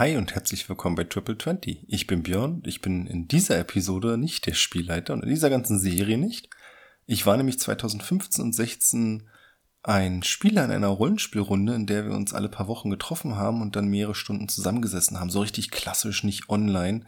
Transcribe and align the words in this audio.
Hi 0.00 0.16
und 0.16 0.34
herzlich 0.34 0.66
willkommen 0.66 0.96
bei 0.96 1.04
Triple 1.04 1.36
20. 1.36 1.84
Ich 1.86 2.06
bin 2.06 2.22
Björn. 2.22 2.62
Ich 2.64 2.80
bin 2.80 3.06
in 3.06 3.28
dieser 3.28 3.58
Episode 3.58 4.16
nicht 4.16 4.46
der 4.46 4.54
Spielleiter 4.54 5.12
und 5.12 5.22
in 5.22 5.28
dieser 5.28 5.50
ganzen 5.50 5.78
Serie 5.78 6.16
nicht. 6.16 6.48
Ich 7.04 7.26
war 7.26 7.36
nämlich 7.36 7.60
2015 7.60 8.42
und 8.42 8.54
16 8.54 9.28
ein 9.82 10.22
Spieler 10.22 10.64
in 10.64 10.70
einer 10.70 10.88
Rollenspielrunde, 10.88 11.74
in 11.74 11.84
der 11.84 12.06
wir 12.06 12.12
uns 12.12 12.32
alle 12.32 12.48
paar 12.48 12.66
Wochen 12.66 12.88
getroffen 12.88 13.36
haben 13.36 13.60
und 13.60 13.76
dann 13.76 13.88
mehrere 13.88 14.14
Stunden 14.14 14.48
zusammengesessen 14.48 15.20
haben. 15.20 15.28
So 15.28 15.42
richtig 15.42 15.70
klassisch, 15.70 16.24
nicht 16.24 16.48
online. 16.48 17.04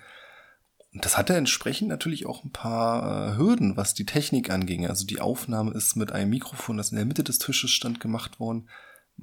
Und 0.93 1.03
das 1.07 1.17
hatte 1.17 1.35
entsprechend 1.35 1.89
natürlich 1.89 2.27
auch 2.27 2.45
ein 2.45 2.53
paar 2.53 3.33
äh, 3.33 3.37
Hürden, 3.39 3.75
was 3.79 3.95
die 3.95 4.05
Technik 4.05 4.51
anging. 4.51 4.87
Also 4.87 5.07
die 5.07 5.23
Aufnahme 5.23 5.73
ist 5.73 5.97
mit 5.97 6.13
einem 6.13 6.29
Mikrofon, 6.29 6.77
das 6.77 6.91
in 6.91 6.97
der 6.97 7.07
Mitte 7.07 7.25
des 7.25 7.39
Tisches 7.39 7.71
stand, 7.71 8.01
gemacht 8.01 8.39
worden. 8.39 8.69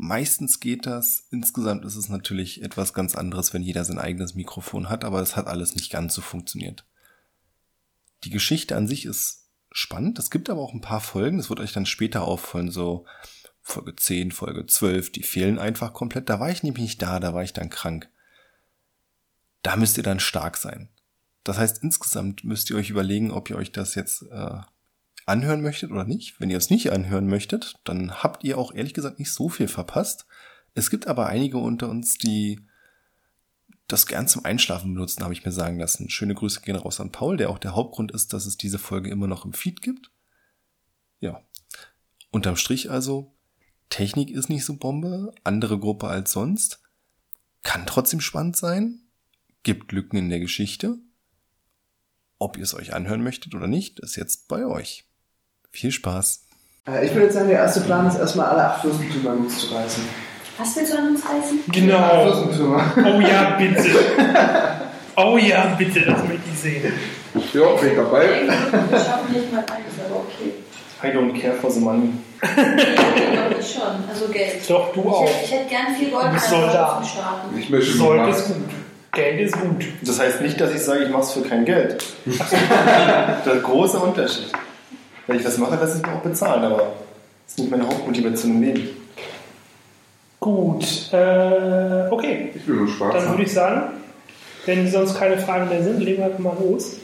Meistens 0.02 0.61
geht 0.61 0.86
das. 0.86 1.27
Insgesamt 1.29 1.84
ist 1.84 1.97
es 1.97 2.07
natürlich 2.07 2.63
etwas 2.63 2.93
ganz 2.93 3.15
anderes, 3.15 3.54
wenn 3.54 3.61
jeder 3.61 3.84
sein 3.84 4.00
eigenes 4.00 4.33
Mikrofon 4.33 4.88
hat, 4.88 5.04
aber 5.04 5.20
es 5.20 5.36
hat 5.36 5.47
alles 5.47 5.75
nicht 5.75 5.91
ganz 5.91 6.14
so 6.14 6.21
funktioniert. 6.21 6.86
Die 8.24 8.29
Geschichte 8.29 8.77
an 8.77 8.88
sich 8.88 9.04
ist 9.04 9.50
spannend. 9.74 10.18
Es 10.18 10.32
gibt 10.32 10.50
aber 10.50 10.61
auch 10.61 10.74
ein 10.74 10.79
paar 10.79 11.01
Folgen, 11.01 11.38
das 11.38 11.50
wird 11.50 11.60
euch 11.60 11.74
dann 11.74 11.86
später 11.86 12.21
auffallen, 12.21 12.71
so 12.71 13.05
Folge 13.61 13.93
10, 13.93 14.32
Folge 14.32 14.65
12, 14.65 15.11
die 15.11 15.24
fehlen 15.24 15.60
einfach 15.60 15.91
komplett. 15.91 16.29
Da 16.29 16.39
war 16.39 16.50
ich 16.50 16.63
nämlich 16.63 16.82
nicht 16.83 17.02
da, 17.02 17.19
da 17.19 17.33
war 17.33 17.43
ich 17.43 17.52
dann 17.52 17.69
krank. 17.69 18.10
Da 19.63 19.75
müsst 19.75 19.97
ihr 19.97 20.04
dann 20.04 20.21
stark 20.21 20.55
sein. 20.55 20.88
Das 21.43 21.57
heißt, 21.57 21.83
insgesamt 21.83 22.46
müsst 22.46 22.69
ihr 22.69 22.77
euch 22.77 22.89
überlegen, 22.89 23.32
ob 23.32 23.50
ihr 23.50 23.57
euch 23.57 23.74
das 23.74 23.96
jetzt 23.96 24.21
äh, 24.32 24.61
anhören 25.29 25.61
möchtet 25.61 25.92
oder 25.92 26.04
nicht. 26.04 26.39
Wenn 26.39 26.50
ihr 26.50 26.57
es 26.57 26.69
nicht 26.69 26.92
anhören 26.92 27.28
möchtet, 27.28 27.75
dann 27.86 28.24
habt 28.24 28.43
ihr 28.43 28.57
auch 28.57 28.74
ehrlich 28.74 28.93
gesagt 28.93 29.19
nicht 29.19 29.32
so 29.32 29.47
viel 29.47 29.68
verpasst. 29.68 30.25
Es 30.74 30.89
gibt 30.89 31.07
aber 31.07 31.28
einige 31.28 31.57
unter 31.57 31.89
uns, 31.89 32.17
die 32.17 32.66
das 33.88 34.05
gern 34.05 34.28
zum 34.28 34.45
Einschlafen 34.45 34.94
benutzen, 34.94 35.23
habe 35.23 35.33
ich 35.33 35.45
mir 35.45 35.52
sagen 35.52 35.80
lassen. 35.80 36.09
Schöne 36.09 36.36
Grüße 36.36 36.61
gehen 36.61 36.75
raus 36.75 37.00
an 37.00 37.11
Paul, 37.11 37.38
der 37.38 37.50
auch 37.50 37.57
der 37.57 37.75
Hauptgrund 37.75 38.11
ist, 38.11 38.33
dass 38.33 38.45
es 38.45 38.55
diese 38.55 38.77
Folge 38.77 39.09
immer 39.09 39.27
noch 39.27 39.45
im 39.45 39.53
Feed 39.53 39.81
gibt. 39.81 40.11
Ja. 41.19 41.41
Unterm 42.30 42.55
Strich 42.55 42.91
also, 42.91 43.35
Technik 43.89 44.30
ist 44.30 44.50
nicht 44.50 44.63
so 44.63 44.77
Bombe, 44.77 45.33
andere 45.44 45.80
Gruppe 45.80 46.07
als 46.07 46.31
sonst, 46.31 46.81
kann 47.63 47.88
trotzdem 47.88 48.22
spannend 48.22 48.55
sein, 48.55 49.02
gibt 49.63 49.91
Lücken 49.91 50.17
in 50.17 50.30
der 50.30 50.39
Geschichte. 50.39 51.00
Ob 52.38 52.57
ihr 52.57 52.63
es 52.63 52.75
euch 52.75 52.94
anhören 52.94 53.23
möchtet 53.23 53.55
oder 53.55 53.67
nicht, 53.67 54.00
ist 54.00 54.16
jetzt 54.16 54.47
bei 54.47 54.66
euch. 54.66 55.08
Viel 55.72 55.92
Spaß. 55.92 56.42
Äh, 56.88 57.06
Ich 57.06 57.14
würde 57.14 57.25
jetzt 57.25 57.34
sagen, 57.36 57.48
der 57.50 57.59
erste 57.59 57.81
Plan 57.81 58.08
ist 58.08 58.17
erstmal 58.20 58.48
alle 58.48 58.66
acht 58.66 58.81
Fürstentümer 58.81 59.34
mitzureißen. 59.34 60.03
Was 60.58 60.75
willst 60.75 60.92
du 60.94 60.98
an 60.98 61.08
uns 61.09 61.22
reißen? 61.23 61.59
Genau. 61.72 62.23
Fürstentümer. 62.31 62.84
Oh 62.98 63.20
ja, 63.22 63.56
bitte. 63.58 63.90
Oh 65.22 65.38
ja, 65.38 65.75
bitte, 65.78 66.00
das 66.06 66.23
möchte 66.23 66.44
ich 66.53 66.58
sehen. 66.59 66.94
Ja, 67.53 67.66
bin 67.75 67.90
ich 67.90 67.95
dabei. 67.97 68.22
Wir 68.90 69.00
schaffen 69.00 69.34
nicht 69.34 69.52
mal 69.52 69.59
eins, 69.59 70.00
aber 70.08 70.22
okay. 70.22 70.53
I 71.03 71.08
don't 71.14 71.38
care 71.42 71.56
for 71.56 71.70
the 71.70 71.81
money. 71.81 72.12
Ich 72.42 72.47
glaube 72.56 73.56
ich 73.59 73.70
schon. 73.70 73.81
Also 74.09 74.28
Geld. 74.31 74.62
Doch, 74.70 74.94
du 74.94 75.02
Ich 75.02 75.08
auch. 75.08 75.25
hätte, 75.28 75.44
ich 75.44 75.52
hätte 75.52 75.70
gern 75.70 75.94
viel 76.00 76.09
Gold 76.12 76.28
Du 76.28 76.31
bist 76.31 76.53
einfach 76.53 77.03
Soldat. 77.03 77.03
Ich 77.58 77.70
möchte 77.70 77.97
mal. 77.97 78.30
ist 78.30 78.47
gut. 78.47 78.56
Geld 79.12 79.40
ist 79.42 79.59
gut. 79.59 79.86
Das 80.03 80.20
heißt 80.22 80.40
nicht, 80.40 80.62
dass 80.62 80.73
ich 80.73 80.81
sage, 80.81 81.03
ich 81.03 81.09
mache 81.09 81.23
es 81.23 81.31
für 81.34 81.42
kein 81.42 81.66
Geld. 81.66 82.02
Der 83.45 83.56
große 83.58 84.00
Unterschied. 84.00 84.53
Wenn 85.30 85.38
ich 85.38 85.44
das 85.44 85.59
mache, 85.59 85.75
lasse 85.75 85.99
ich 85.99 86.02
mir 86.03 86.16
auch 86.16 86.22
bezahlen, 86.22 86.63
aber 86.63 86.77
das 86.77 87.53
ist 87.53 87.59
nicht 87.59 87.69
meine 87.69 87.85
Hauptmotivation 87.85 88.52
im 88.52 88.61
Leben. 88.63 88.89
Gut. 90.39 91.13
Äh, 91.13 92.08
okay. 92.09 92.49
Ich 92.55 92.67
will 92.67 92.77
nur 92.77 92.88
Spaß 92.88 93.13
Dann 93.13 93.30
würde 93.30 93.44
ich 93.44 93.53
sagen, 93.53 93.91
wenn 94.66 94.89
sonst 94.89 95.19
keine 95.19 95.38
Fragen 95.38 95.69
mehr 95.69 95.83
sind, 95.83 96.00
legen 96.00 96.17
wir 96.17 96.25
einfach 96.25 96.39
mal 96.39 96.57
los. 96.59 96.95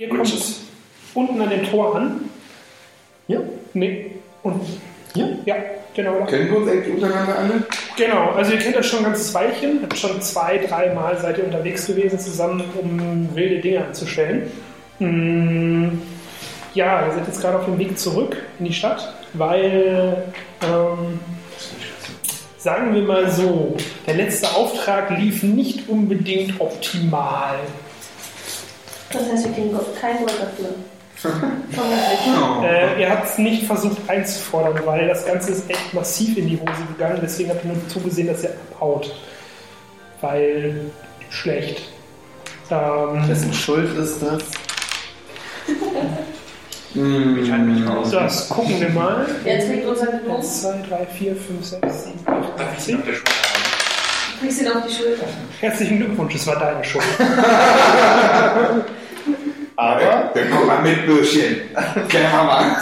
Ihr 0.00 0.08
kommt 0.08 0.20
Witches. 0.20 0.60
unten 1.12 1.40
an 1.42 1.50
dem 1.50 1.68
Tor 1.68 1.96
an. 1.96 2.30
Ja, 3.26 3.40
Nee. 3.74 4.12
Und 4.44 4.60
hier. 5.12 5.38
ja, 5.44 5.56
genau. 5.92 6.24
Kennen 6.24 6.50
wir 6.50 6.56
uns 6.58 6.70
eigentlich 6.70 6.94
untereinander 6.94 7.36
alle? 7.36 7.62
Genau, 7.96 8.30
also 8.30 8.52
ihr 8.52 8.58
kennt 8.58 8.76
das 8.76 8.86
schon 8.86 9.00
ein 9.00 9.06
ganzes 9.06 9.34
Weilchen, 9.34 9.80
habt 9.82 9.98
schon 9.98 10.22
zwei, 10.22 10.58
drei 10.58 10.94
Mal 10.94 11.18
seid 11.18 11.38
ihr 11.38 11.44
unterwegs 11.44 11.84
gewesen 11.86 12.16
zusammen, 12.20 12.62
um 12.80 13.28
wilde 13.34 13.58
Dinge 13.60 13.84
anzustellen. 13.86 14.52
Mm, 15.00 15.98
ja, 16.74 17.04
ihr 17.06 17.12
seid 17.14 17.26
jetzt 17.26 17.40
gerade 17.40 17.58
auf 17.58 17.64
dem 17.64 17.78
Weg 17.78 17.98
zurück 17.98 18.36
in 18.60 18.66
die 18.66 18.72
Stadt, 18.72 19.12
weil, 19.32 20.32
ähm, 20.62 21.18
sagen 22.56 22.94
wir 22.94 23.02
mal 23.02 23.28
so, 23.32 23.76
der 24.06 24.14
letzte 24.14 24.48
Auftrag 24.54 25.10
lief 25.18 25.42
nicht 25.42 25.88
unbedingt 25.88 26.60
optimal. 26.60 27.58
Das 29.12 29.22
heißt, 29.30 29.44
wir 29.46 29.52
kriegen 29.52 29.78
kein 30.00 30.18
Gold 30.18 30.34
dafür. 30.40 30.74
oh. 31.24 32.64
äh, 32.64 33.00
ihr 33.00 33.10
habt 33.10 33.26
es 33.26 33.38
nicht 33.38 33.64
versucht 33.64 33.96
einzufordern, 34.06 34.80
weil 34.84 35.08
das 35.08 35.26
Ganze 35.26 35.52
ist 35.52 35.68
echt 35.68 35.92
massiv 35.92 36.36
in 36.36 36.46
die 36.48 36.60
Hose 36.60 36.84
gegangen. 36.92 37.18
Deswegen 37.20 37.50
habt 37.50 37.64
ihr 37.64 37.72
nur 37.72 37.88
zugesehen, 37.88 38.28
dass 38.28 38.44
ihr 38.44 38.50
abhaut. 38.72 39.14
Weil 40.20 40.90
schlecht. 41.30 41.88
Ähm, 42.70 43.26
Dessen 43.28 43.52
Schuld 43.52 43.96
ist 43.98 44.22
das? 44.22 44.42
Ich 46.94 47.50
halte 47.52 47.64
mich 47.64 47.86
raus. 47.86 48.10
So, 48.10 48.18
das 48.18 48.48
gucken 48.48 48.80
wir 48.80 48.88
mal. 48.88 49.26
Jetzt 49.44 49.68
liegt 49.68 49.86
unser 49.86 50.06
Gnome. 50.06 50.38
1, 50.38 50.62
2, 50.62 50.82
3, 50.88 51.06
4, 51.06 51.36
5, 51.36 51.64
6, 51.64 52.04
7, 52.04 52.18
8, 52.26 52.58
9, 52.58 52.66
10. 52.78 53.02
Kriegst 54.40 54.60
ihn 54.62 54.68
auf 54.68 54.86
die 54.86 54.92
Schulter. 54.94 55.24
Herzlichen 55.60 55.98
Glückwunsch, 55.98 56.34
es 56.34 56.46
war 56.46 56.58
deine 56.58 56.84
Schuld. 56.84 57.04
Aber 59.76 60.30
Dann 60.34 60.50
kommt 60.50 60.66
mal 60.66 60.82
mit 60.82 61.06
Bürschchen. 61.06 61.56
Gerne 62.08 62.28
mal. 62.44 62.76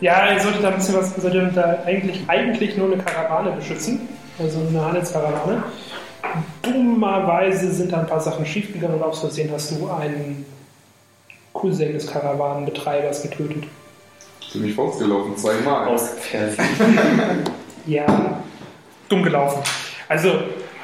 Ja, 0.00 0.32
ihr 0.32 0.40
solltet 0.40 0.62
da 0.62 0.68
ein 0.68 0.76
bisschen 0.76 0.96
was, 0.96 1.16
ihr 1.16 1.22
solltet 1.22 1.56
da 1.56 1.78
eigentlich, 1.86 2.20
eigentlich 2.28 2.76
nur 2.76 2.92
eine 2.92 3.02
Karawane 3.02 3.52
beschützen. 3.52 4.08
Also 4.38 4.60
eine 4.68 4.84
Handelskarawane. 4.84 5.62
Dummerweise 6.62 7.70
sind 7.72 7.92
da 7.92 8.00
ein 8.00 8.06
paar 8.06 8.20
Sachen 8.20 8.44
schiefgegangen 8.46 8.96
und 8.96 9.02
aus 9.02 9.20
Versehen 9.20 9.50
hast 9.52 9.70
du 9.72 9.88
einen 9.90 10.44
Cousin 11.52 11.92
des 11.92 12.06
Karawanenbetreibers 12.06 13.22
getötet. 13.22 13.64
Nicht 14.54 14.78
rausgelaufen, 14.78 15.36
zweimal. 15.36 15.88
aus 15.88 16.10
Versehen. 16.20 16.64
Ja, 17.86 18.06
dumm 19.08 19.22
gelaufen. 19.22 19.62
Also, 20.08 20.30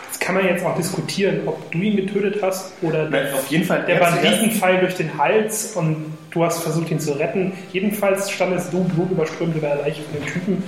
das 0.08 0.18
kann 0.18 0.34
man 0.34 0.44
jetzt 0.46 0.64
auch 0.64 0.76
diskutieren, 0.76 1.40
ob 1.46 1.70
du 1.70 1.78
ihn 1.78 1.96
getötet 1.96 2.42
hast 2.42 2.72
oder 2.82 3.08
Nein, 3.08 3.32
auf 3.32 3.46
jeden 3.48 3.64
Fall 3.64 3.84
der 3.86 4.00
er 4.00 4.10
Banditenpfeil 4.10 4.80
durch 4.80 4.94
den 4.94 5.16
Hals 5.16 5.76
und 5.76 6.14
du 6.30 6.44
hast 6.44 6.62
versucht, 6.62 6.90
ihn 6.90 7.00
zu 7.00 7.12
retten. 7.12 7.52
Jedenfalls 7.72 8.30
standest 8.30 8.72
du 8.72 8.84
blutüberströmt 8.84 9.54
über 9.56 9.68
der 9.68 9.76
Leiche 9.76 10.02
von 10.02 10.14
dem 10.14 10.26
Typen. 10.26 10.62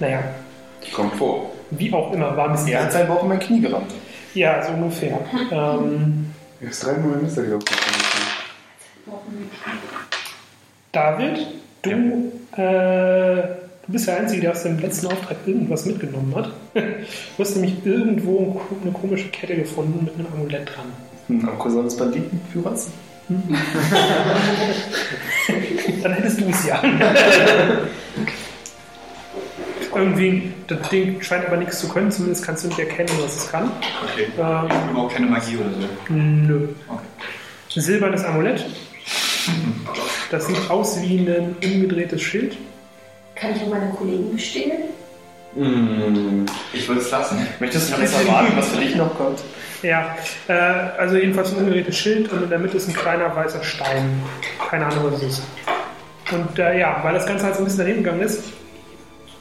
Naja, 0.00 0.22
Kommt 0.94 1.14
vor. 1.16 1.50
wie 1.70 1.92
auch 1.92 2.12
immer, 2.12 2.36
war 2.36 2.46
ein 2.46 2.52
bisschen. 2.52 2.68
Er 2.68 2.84
hat 2.84 2.92
sein 2.92 3.06
Bauch 3.08 3.22
in 3.22 3.28
mein 3.30 3.38
Knie 3.40 3.60
gerammt. 3.60 3.92
Ja, 4.34 4.62
so 4.62 4.72
ungefähr. 4.72 5.18
ähm, 5.50 6.30
Er 6.60 6.68
ist 6.68 6.84
dreimal 6.84 7.14
in 7.14 7.22
Mister 7.22 7.42
gelaufen. 7.42 7.64
David, 10.92 11.46
du, 11.82 12.32
äh, 12.56 13.42
du 13.86 13.92
bist 13.92 14.06
der 14.06 14.18
Einzige, 14.18 14.40
der 14.42 14.52
aus 14.52 14.62
dem 14.62 14.78
letzten 14.78 15.06
Auftrag 15.08 15.36
irgendwas 15.46 15.84
mitgenommen 15.86 16.34
hat. 16.34 16.50
Du 16.74 16.82
hast 17.38 17.56
nämlich 17.56 17.84
irgendwo 17.84 18.60
eine 18.82 18.92
komische 18.92 19.28
Kette 19.28 19.56
gefunden 19.56 20.04
mit 20.04 20.14
einem 20.14 20.26
Amulett 20.32 20.68
dran. 20.68 20.86
Hm, 21.28 21.48
am 21.48 21.58
Cousin 21.58 21.84
des 21.84 21.96
Banditenführers. 21.96 22.88
Dann 26.02 26.12
hättest 26.12 26.40
du 26.40 26.44
es 26.48 26.66
ja. 26.66 26.82
Irgendwie, 29.94 30.52
das 30.66 30.88
Ding 30.90 31.22
scheint 31.22 31.46
aber 31.46 31.56
nichts 31.56 31.78
zu 31.78 31.88
können, 31.88 32.10
zumindest 32.10 32.44
kannst 32.44 32.64
du 32.64 32.68
nicht 32.68 32.80
erkennen, 32.80 33.10
was 33.22 33.36
es 33.36 33.50
kann. 33.50 33.70
Okay. 34.12 34.26
Ähm, 34.36 34.90
Überhaupt 34.90 35.14
keine 35.14 35.26
Magie 35.28 35.56
oder 35.56 35.70
so. 35.70 35.86
nö. 36.12 36.68
Okay. 36.88 37.04
Ein 37.76 37.80
silbernes 37.82 38.24
Amulett. 38.24 38.64
Das 40.30 40.46
sieht 40.46 40.70
aus 40.70 41.00
wie 41.02 41.18
ein 41.18 41.54
umgedrehtes 41.62 42.20
Schild. 42.22 42.56
Kann 43.44 43.54
ich 43.54 43.62
um 43.62 43.68
meine 43.68 43.90
Kollegen 43.90 44.32
bestehlen? 44.32 44.84
Mmh. 45.54 46.46
Ich 46.72 46.88
würde 46.88 47.02
es 47.02 47.10
lassen. 47.10 47.46
Möchtest 47.60 47.94
du 47.94 48.00
jetzt 48.00 48.18
erwarten, 48.18 48.56
was 48.56 48.68
für 48.68 48.80
dich 48.80 48.96
noch 48.96 49.14
kommt? 49.18 49.38
Ja, 49.82 50.16
äh, 50.48 50.52
also 50.98 51.16
jedenfalls 51.16 51.52
ein 51.52 51.58
umgedrehtes 51.58 51.94
Schild 51.98 52.32
und 52.32 52.44
in 52.44 52.48
der 52.48 52.58
Mitte 52.58 52.78
ist 52.78 52.88
ein 52.88 52.94
kleiner 52.94 53.36
weißer 53.36 53.62
Stein. 53.62 54.22
Keine 54.70 54.86
Ahnung, 54.86 55.12
was 55.12 55.22
es 55.22 55.40
ist. 55.40 55.42
Und 56.32 56.58
äh, 56.58 56.80
ja, 56.80 57.00
weil 57.02 57.12
das 57.12 57.26
Ganze 57.26 57.44
halt 57.44 57.56
so 57.56 57.60
ein 57.60 57.64
bisschen 57.66 57.80
daneben 57.80 58.02
gegangen 58.02 58.22
ist, 58.22 58.44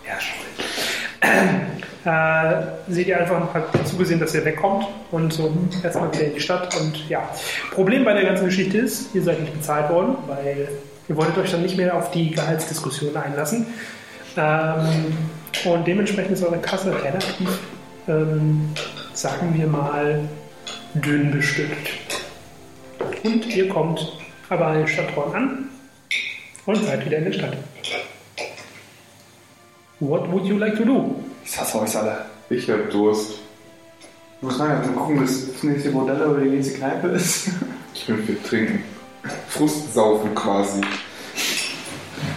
ja, 0.06 0.20
schon. 0.20 1.30
Äh, 2.06 2.64
seht 2.90 3.08
ihr 3.08 3.18
einfach 3.18 3.54
halt 3.54 3.88
zugesehen, 3.88 4.20
dass 4.20 4.36
ihr 4.36 4.44
wegkommt 4.44 4.86
und 5.12 5.32
so 5.32 5.46
hm, 5.46 5.70
erstmal 5.82 6.14
wieder 6.14 6.26
in 6.26 6.34
die 6.34 6.42
Stadt. 6.42 6.76
Und 6.78 7.08
ja, 7.08 7.30
Problem 7.72 8.04
bei 8.04 8.12
der 8.12 8.26
ganzen 8.26 8.44
Geschichte 8.44 8.80
ist, 8.80 9.16
ihr 9.16 9.24
seid 9.24 9.40
nicht 9.40 9.54
bezahlt 9.54 9.90
worden, 9.90 10.18
weil 10.28 10.68
ihr 11.08 11.16
wolltet 11.16 11.38
euch 11.38 11.52
dann 11.52 11.62
nicht 11.62 11.78
mehr 11.78 11.96
auf 11.96 12.12
die 12.12 12.32
Gehaltsdiskussion 12.32 13.16
einlassen. 13.16 13.68
Ähm, 14.36 15.18
und 15.66 15.88
dementsprechend 15.88 16.34
ist 16.34 16.44
eure 16.44 16.60
Kasse 16.60 16.94
relativ, 17.04 17.60
ähm, 18.08 18.70
sagen 19.14 19.54
wir 19.56 19.68
mal, 19.68 20.28
dünn 20.96 21.32
bestückt. 21.32 21.90
Und 23.24 23.46
ihr 23.48 23.70
kommt 23.70 24.18
aber 24.50 24.68
an 24.68 24.78
den 24.80 24.88
Stadttoren 24.88 25.34
an 25.34 25.70
und 26.66 26.84
seid 26.84 27.06
wieder 27.06 27.18
in 27.18 27.26
der 27.26 27.34
Stadt. 27.34 27.58
What 30.00 30.30
would 30.32 30.46
you 30.46 30.58
like 30.58 30.76
to 30.78 30.84
do? 30.84 31.16
Ich 31.46 31.58
hasse 31.58 31.82
euch 31.82 31.96
alle. 31.96 32.26
Ich 32.50 32.70
hab 32.70 32.90
Durst. 32.90 33.40
Ich 34.38 34.44
muss 34.44 34.60
rein, 34.60 34.82
mal 34.82 34.94
gucken, 34.94 35.22
dass 35.22 35.54
das 35.54 35.64
nächste 35.64 35.92
Bordell 35.92 36.22
oder 36.24 36.42
die 36.42 36.50
nächste 36.50 36.78
Kneipe 36.78 37.08
ist. 37.10 37.50
Ich 37.94 38.08
will 38.10 38.22
viel 38.24 38.38
trinken. 38.44 38.84
Frustsaufen 39.50 40.34
quasi. 40.36 40.82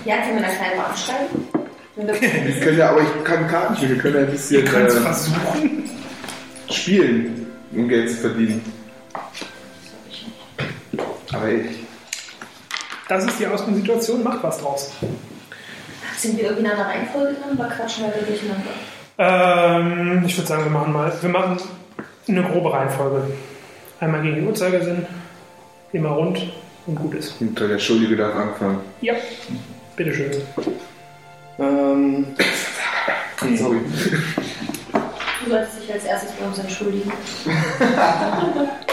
Ja, 0.05 0.19
können 0.19 0.37
wir 0.37 0.43
da 0.43 0.49
kleine 0.55 0.85
abschreiben? 0.85 1.49
Wir- 1.97 2.61
können 2.61 2.79
ja, 2.79 2.91
aber 2.91 3.00
ich 3.00 3.25
kann 3.25 3.49
Karten 3.49 3.75
spielen. 3.77 3.93
Wir 3.94 3.99
können 4.03 4.15
ja 4.17 4.21
ein 4.21 4.31
bisschen 4.31 4.67
äh, 4.67 4.91
versuchen. 4.91 5.91
spielen, 6.71 7.47
um 7.73 7.88
Geld 7.88 8.11
zu 8.11 8.17
verdienen. 8.19 8.62
Aber 11.33 11.49
ich. 11.49 11.67
Das 13.09 13.25
ist 13.25 13.38
die 13.38 13.47
Ausgangssituation, 13.47 14.23
macht 14.23 14.43
was 14.43 14.59
draus. 14.59 14.93
Sind 16.19 16.37
wir 16.37 16.44
irgendwie 16.44 16.65
in 16.67 16.71
einer 16.71 16.85
Reihenfolge 16.87 17.35
drin 17.35 17.59
oder 17.59 17.69
quatschen 17.69 18.05
wir 18.05 18.12
da 18.12 18.19
durcheinander? 18.27 18.71
Ähm, 20.19 20.25
ich 20.27 20.37
würde 20.37 20.49
sagen, 20.49 20.65
wir 20.65 20.71
machen 20.71 20.93
mal, 20.93 21.12
wir 21.21 21.31
machen 21.31 21.56
eine 22.29 22.43
grobe 22.43 22.73
Reihenfolge. 22.73 23.23
Einmal 24.00 24.23
gegen 24.23 24.37
den 24.37 24.47
Uhrzeigersinn, 24.49 25.06
immer 25.93 26.11
rund 26.11 26.38
und 26.87 26.94
gut 26.94 27.15
ist. 27.15 27.35
Und 27.41 27.59
der 27.59 27.79
Schuldige 27.79 28.17
darf 28.17 28.35
anfangen. 28.35 28.81
Ja, 29.00 29.15
bitteschön. 29.97 30.31
Ähm, 31.59 32.27
Sorry. 33.56 33.79
Du 35.44 35.50
solltest 35.50 35.83
dich 35.83 35.93
als 35.93 36.05
erstes 36.05 36.31
bei 36.33 36.47
uns 36.47 36.59
entschuldigen. 36.59 37.12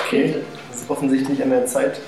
okay. 0.05 0.35
Das 0.71 0.81
ist 0.81 0.89
offensichtlich 0.89 1.41
an 1.41 1.49
der 1.49 1.65
Zeit, 1.65 1.99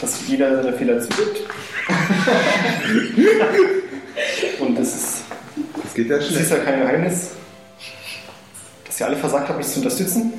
dass 0.00 0.26
jeder 0.28 0.62
seine 0.62 0.76
Fehler 0.76 1.00
zugibt. 1.00 1.40
Und 4.60 4.78
es 4.78 4.94
ist, 4.94 5.22
Das 5.82 5.94
geht 5.94 6.08
ja 6.08 6.16
es 6.16 6.30
ist 6.30 6.46
schnell. 6.48 6.58
ja 6.58 6.64
kein 6.64 6.80
Geheimnis, 6.80 7.30
dass 8.86 9.00
ihr 9.00 9.06
alle 9.06 9.16
versagt 9.16 9.48
habt, 9.48 9.58
mich 9.58 9.68
zu 9.68 9.78
unterstützen. 9.78 10.32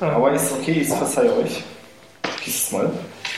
Aber 0.00 0.32
ist 0.32 0.52
okay, 0.52 0.80
ich 0.82 0.88
verzeihe 0.88 1.36
euch. 1.36 1.62
Dieses 2.44 2.72
Mal. 2.72 2.90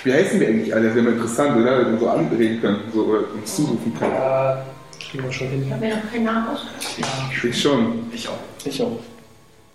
Wie 0.04 0.12
heißen 0.12 0.38
wir 0.38 0.48
eigentlich 0.48 0.74
alle? 0.74 0.86
Das 0.86 0.94
wäre 0.94 1.04
mal 1.04 1.12
interessant, 1.14 1.56
oder? 1.56 1.78
Wenn 1.78 1.92
wir 1.92 1.98
so 1.98 2.08
anreden 2.08 2.60
könnten 2.60 2.92
so, 2.92 3.02
oder 3.04 3.20
uns 3.34 3.56
zurufen 3.56 3.94
können. 3.98 4.12
Ja, 4.12 4.64
kriegen 5.00 5.24
wir 5.24 5.32
schon 5.32 5.48
hin. 5.48 5.70
Haben 5.70 5.82
wir 5.82 5.96
noch 5.96 6.12
keinen 6.12 6.24
Namen 6.24 6.48
aus? 6.48 6.66
Ich 7.42 7.60
schon. 7.60 8.10
Ich 8.12 8.28
auch. 8.28 8.38
Ich 8.64 8.82
auch. 8.82 8.98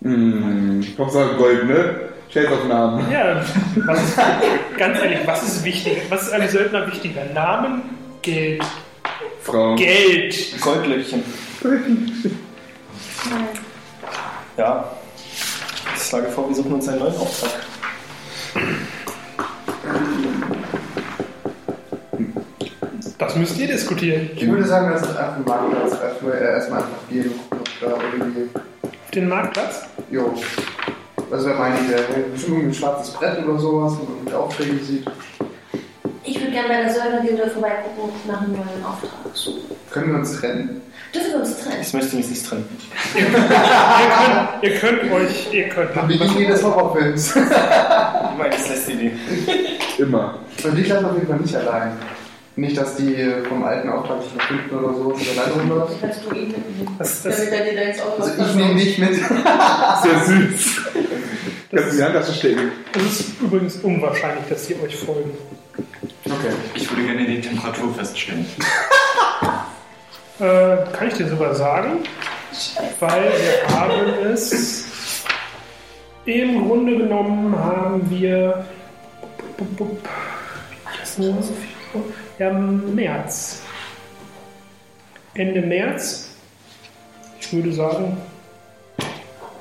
Hm. 0.01 0.85
Hauptsache 0.97 1.35
Gold, 1.35 1.65
ne? 1.67 1.95
Scheißaufnahmen. 2.29 3.09
Ja, 3.11 3.41
was 3.85 4.03
ist, 4.03 4.17
ganz 4.77 4.99
ehrlich, 4.99 5.19
was 5.25 5.43
ist 5.43 5.63
wichtiger? 5.63 6.01
Was 6.09 6.23
ist 6.23 6.33
einem 6.33 6.49
Söldner 6.49 6.87
wichtiger? 6.87 7.23
Namen, 7.33 7.83
Geld. 8.21 8.63
Frauen. 9.41 9.77
Geld! 9.77 10.61
Goldlöckchen. 10.61 11.23
Nein. 11.63 13.47
Ja. 14.57 14.96
Ich 15.95 16.03
schlage 16.03 16.27
vor, 16.27 16.47
wir 16.47 16.55
suchen 16.55 16.73
uns 16.73 16.87
einen 16.87 16.99
neuen 16.99 17.15
Auftrag. 17.15 17.51
Das 23.17 23.35
müsst 23.35 23.57
ihr 23.57 23.67
diskutieren. 23.67 24.29
Ich 24.35 24.47
würde 24.47 24.65
sagen, 24.65 24.91
lass 24.91 25.01
uns 25.01 25.17
einfach 25.17 25.35
den 25.35 25.45
Marktplatz 25.45 26.01
erstmal, 26.01 26.33
äh, 26.33 26.53
erstmal 26.53 26.79
einfach 26.79 27.09
gehen 27.09 27.31
und 27.49 27.69
da 27.81 27.87
irgendwie. 28.13 28.49
Auf 28.83 29.11
den 29.11 29.27
Marktplatz? 29.27 29.85
Jo. 30.11 30.33
Also, 31.31 31.47
wer 31.47 31.55
meine 31.55 31.75
ich, 31.81 31.87
der 31.89 31.97
bestimmt 32.31 32.57
irgendwie 32.57 32.67
ein 32.69 32.73
schwarzes 32.73 33.13
Brett 33.13 33.43
oder 33.43 33.59
sowas, 33.59 33.93
wo 33.99 34.05
man 34.05 34.23
mit 34.23 34.33
Aufträge 34.33 34.83
sieht. 34.83 35.05
Ich 36.27 36.37
würde 36.41 36.51
gerne 36.51 36.67
bei 36.67 36.81
der 36.81 36.93
Säubergilde 36.93 37.49
vorbeigucken 37.49 38.03
und 38.03 38.27
nach 38.27 38.41
einem 38.41 38.51
neuen 38.51 38.83
Auftrag 38.85 39.33
suchen. 39.33 39.61
Können 39.89 40.11
wir 40.11 40.19
uns 40.19 40.37
trennen? 40.37 40.81
Dürfen 41.15 41.31
wir 41.31 41.39
uns 41.39 41.57
trennen? 41.57 41.81
Ich 41.81 41.93
möchte 41.93 42.15
mich 42.17 42.27
nicht 42.27 42.45
trennen. 42.45 42.67
Ihr 43.15 43.23
könnt, 43.23 44.63
ihr 44.63 44.75
könnt 44.75 45.11
euch, 45.13 45.53
ihr 45.53 45.69
könnt 45.69 46.09
Wie 46.09 46.17
gegen 46.17 46.37
jedes 46.37 46.61
Horrorfilms. 46.61 47.33
Meine 48.37 48.55
ist 48.55 48.69
letzte 48.69 48.91
Idee. 48.91 49.11
Immer. 49.97 50.39
Und 50.65 50.75
dich 50.77 50.89
lassen 50.89 51.05
auf 51.05 51.15
jeden 51.15 51.27
Fall 51.27 51.37
nicht 51.37 51.55
allein. 51.55 51.93
Nicht, 52.57 52.77
dass 52.77 52.97
die 52.97 53.15
vom 53.47 53.63
alten 53.63 53.87
Auftrag 53.87 54.21
sich 54.21 54.33
noch 54.33 54.43
finden 54.43 54.75
oder 54.75 54.93
sowas 54.95 55.21
oder 55.21 55.45
leider 55.45 55.61
rumläuft. 55.61 56.01
Kannst 56.01 56.25
du 56.25 56.35
ihn 56.35 56.47
mitnehmen? 56.47 56.95
Das, 56.97 57.23
das, 57.23 57.37
Damit 57.37 57.53
er 57.53 57.65
dir 57.65 57.75
da 57.75 57.81
jetzt 57.83 58.01
auch 58.01 58.19
Also 58.19 58.31
ich 58.41 58.55
nehme 58.55 58.75
dich 58.75 58.97
mit. 58.97 59.15
Sehr 60.03 60.25
süß. 60.25 60.81
Kannst 61.71 61.93
du 61.93 61.97
die 61.97 62.03
Handtasche 62.03 62.33
stecken. 62.33 62.71
das 62.91 63.03
ist 63.03 63.41
übrigens 63.41 63.75
unwahrscheinlich, 63.77 64.45
dass 64.49 64.65
sie 64.65 64.75
euch 64.83 64.95
folgen. 64.97 65.31
Okay. 66.25 66.53
Ich 66.75 66.89
würde 66.89 67.03
gerne 67.03 67.25
die 67.25 67.41
Temperatur 67.41 67.93
feststellen. 67.93 68.45
Äh, 70.39 70.85
kann 70.93 71.07
ich 71.07 71.15
dir 71.15 71.27
sogar 71.27 71.55
sagen, 71.55 72.03
weil 72.99 73.23
wir 73.23 73.75
haben 73.75 74.07
es. 74.31 74.85
Im 76.25 76.67
Grunde 76.67 76.95
genommen 76.95 77.57
haben 77.57 78.07
wir. 78.07 78.63
Ja, 82.37 82.51
März. 82.51 83.63
Ende 85.33 85.61
März. 85.61 86.29
Ich 87.39 87.51
würde 87.53 87.73
sagen 87.73 88.17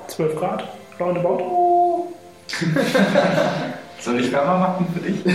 12 0.09 0.37
Grad, 0.37 0.69
roundabout. 1.01 2.13
Soll 4.07 4.21
ich 4.21 4.31
wärmer 4.31 4.57
machen 4.57 4.87
für 4.95 5.01
dich? 5.01 5.19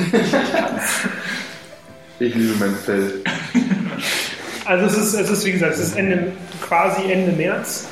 Ich 2.20 2.36
liebe 2.36 2.54
mein 2.60 2.75
Fell. 2.75 3.20
Also 4.65 4.86
es 4.86 4.98
ist, 4.98 5.13
es 5.20 5.30
ist 5.30 5.46
wie 5.46 5.53
gesagt, 5.53 5.74
es 5.74 5.80
ist 5.80 5.98
Ende, 5.98 6.32
quasi 6.62 7.12
Ende 7.12 7.32
März. 7.32 7.88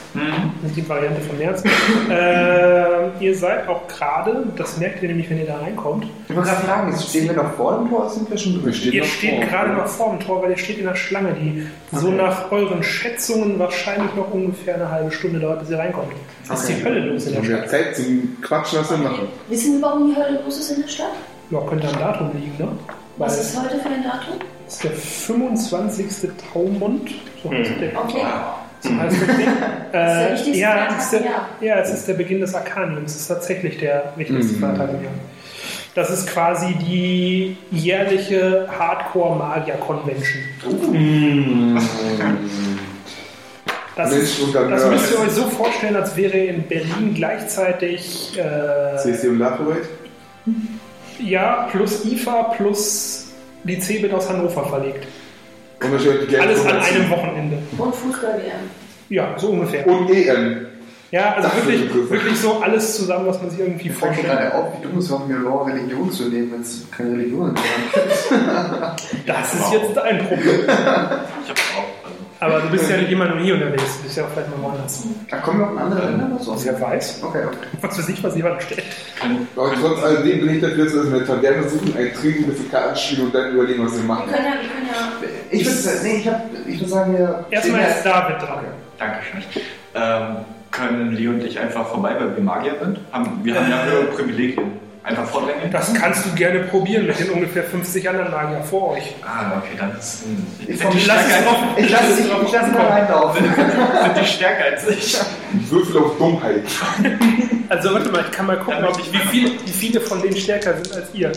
Das 0.62 0.72
ist 0.72 0.76
die 0.78 0.88
Variante 0.90 1.22
von 1.22 1.38
März. 1.38 1.64
äh, 2.10 3.24
ihr 3.24 3.36
seid 3.36 3.68
auch 3.68 3.88
gerade, 3.88 4.44
das 4.56 4.78
merkt 4.78 5.02
ihr 5.04 5.10
nämlich, 5.10 5.30
wenn 5.30 5.40
ihr 5.40 5.46
da 5.46 5.58
reinkommt. 5.58 6.06
Ich 6.28 6.36
wollte 6.36 6.50
gerade 6.50 6.66
fragen, 6.66 6.92
jetzt 6.92 7.10
stehen 7.10 7.28
wir 7.28 7.36
noch 7.36 7.54
vor 7.54 7.78
dem 7.78 7.90
Tor, 7.90 8.10
sind 8.10 8.30
wir 8.30 8.38
schon 8.38 8.54
Wir 8.56 8.62
drin? 8.64 8.74
stehen 8.74 8.94
Ihr 8.94 9.04
steht 9.04 9.36
vor. 9.36 9.46
gerade 9.46 9.74
noch 9.74 9.88
vor 9.88 10.10
dem 10.12 10.20
Tor, 10.26 10.42
weil 10.44 10.52
ihr 10.52 10.58
steht 10.58 10.80
in 10.80 10.86
der 10.86 10.96
Schlange, 10.96 11.34
die 11.34 11.68
so 11.92 12.12
nach 12.12 12.52
euren 12.52 12.82
Schätzungen 12.84 13.58
wahrscheinlich 13.60 14.14
noch 14.16 14.32
ungefähr 14.32 14.76
eine 14.76 14.90
halbe 14.92 15.12
Stunde 15.12 15.40
dauert, 15.40 15.60
bis 15.62 15.70
ihr 15.70 15.78
reinkommt. 15.80 16.12
Ist 16.44 16.52
Okay. 16.66 16.76
die 16.80 16.84
Hölle 16.86 17.00
los 17.02 17.26
in 17.26 17.32
der 17.34 17.42
Haben 17.42 17.48
wir 17.50 17.58
Stadt? 17.58 17.70
Zeit 17.70 17.96
zum 17.96 18.38
Quatschen, 18.42 18.80
was 18.80 18.90
wir 18.92 18.98
machen? 18.98 19.28
Wissen 19.48 19.74
wir, 19.76 19.82
warum 19.82 20.10
die 20.10 20.16
Hölle 20.16 20.40
los 20.44 20.58
ist 20.60 20.72
in 20.72 20.82
der 20.82 20.88
Stadt? 20.90 21.12
Ja, 21.52 21.60
könnte 21.62 21.88
am 21.88 22.00
Datum 22.00 22.32
liegen, 22.36 22.54
ne? 22.58 22.68
Was 23.20 23.40
ist 23.42 23.62
heute 23.62 23.78
für 23.80 23.90
ein 23.90 24.04
Datum? 24.04 24.36
ist 24.68 24.84
der 24.84 24.92
25. 24.92 26.06
Taumund. 26.54 27.10
So 27.44 27.52
heißt 27.52 27.72
der. 27.82 28.00
Okay. 28.00 28.22
So 28.82 28.96
heißt 28.96 29.18
das 29.28 29.36
Ding. 29.38 29.48
der 29.92 30.30
Äh, 30.30 30.34
wichtigste 30.34 30.60
ja, 30.62 30.88
es 30.98 31.04
ist 31.04 31.12
der, 31.14 31.22
ja, 31.68 31.80
es 31.80 31.90
ist 31.94 32.08
der 32.08 32.14
Beginn 32.14 32.40
des 32.40 32.56
Arkaniums. 32.56 33.12
Es 33.16 33.22
ist 33.22 33.28
tatsächlich 33.28 33.78
der 33.80 34.14
wichtigste 34.16 34.54
Mhm. 34.56 34.60
Feiertag 34.62 34.90
im 34.92 35.04
Jahr. 35.04 35.12
Das 35.96 36.10
ist 36.12 36.28
quasi 36.28 36.74
die 36.76 37.58
jährliche 37.72 38.68
Hardcore-Magier-Convention. 38.78 40.44
Das, 43.96 44.12
Mensch, 44.12 44.24
ist, 44.24 44.56
das 44.56 44.86
müsst 44.90 45.12
ihr 45.12 45.20
euch 45.20 45.32
so 45.32 45.44
vorstellen, 45.50 45.96
als 45.98 46.16
wäre 46.16 46.38
in 46.38 46.64
Berlin 46.64 47.14
gleichzeitig 47.16 48.38
äh, 48.40 48.96
CC 48.98 49.28
und 49.28 49.40
Lachowait? 49.40 49.84
Ja 51.20 51.68
plus 51.72 52.06
IFA 52.06 52.44
plus 52.56 53.28
die 53.64 53.80
Cebit 53.80 54.14
aus 54.14 54.30
Hannover 54.30 54.66
verlegt. 54.66 55.08
Und 55.82 55.94
Alles 56.40 56.66
an 56.66 56.78
einem 56.80 57.10
Wochenende. 57.10 57.58
Und 57.78 57.96
Fußball-WM. 57.96 58.70
Ja, 59.10 59.34
so 59.38 59.50
ungefähr. 59.50 59.88
Und 59.88 60.10
EM. 60.10 60.68
Ja, 61.12 61.34
also 61.34 61.48
Das 61.50 61.58
ist 61.58 61.68
wirklich, 61.68 62.10
wirklich 62.12 62.38
so 62.40 62.62
alles 62.62 62.96
zusammen, 62.98 63.26
was 63.26 63.42
man 63.42 63.50
sich 63.50 63.60
irgendwie 63.60 63.88
Ich 63.90 63.96
vorstellt. 63.96 64.28
gerade 64.28 64.54
auf, 64.54 64.78
wie 64.78 64.84
dumm 64.88 64.98
es 65.00 65.10
war, 65.10 65.26
mir 65.26 65.38
Law 65.40 65.64
Religion 65.64 66.12
zu 66.12 66.24
nehmen, 66.30 66.52
wenn 66.52 66.62
es 66.62 66.84
keine 66.96 67.12
Religion 67.14 67.56
ist. 67.56 68.32
Das 69.26 69.54
ist 69.56 69.72
jetzt 69.74 69.96
dein 69.96 70.20
Problem. 70.20 70.60
Ich 71.44 71.50
hab's 71.50 71.62
auch. 71.76 71.99
Aber 72.42 72.60
du 72.62 72.70
bist 72.70 72.90
ja 72.90 72.98
nicht 72.98 73.12
immer 73.12 73.28
nur 73.28 73.40
hier 73.40 73.56
unterwegs. 73.56 73.98
Du 73.98 74.04
bist 74.04 74.18
ja 74.18 74.24
auch 74.24 74.30
vielleicht 74.30 74.50
mal 74.50 74.62
woanders. 74.64 75.04
Da 75.30 75.38
kommen 75.40 75.60
noch 75.60 75.76
andere 75.78 76.10
Länder 76.10 76.30
oder 76.34 76.44
so. 76.44 76.56
Wer 76.66 76.80
weiß, 76.80 77.22
Okay, 77.24 77.44
okay. 77.46 77.58
was 77.82 77.96
für 77.98 78.04
sich, 78.04 78.24
was 78.24 78.36
jemand 78.36 78.62
stellt. 78.64 78.84
Aber 79.56 79.72
trotz 79.82 80.04
alledem 80.04 80.46
bin 80.46 80.56
ich 80.56 80.62
dafür, 80.62 80.86
dass 80.86 80.94
wir 80.94 81.02
eine 81.16 81.26
Taverne 81.26 81.68
suchen, 81.68 81.94
ein 81.98 82.14
Trinken, 82.14 82.44
ein 82.46 82.50
bisschen 82.52 82.72
Karten 82.72 82.96
spielen 82.96 83.26
und 83.28 83.36
dann 83.36 83.52
überlegen, 83.54 83.86
was 83.86 83.92
wir 83.94 84.00
Wir 84.00 84.08
machen. 84.08 84.32
können 84.32 84.46
ja, 84.46 84.52
wir 84.52 84.70
können 84.70 84.88
ja. 84.88 85.28
Ich 85.52 85.66
würde 85.66 86.00
nee, 86.04 86.18
ich, 86.18 86.28
hab, 86.28 86.42
ich 86.66 86.80
würd 86.80 86.90
sagen, 86.90 87.18
wir. 87.18 87.46
Erstmal 87.50 87.82
ist 87.82 88.04
David 88.06 88.42
dran. 88.42 88.60
Dankeschön. 88.98 89.44
Ähm, 89.96 90.36
können 90.72 91.12
Lee 91.14 91.28
und 91.28 91.44
ich 91.44 91.60
einfach 91.60 91.88
vorbei, 91.88 92.16
weil 92.20 92.36
wir 92.36 92.44
Magier 92.44 92.76
sind? 92.82 93.00
Haben, 93.12 93.40
wir 93.44 93.56
haben 93.56 93.70
ja 93.70 93.84
höhere 93.84 94.06
Privilegien. 94.06 94.72
Einfach 95.04 95.26
vordrängeln? 95.26 95.72
Das 95.72 95.94
kannst 95.94 96.26
du 96.26 96.32
gerne 96.36 96.60
probieren 96.60 97.08
mit 97.08 97.20
den 97.20 97.30
ungefähr 97.30 97.64
50 97.64 98.10
anderen 98.10 98.32
Magier 98.32 98.62
vor 98.64 98.92
euch. 98.92 99.16
Ah, 99.26 99.58
okay, 99.58 99.76
dann 99.78 99.98
ist. 99.98 100.24
Ich 100.68 100.78
Sind 100.78 100.94
die 100.94 101.06
lass 101.06 101.26
es 101.26 101.46
drauf. 101.46 101.58
Ich 101.78 101.90
lasse 101.90 102.16
dich, 102.16 102.26
ich 102.26 102.52
lasse 102.52 102.72
mal 102.72 102.88
reinlaufen. 102.88 103.46
sind 103.46 104.18
die 104.22 104.26
stärker 104.26 104.66
als 104.66 104.88
ich? 104.88 105.18
Würfel 105.70 105.98
auf 106.04 106.18
Dummheit. 106.18 106.64
Also 107.70 107.94
warte 107.94 108.10
mal, 108.10 108.26
ich 108.26 108.32
kann 108.32 108.48
mal 108.48 108.58
gucken, 108.58 108.84
ob 108.84 109.00
ich 109.00 109.14
wie, 109.14 109.28
viele, 109.30 109.52
wie 109.66 109.72
viele 109.72 110.02
von 110.02 110.22
denen 110.22 110.36
stärker 110.36 110.74
sind 110.74 110.92
als 110.94 111.14
ihr. 111.14 111.32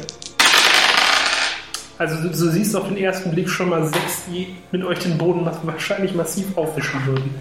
Also 1.99 2.17
du, 2.17 2.29
du 2.31 2.51
siehst 2.51 2.75
auf 2.75 2.89
den 2.89 2.97
ersten 2.97 3.31
Blick 3.31 3.49
schon 3.49 3.69
mal 3.69 3.85
sechs, 3.85 4.25
die 4.27 4.57
mit 4.73 4.83
euch 4.83 4.99
den 4.99 5.19
Boden 5.19 5.47
wahrscheinlich 5.63 6.15
massiv 6.15 6.47
aufwischen 6.57 7.05
würden. 7.07 7.35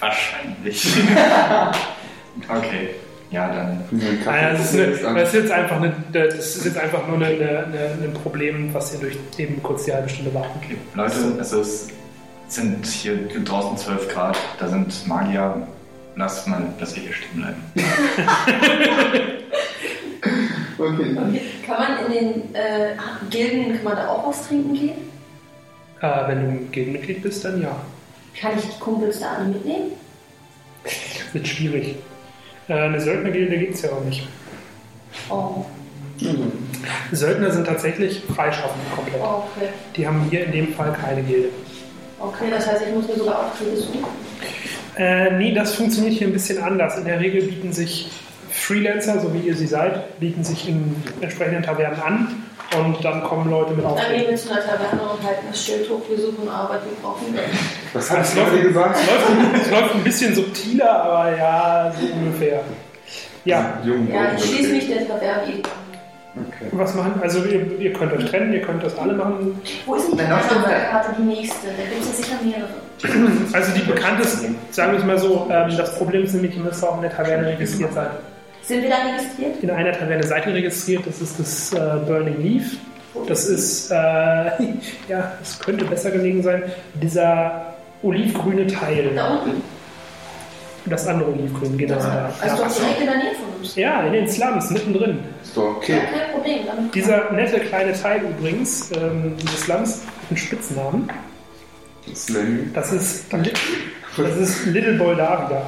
Wahrscheinlich. 0.00 0.84
okay, 2.48 2.94
ja, 3.34 3.52
dann. 3.52 3.80
Naja, 4.24 4.52
das, 4.52 4.72
ist 4.72 5.04
eine, 5.04 5.20
das 5.20 5.34
ist 5.34 5.42
jetzt 5.42 5.52
einfach, 5.52 5.76
eine, 5.76 5.92
das 6.12 6.56
ist 6.56 6.64
jetzt 6.64 6.78
einfach 6.78 7.06
nur 7.08 7.16
eine, 7.16 7.26
eine, 7.26 7.48
eine, 7.48 8.04
ein 8.04 8.14
Problem, 8.14 8.72
was 8.72 8.94
ihr 8.94 9.00
durch 9.00 9.18
eben 9.38 9.62
kurz 9.62 9.84
die 9.84 9.92
halbe 9.92 10.08
Stunde 10.08 10.32
warten. 10.32 10.58
Okay, 10.62 10.76
Leute, 10.94 11.16
es 11.40 11.52
ist, 11.52 11.90
sind 12.48 12.86
hier 12.86 13.16
draußen 13.44 13.76
12 13.76 14.08
Grad, 14.08 14.38
da 14.58 14.68
sind 14.68 15.06
Magier. 15.08 15.66
Lasst 16.16 16.46
mal, 16.46 16.62
dass 16.78 16.94
wir 16.94 17.02
hier 17.02 17.12
stehen 17.12 17.36
bleiben. 17.36 17.62
Okay. 20.76 21.16
Okay. 21.16 21.40
Kann 21.64 21.78
man 21.78 22.06
in 22.06 22.12
den 22.12 22.54
äh, 22.54 22.96
Gilden, 23.30 23.74
kann 23.74 23.84
man 23.84 23.96
da 23.96 24.08
auch 24.08 24.26
was 24.28 24.48
trinken 24.48 24.74
gehen? 24.74 24.96
Äh, 26.00 26.28
wenn 26.28 26.40
du 26.40 26.64
Gegenmitglied 26.66 27.22
bist, 27.22 27.44
dann 27.44 27.62
ja. 27.62 27.76
Kann 28.38 28.58
ich 28.58 28.64
die 28.64 28.80
Kumpels 28.80 29.20
da 29.20 29.36
alle 29.36 29.50
mitnehmen? 29.50 29.92
Wird 31.32 31.46
schwierig. 31.46 31.96
Äh, 32.68 32.72
eine 32.72 33.00
Söldnergilde 33.00 33.58
gibt 33.58 33.74
es 33.74 33.82
ja 33.82 33.90
auch 33.90 34.04
nicht. 34.04 34.26
Oh, 35.28 35.64
Söldner 37.12 37.50
sind 37.50 37.66
tatsächlich 37.66 38.22
freischaffend 38.34 38.82
komplett. 38.94 39.20
oh, 39.20 39.44
okay. 39.56 39.68
Die 39.96 40.06
haben 40.06 40.26
hier 40.30 40.44
in 40.44 40.52
dem 40.52 40.74
Fall 40.74 40.92
keine 40.92 41.22
Gilde. 41.22 41.48
Okay, 42.18 42.44
das 42.50 42.66
heißt, 42.66 42.82
ich 42.86 42.94
muss 42.94 43.08
mir 43.08 43.16
sogar 43.16 43.46
Aufträge 43.46 43.76
suchen. 43.76 44.04
Äh, 44.96 45.32
nee, 45.32 45.52
das 45.52 45.74
funktioniert 45.74 46.14
hier 46.14 46.28
ein 46.28 46.32
bisschen 46.32 46.62
anders. 46.62 46.96
In 46.96 47.04
der 47.04 47.20
Regel 47.20 47.42
bieten 47.42 47.72
sich 47.72 48.10
Freelancer, 48.50 49.20
so 49.20 49.34
wie 49.34 49.40
ihr 49.40 49.56
sie 49.56 49.66
seid, 49.66 50.18
bieten 50.20 50.44
sich 50.44 50.68
in 50.68 50.94
entsprechenden 51.20 51.62
Tavernen 51.62 52.00
an 52.00 52.43
und 52.78 53.04
dann 53.04 53.22
kommen 53.22 53.50
Leute 53.50 53.72
mit 53.74 53.84
Dann 53.84 53.96
gehen 54.14 54.28
wir 54.30 54.36
zu 54.36 54.50
einer 54.50 54.60
Taverne 54.60 55.02
und 55.02 55.22
halten 55.26 55.46
das 55.50 55.64
Schild 55.64 55.88
hoch, 55.90 56.00
wir 56.08 56.18
suchen 56.18 56.48
Arbeit, 56.48 56.80
wir 56.84 56.96
brauchen 57.02 57.34
Geld. 57.34 57.46
Was 57.92 58.08
Das 58.08 58.34
du 58.34 58.40
gerade 58.40 58.60
gesagt? 58.60 58.96
Es 59.00 59.06
läuft, 59.06 59.62
es 59.64 59.70
läuft 59.70 59.94
ein 59.94 60.04
bisschen 60.04 60.34
subtiler, 60.34 61.02
aber 61.04 61.36
ja, 61.36 61.92
so 61.98 62.06
ungefähr. 62.14 62.60
Ja, 63.44 63.78
Ja, 63.84 64.32
ich 64.36 64.44
schließe 64.44 64.72
mich 64.72 64.88
der 64.88 65.06
Taverne 65.06 65.42
an. 65.42 65.62
okay. 66.48 66.66
was 66.72 66.94
machen? 66.94 67.12
Also 67.22 67.44
ihr, 67.44 67.78
ihr 67.78 67.92
könnt 67.92 68.12
euch 68.12 68.24
trennen, 68.30 68.52
ihr 68.52 68.62
könnt 68.62 68.82
das 68.82 68.96
alle 68.98 69.12
machen. 69.14 69.60
Wo 69.86 69.94
ist 69.94 70.08
denn 70.10 70.18
die 70.18 70.32
auf 70.32 70.50
auf. 70.50 70.90
Karte, 70.90 71.10
die 71.18 71.22
nächste? 71.22 71.66
Da 71.68 71.82
gibt 71.82 72.02
es 72.02 72.18
ja 72.18 72.24
sicher 72.24 72.36
mehrere. 72.42 72.84
Also 73.52 73.72
die 73.72 73.82
bekannteste, 73.82 74.54
sagen 74.70 74.92
wir 74.92 74.98
es 75.00 75.04
mal 75.04 75.18
so, 75.18 75.46
ähm, 75.50 75.76
das 75.76 75.96
Problem 75.98 76.24
ist 76.24 76.32
nämlich, 76.34 76.56
ihr 76.56 76.62
müsst 76.62 76.82
auch 76.82 76.96
in 76.96 77.02
der 77.02 77.14
Taverne 77.14 77.48
registriert 77.48 77.92
sein. 77.92 78.08
Sind 78.66 78.82
wir 78.82 78.90
da 78.90 78.96
registriert? 78.96 79.62
In 79.62 79.70
einer 79.70 79.92
Taverne 79.92 80.22
seid 80.22 80.46
ihr 80.46 80.54
registriert, 80.54 81.06
das 81.06 81.20
ist 81.20 81.38
das 81.38 81.72
äh, 81.72 81.96
Burning 82.06 82.40
Leaf. 82.42 82.76
Das 83.28 83.46
ist, 83.46 83.90
äh, 83.90 83.94
ja, 85.08 85.32
es 85.42 85.58
könnte 85.60 85.84
besser 85.84 86.10
gelegen 86.10 86.42
sein, 86.42 86.62
dieser 86.94 87.74
olivgrüne 88.02 88.66
Teil. 88.66 89.10
Da 89.14 89.38
unten. 89.38 89.62
Das 90.86 91.06
andere 91.06 91.30
Olivgrün, 91.32 91.78
genau 91.78 91.96
da. 91.96 92.30
Also 92.42 92.56
doch 92.56 92.68
Ja. 92.68 92.74
direkt 92.82 93.00
in 93.00 93.06
der 93.06 93.16
Nähe 93.16 93.34
von 93.34 93.58
uns. 93.58 93.74
ja, 93.76 94.02
in 94.02 94.12
den 94.12 94.28
Slums, 94.28 94.70
mittendrin. 94.70 95.18
Ist 95.42 95.56
doch 95.56 95.76
okay. 95.76 95.94
Ja, 95.96 96.18
kein 96.18 96.32
Problem. 96.32 96.58
Damit 96.66 96.94
Dieser 96.94 97.32
nette 97.32 97.60
kleine 97.60 97.92
Teil 97.94 98.20
übrigens, 98.22 98.90
ähm, 98.92 99.34
dieses 99.40 99.60
Slums, 99.62 100.02
hat 100.02 100.30
einen 100.30 100.36
Spitznamen. 100.36 101.08
Das 102.06 102.92
ist, 102.92 103.32
das 103.32 104.36
ist 104.36 104.66
Little 104.66 104.98
Boldavia. 104.98 105.62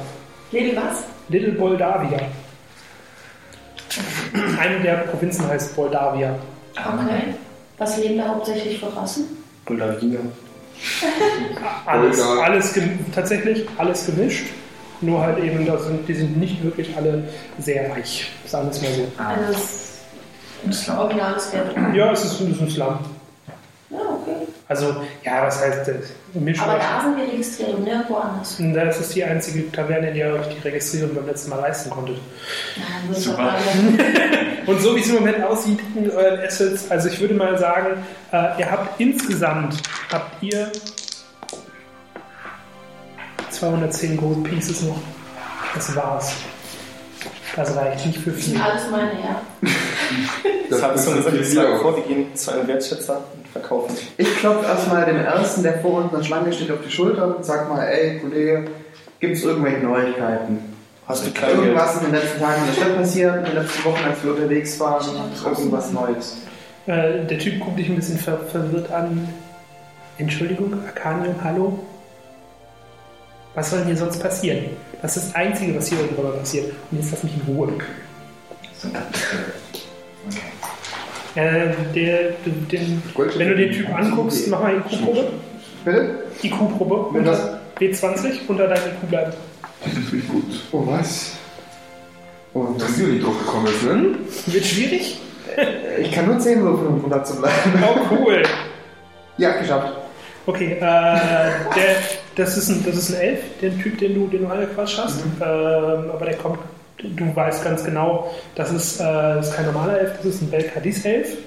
Lady 0.51 0.75
was? 0.75 1.03
Little 1.29 1.53
Boldavia. 1.53 2.19
Eine 4.59 4.79
der 4.81 4.95
Provinzen 4.97 5.47
heißt 5.47 5.75
Boldavia. 5.75 6.35
Okay. 6.75 7.33
Was 7.77 7.97
leben 7.97 8.17
da 8.17 8.27
hauptsächlich 8.29 8.79
für 8.79 8.95
Rassen? 8.95 9.25
Bulgarina. 9.65 10.19
Alles, 11.85 12.21
alles 12.21 12.79
tatsächlich 13.13 13.65
alles 13.77 14.05
gemischt. 14.05 14.45
Nur 15.01 15.21
halt 15.21 15.39
eben, 15.43 15.65
das 15.65 15.85
sind, 15.85 16.07
die 16.07 16.13
sind 16.13 16.37
nicht 16.37 16.63
wirklich 16.63 16.95
alle 16.95 17.23
sehr 17.57 17.89
reich. 17.91 18.31
Sagen 18.45 18.67
wir 18.67 18.71
es 18.71 18.81
mal 18.81 18.91
so. 18.91 19.07
Also 19.17 19.59
im 20.63 20.73
Slum. 20.73 21.17
Ja, 21.17 22.11
es 22.11 22.25
ist, 22.25 22.41
es 22.41 22.49
ist 22.49 22.61
ein 22.61 22.69
Slum. 22.69 22.99
Also, 24.69 24.95
ja, 25.23 25.45
was 25.45 25.61
heißt 25.61 25.87
das? 25.87 25.95
Mischung. 26.33 26.67
Aber 26.67 26.77
da 26.77 27.01
sind 27.01 27.17
wir 27.17 27.23
registriert 27.31 27.73
und 27.75 27.83
nirgendwo 27.85 28.15
anders. 28.15 28.57
Das 28.59 28.99
ist 28.99 29.15
die 29.15 29.23
einzige 29.23 29.71
Taverne, 29.71 30.09
in 30.09 30.15
der 30.15 30.27
ihr 30.27 30.39
euch 30.39 30.47
die 30.47 30.59
Registrierung 30.59 31.15
beim 31.15 31.25
letzten 31.25 31.49
Mal 31.51 31.61
leisten 31.61 31.89
konntet. 31.89 32.17
Ja, 32.75 33.13
Super. 33.13 33.55
Und 34.67 34.81
so 34.81 34.93
wie 34.97 34.99
es 34.99 35.07
im 35.07 35.15
Moment 35.15 35.41
aussieht 35.43 35.79
in 35.95 36.11
euren 36.11 36.41
Assets, 36.41 36.91
also 36.91 37.07
ich 37.07 37.21
würde 37.21 37.33
mal 37.35 37.57
sagen, 37.57 38.05
äh, 38.33 38.59
ihr 38.59 38.69
habt 38.69 38.99
insgesamt, 38.99 39.81
habt 40.11 40.43
ihr 40.43 40.69
210 43.49 44.17
Gold 44.17 44.43
Pieces 44.43 44.81
noch. 44.81 44.99
Das 45.73 45.95
war's. 45.95 46.33
Das 47.57 47.75
reicht 47.75 48.05
nicht 48.05 48.19
für 48.19 48.29
das 48.29 48.39
viel. 48.39 48.53
sind 48.53 48.63
alles 48.63 48.83
meine, 48.91 49.11
ja. 49.13 49.41
Das 50.69 50.83
habe 50.83 50.95
ich 50.95 51.03
schon 51.03 51.15
gesagt, 51.15 51.35
ich 51.35 51.41
das 51.41 51.51
schlage 51.51 51.77
vor, 51.79 51.95
wir 51.95 52.03
gehen 52.03 52.35
zu 52.35 52.51
einem 52.51 52.67
Wertschätzer 52.67 53.17
und 53.35 53.47
verkaufen. 53.47 53.97
Ich 54.17 54.37
klopfe 54.37 54.65
erstmal 54.67 55.05
dem 55.05 55.17
ersten, 55.17 55.63
der 55.63 55.79
vor 55.79 56.03
uns 56.03 56.11
in 56.11 56.17
der 56.19 56.23
Schlange 56.23 56.53
steht, 56.53 56.69
auf 56.69 56.81
die 56.85 56.91
Schulter 56.91 57.35
und 57.35 57.43
sag 57.43 57.67
mal, 57.67 57.83
ey 57.83 58.19
Kollege, 58.19 58.65
gibt 59.19 59.37
es 59.37 59.43
irgendwelche 59.43 59.79
Neuigkeiten? 59.79 60.59
Hast 61.07 61.25
du 61.25 61.31
kein 61.31 61.49
Geld? 61.49 61.63
Irgendwas 61.63 61.97
in 61.97 62.03
den 62.03 62.11
letzten 62.13 62.39
Tagen 62.39 62.61
in 62.61 62.67
der 62.67 62.73
Stadt 62.73 62.95
passiert, 62.97 63.37
in 63.37 63.43
den 63.45 63.55
letzten 63.55 63.85
Wochen, 63.85 64.03
als 64.05 64.23
wir 64.23 64.31
unterwegs 64.31 64.79
waren, 64.79 65.05
irgendwas 65.43 65.91
Neues. 65.91 66.37
Äh, 66.85 67.25
der 67.25 67.39
Typ 67.39 67.59
guckt 67.59 67.79
dich 67.79 67.89
ein 67.89 67.95
bisschen 67.95 68.19
ver 68.19 68.37
verwirrt 68.51 68.91
an. 68.91 69.27
Entschuldigung, 70.19 70.73
Arcanium, 70.85 71.35
hallo? 71.43 71.79
Was 73.57 73.71
soll 73.71 73.79
denn 73.79 73.87
hier 73.87 73.97
sonst 73.97 74.19
passieren? 74.19 74.65
Das 75.01 75.17
ist 75.17 75.29
das 75.29 75.35
Einzige, 75.35 75.75
was 75.75 75.87
hier 75.87 75.97
irgendwann 75.99 76.37
passiert. 76.37 76.73
Und 76.91 76.99
jetzt 76.99 77.09
lass 77.09 77.23
mich 77.23 77.33
in 77.33 77.41
Ruhe. 77.55 77.69
Okay. 78.83 78.93
Äh, 81.33 81.69
der, 81.95 82.19
den, 82.45 83.01
wenn 83.35 83.47
du 83.49 83.55
den 83.55 83.71
Typ 83.71 83.89
anguckst, 83.95 84.47
mach 84.49 84.61
mal 84.61 84.75
die 84.75 84.95
Q-Probe. 84.97 85.31
Bitte? 85.83 86.19
Die 86.43 86.49
Q-Probe. 86.51 87.15
Wenn 87.15 87.25
das- 87.25 87.39
Unter 87.39 87.59
W20 87.79 88.39
unter 88.47 88.67
deine 88.67 88.91
Q 89.01 89.07
bleiben. 89.07 89.33
Gut. 90.31 90.43
Oh, 90.71 90.83
was? 90.85 91.31
Oh, 92.53 92.67
Dass 92.77 92.95
sie 92.95 93.05
nicht 93.05 93.25
drauf 93.25 93.39
gekommen 93.39 93.65
ist, 93.67 93.83
ne? 93.83 94.53
Wird 94.53 94.65
schwierig? 94.65 95.19
ich 95.99 96.11
kann 96.11 96.27
nur 96.27 96.37
10 96.37 96.61
würfeln, 96.61 96.87
um 96.89 96.99
runter 97.01 97.23
zu 97.23 97.37
bleiben. 97.37 97.73
Oh, 97.83 98.15
cool. 98.23 98.43
Ja, 99.39 99.53
geschafft. 99.59 99.93
Okay, 100.45 100.73
äh, 100.73 100.79
der, 100.79 101.95
das, 102.37 102.55
ist 102.55 102.69
ein, 102.69 102.85
das 102.85 102.95
ist 102.95 103.13
ein 103.13 103.19
Elf, 103.19 103.39
der 103.61 103.77
Typ, 103.77 103.97
den 103.97 104.13
du, 104.13 104.27
den 104.27 104.43
du 104.43 104.47
angequatscht 104.47 104.99
hast. 104.99 105.19
Ähm, 105.19 105.41
aber 105.41 106.25
der 106.25 106.35
kommt, 106.35 106.59
du 106.99 107.35
weißt 107.35 107.63
ganz 107.63 107.83
genau, 107.83 108.33
das 108.55 108.71
ist, 108.71 108.99
äh, 108.99 109.03
das 109.03 109.49
ist 109.49 109.55
kein 109.55 109.65
normaler 109.65 109.99
Elf, 109.99 110.17
das 110.17 110.25
ist 110.25 110.41
ein 110.43 110.51
Belkadis-Elf. 110.51 111.37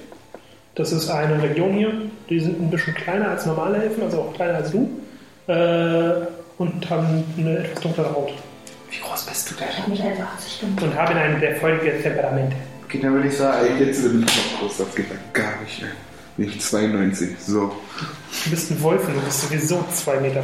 Das 0.75 0.91
ist 0.91 1.09
eine 1.09 1.41
Region 1.41 1.73
hier. 1.73 1.93
Die 2.29 2.39
sind 2.39 2.61
ein 2.61 2.69
bisschen 2.69 2.93
kleiner 2.93 3.29
als 3.29 3.45
normale 3.45 3.83
Elfen, 3.83 4.03
also 4.03 4.21
auch 4.21 4.33
kleiner 4.33 4.57
als 4.57 4.71
du. 4.71 4.89
Äh, 5.47 6.27
und 6.57 6.89
haben 6.89 7.23
eine 7.37 7.57
etwas 7.57 7.81
dunklere 7.81 8.13
Haut. 8.13 8.33
Wie 8.89 8.99
groß 8.99 9.23
bist 9.23 9.49
du 9.49 9.55
denn? 9.55 9.67
Ich 9.69 9.79
habe 9.79 9.91
mich 9.91 10.03
einfach 10.03 10.35
80 10.35 10.53
Stunden. 10.53 10.83
Und 10.83 10.95
haben 10.95 11.17
ein 11.17 11.39
sehr 11.39 11.55
feuriges 11.55 12.03
Temperament. 12.03 12.53
Okay, 12.85 12.99
dann 13.01 13.13
würde 13.13 13.29
ich 13.29 13.37
sagen, 13.37 13.65
jetzt 13.79 14.03
bin 14.03 14.23
ich 14.23 14.53
noch 14.53 14.59
groß, 14.59 14.77
das 14.77 14.95
geht 14.95 15.09
ja 15.09 15.15
gar 15.33 15.61
nicht, 15.61 15.83
Nicht 16.37 16.61
92, 16.61 17.29
so. 17.45 17.71
Du 18.45 18.49
bist 18.49 18.71
ein 18.71 18.81
Wolf 18.81 19.05
und 19.07 19.15
du 19.15 19.21
bist 19.21 19.41
sowieso 19.41 19.75
2,80 19.93 20.21
Meter 20.21 20.43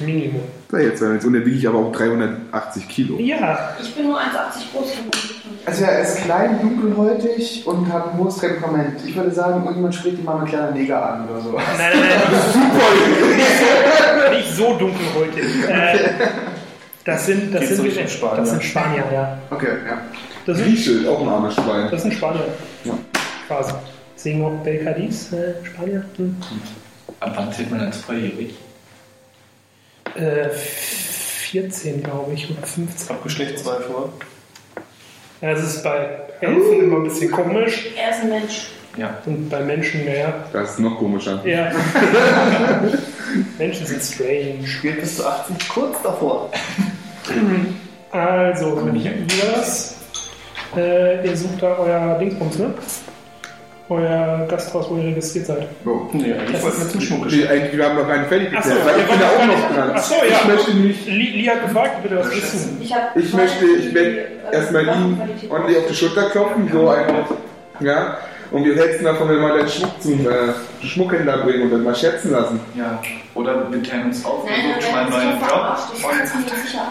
Minimum. 0.00 0.42
Da 0.70 0.78
jetzt 0.78 0.98
92. 0.98 1.26
Und 1.28 1.34
dann 1.34 1.46
wiege 1.46 1.56
ich 1.56 1.68
aber 1.68 1.78
auch 1.78 1.92
380 1.92 2.88
Kilo. 2.88 3.18
Ja, 3.18 3.76
Ich 3.80 3.94
bin 3.94 4.08
nur 4.08 4.18
1,80 4.18 4.24
groß. 4.72 4.90
bin 4.90 5.10
also 5.66 5.84
er 5.84 6.00
ist 6.02 6.16
klein, 6.22 6.60
dunkelhäutig 6.60 7.66
und 7.66 7.90
hat 7.90 8.12
ein 8.12 8.18
hohes 8.18 8.36
Temperament. 8.36 9.00
Ich 9.06 9.16
würde 9.16 9.30
sagen, 9.30 9.60
irgendjemand 9.62 9.94
spricht 9.94 10.18
ihn 10.18 10.24
mal 10.24 10.38
mit 10.40 10.48
kleiner 10.48 10.72
Neger 10.72 11.10
an 11.14 11.28
oder 11.28 11.40
so. 11.40 11.52
Nein, 11.52 11.64
nein, 11.78 12.00
nein. 12.00 13.36
nicht, 13.36 13.46
so, 13.58 14.30
nicht 14.30 14.56
so 14.56 14.78
dunkelhäutig. 14.78 15.68
Äh, 15.68 15.98
das 17.04 17.26
sind, 17.26 17.54
das 17.54 17.60
Geht's 17.60 17.76
sind, 17.76 18.10
Spanier? 18.10 18.36
das 18.36 18.50
sind 18.50 18.64
Spanier, 18.64 19.04
ja. 19.12 19.38
Okay, 19.50 19.76
ja. 19.88 19.98
Das 20.44 20.58
sind, 20.58 20.66
Grieche, 20.66 21.10
auch 21.10 21.20
ein 21.22 21.28
armes 21.28 21.54
Schwein. 21.54 21.88
das 21.90 22.02
sind 22.02 22.14
Spanier. 22.14 22.44
Ja. 22.84 22.92
Quasi. 23.46 23.72
Deswegen 24.24 24.42
auch 24.42 24.64
Belkadis, 24.64 25.34
äh, 25.34 25.52
Spanier. 25.62 26.02
Hm. 26.16 26.34
Ab 27.20 27.32
wann 27.36 27.52
zählt 27.52 27.70
man 27.70 27.80
als 27.80 27.98
volljährig? 27.98 28.54
Äh, 30.14 30.48
14, 30.48 32.02
glaube 32.02 32.32
ich, 32.32 32.50
oder 32.50 32.66
15. 32.66 33.10
Hab 33.10 33.22
Geschlechtszweifel, 33.22 33.94
oder? 33.94 34.08
Ja, 35.42 35.52
das 35.52 35.62
ist 35.64 35.82
bei 35.84 36.08
Elfen 36.40 36.80
immer 36.84 36.96
ein 37.00 37.04
bisschen 37.04 37.30
komisch. 37.32 37.88
Er 37.98 38.10
ist 38.12 38.22
ein 38.22 38.30
Mensch. 38.30 38.68
Ja. 38.96 39.18
Und 39.26 39.50
bei 39.50 39.60
Menschen, 39.60 40.06
naja, 40.06 40.32
Das 40.54 40.70
ist 40.70 40.78
noch 40.78 40.96
komischer. 40.96 41.44
eher. 41.44 41.70
Menschen 43.58 43.84
sind 43.84 44.02
strange. 44.02 44.66
Spielt 44.66 45.00
bis 45.02 45.16
zu 45.18 45.26
80 45.26 45.68
kurz 45.68 46.00
davor. 46.02 46.50
Also, 48.10 48.90
wie 48.90 49.04
war 49.04 49.52
das? 49.56 49.96
Äh, 50.74 51.26
ihr 51.28 51.36
sucht 51.36 51.60
da 51.62 51.76
euer 51.76 52.18
Dingsbums, 52.18 52.58
ne? 52.58 52.72
Euer 53.88 54.46
Gasthaus, 54.48 54.88
wo 54.88 54.96
ihr 54.96 55.04
registriert 55.04 55.46
seid. 55.46 55.68
So. 55.84 56.08
Nee, 56.12 56.32
eigentlich 56.32 56.62
wir 56.62 56.88
zum 56.88 57.00
Schmuck 57.02 57.26
Okay, 57.26 57.46
eigentlich, 57.46 57.76
wir 57.76 57.84
haben 57.84 57.96
noch 57.96 58.08
keine 58.08 58.24
fertig 58.24 58.56
Achso, 58.56 58.70
weil 58.70 59.00
ich 59.00 59.06
bin 59.06 59.20
ja 59.20 59.28
auch 59.28 59.46
noch 59.46 59.74
dran. 59.74 59.92
Ach 59.94 60.02
so, 60.02 60.14
Ich 60.26 60.30
ja. 60.30 60.46
möchte 60.46 60.74
nicht, 60.74 61.06
Li, 61.06 61.30
Li 61.36 61.44
hat 61.44 61.66
gefragt, 61.66 62.02
bitte, 62.02 62.18
was 62.18 62.30
willst 62.30 62.54
du? 62.54 62.58
Ich, 62.82 62.94
ich 63.24 63.34
möchte, 63.34 63.66
ich 63.66 63.94
werde 63.94 64.26
erstmal 64.52 64.84
ihm 64.84 65.20
ordentlich 65.50 65.78
auf 65.78 65.86
die 65.88 65.94
Schulter 65.94 66.30
klopfen, 66.30 66.70
so 66.72 66.88
einfach, 66.88 67.30
ja. 67.80 68.16
Und 68.50 68.64
wir 68.64 68.76
hätten 68.76 69.04
davon, 69.04 69.28
wenn 69.28 69.36
wir 69.36 69.48
mal 69.48 69.58
den 69.58 69.68
Schmuck 69.68 70.00
zum 70.00 70.26
äh, 70.26 70.86
Schmuckhändler 70.86 71.38
bringen 71.38 71.64
und 71.64 71.70
dann 71.72 71.82
mal 71.82 71.94
schätzen 71.94 72.30
lassen. 72.30 72.60
Ja. 72.76 73.02
Oder 73.34 73.70
wir 73.70 73.82
teilen 73.82 74.06
uns 74.06 74.24
auf, 74.24 74.44
Nein, 74.44 74.54
dann 74.70 74.80
suchen 74.80 74.92
mal 74.92 75.00
einen 75.00 75.10
neuen 75.10 75.40
Job. 75.40 75.78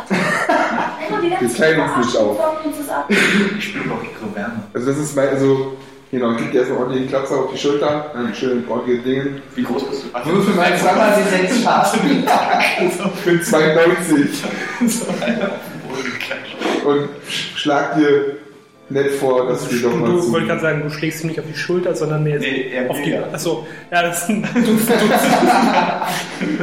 wir 1.40 1.54
teilen 1.56 1.80
uns 1.80 1.98
nicht 2.06 2.18
auf. 2.18 2.38
und 2.66 2.76
das. 2.78 3.18
Ich 3.58 3.64
spüre 3.64 3.88
doch 3.88 4.04
ihre 4.04 4.36
Wärme. 4.36 4.64
Also 4.74 4.88
das 4.88 4.98
ist 4.98 5.16
mein, 5.16 5.30
also, 5.30 5.78
genau, 6.14 6.32
erstmal 6.54 6.78
ordentlich 6.80 7.02
einen 7.02 7.10
Klapser 7.10 7.36
auf 7.40 7.52
die 7.52 7.58
Schulter, 7.58 8.12
ein 8.16 8.34
schönes 8.34 8.66
ordentliches 8.70 9.04
Ding. 9.04 9.42
Wie 9.56 9.64
groß 9.64 9.84
bist 9.90 10.04
du? 10.04 10.08
Ach, 10.14 10.26
Würfel 10.26 10.54
mal 10.56 10.78
zweimal 10.78 11.14
die 11.18 11.30
sechs. 11.30 11.56
Ich 13.18 13.24
bin 13.26 13.42
92 13.44 14.44
und 16.86 17.10
schlag 17.56 17.96
dir 17.98 18.38
nett 18.90 19.12
vor, 19.14 19.48
dass 19.48 19.72
wir 19.72 19.80
Du, 19.82 19.90
doch 19.90 19.96
mal 19.98 20.12
du 20.12 20.20
zu. 20.20 20.32
wollte 20.32 20.48
gerade 20.48 20.62
sagen, 20.62 20.84
du 20.84 20.90
schlägst 20.92 21.24
ihm 21.24 21.28
nicht 21.28 21.40
auf 21.40 21.46
die 21.52 21.58
Schulter, 21.58 21.96
sondern 21.96 22.24
mehr 22.24 22.40
Nee, 22.40 22.70
eher 22.74 22.90
auf 22.90 23.02
die. 23.02 23.16
Achso, 23.18 23.66
ja, 23.92 24.02
das 24.04 24.28
sind. 24.28 24.46
Du, 24.54 24.62
du, 24.62 24.78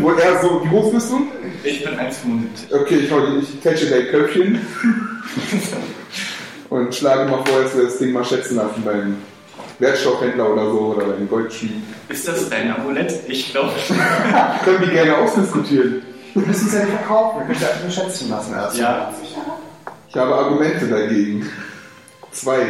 Wo 0.03 0.11
er 0.11 0.41
so, 0.43 0.63
wie 0.65 0.69
groß 0.69 0.93
bist 0.93 1.11
du? 1.11 1.27
Ich 1.65 1.85
bin 1.85 1.95
1,75. 1.95 2.81
Okay, 2.83 2.97
ich, 2.97 3.11
ich 3.55 3.63
catche 3.63 3.87
dein 3.87 4.07
Köpfchen 4.09 4.59
und 6.71 6.95
schlage 6.95 7.31
mal 7.31 7.43
vor, 7.45 7.63
dass 7.63 7.77
wir 7.77 7.85
das 7.85 7.99
Ding 7.99 8.13
mal 8.13 8.25
schätzen 8.25 8.57
lassen 8.57 8.83
beim 8.85 9.17
Wertstoffhändler 9.81 10.53
oder 10.53 10.65
so 10.71 10.79
oder 10.95 11.07
beim 11.07 11.29
Goldschmied. 11.29 11.83
Ist 12.09 12.29
das 12.29 12.49
dein 12.49 12.75
Amulett? 12.75 13.13
Ich 13.29 13.51
glaube. 13.51 13.73
Können 14.65 14.83
die 14.85 14.91
gerne 14.91 15.17
ausdiskutieren. 15.19 16.03
Wir 16.35 16.47
müssen 16.47 16.69
es 16.69 16.75
ja 16.75 16.85
nicht 16.85 16.95
verkaufen, 16.97 17.39
wir 17.41 17.47
können 17.47 17.57
es 17.57 17.63
ja 17.63 17.69
einfach 17.71 17.83
nur 17.83 17.91
schätzen 17.91 18.31
lassen 18.31 18.55
erst. 18.55 18.77
Ja. 18.79 19.13
Ich 20.09 20.17
habe 20.17 20.33
Argumente 20.35 20.87
dagegen. 20.87 21.45
Zwei. 22.31 22.61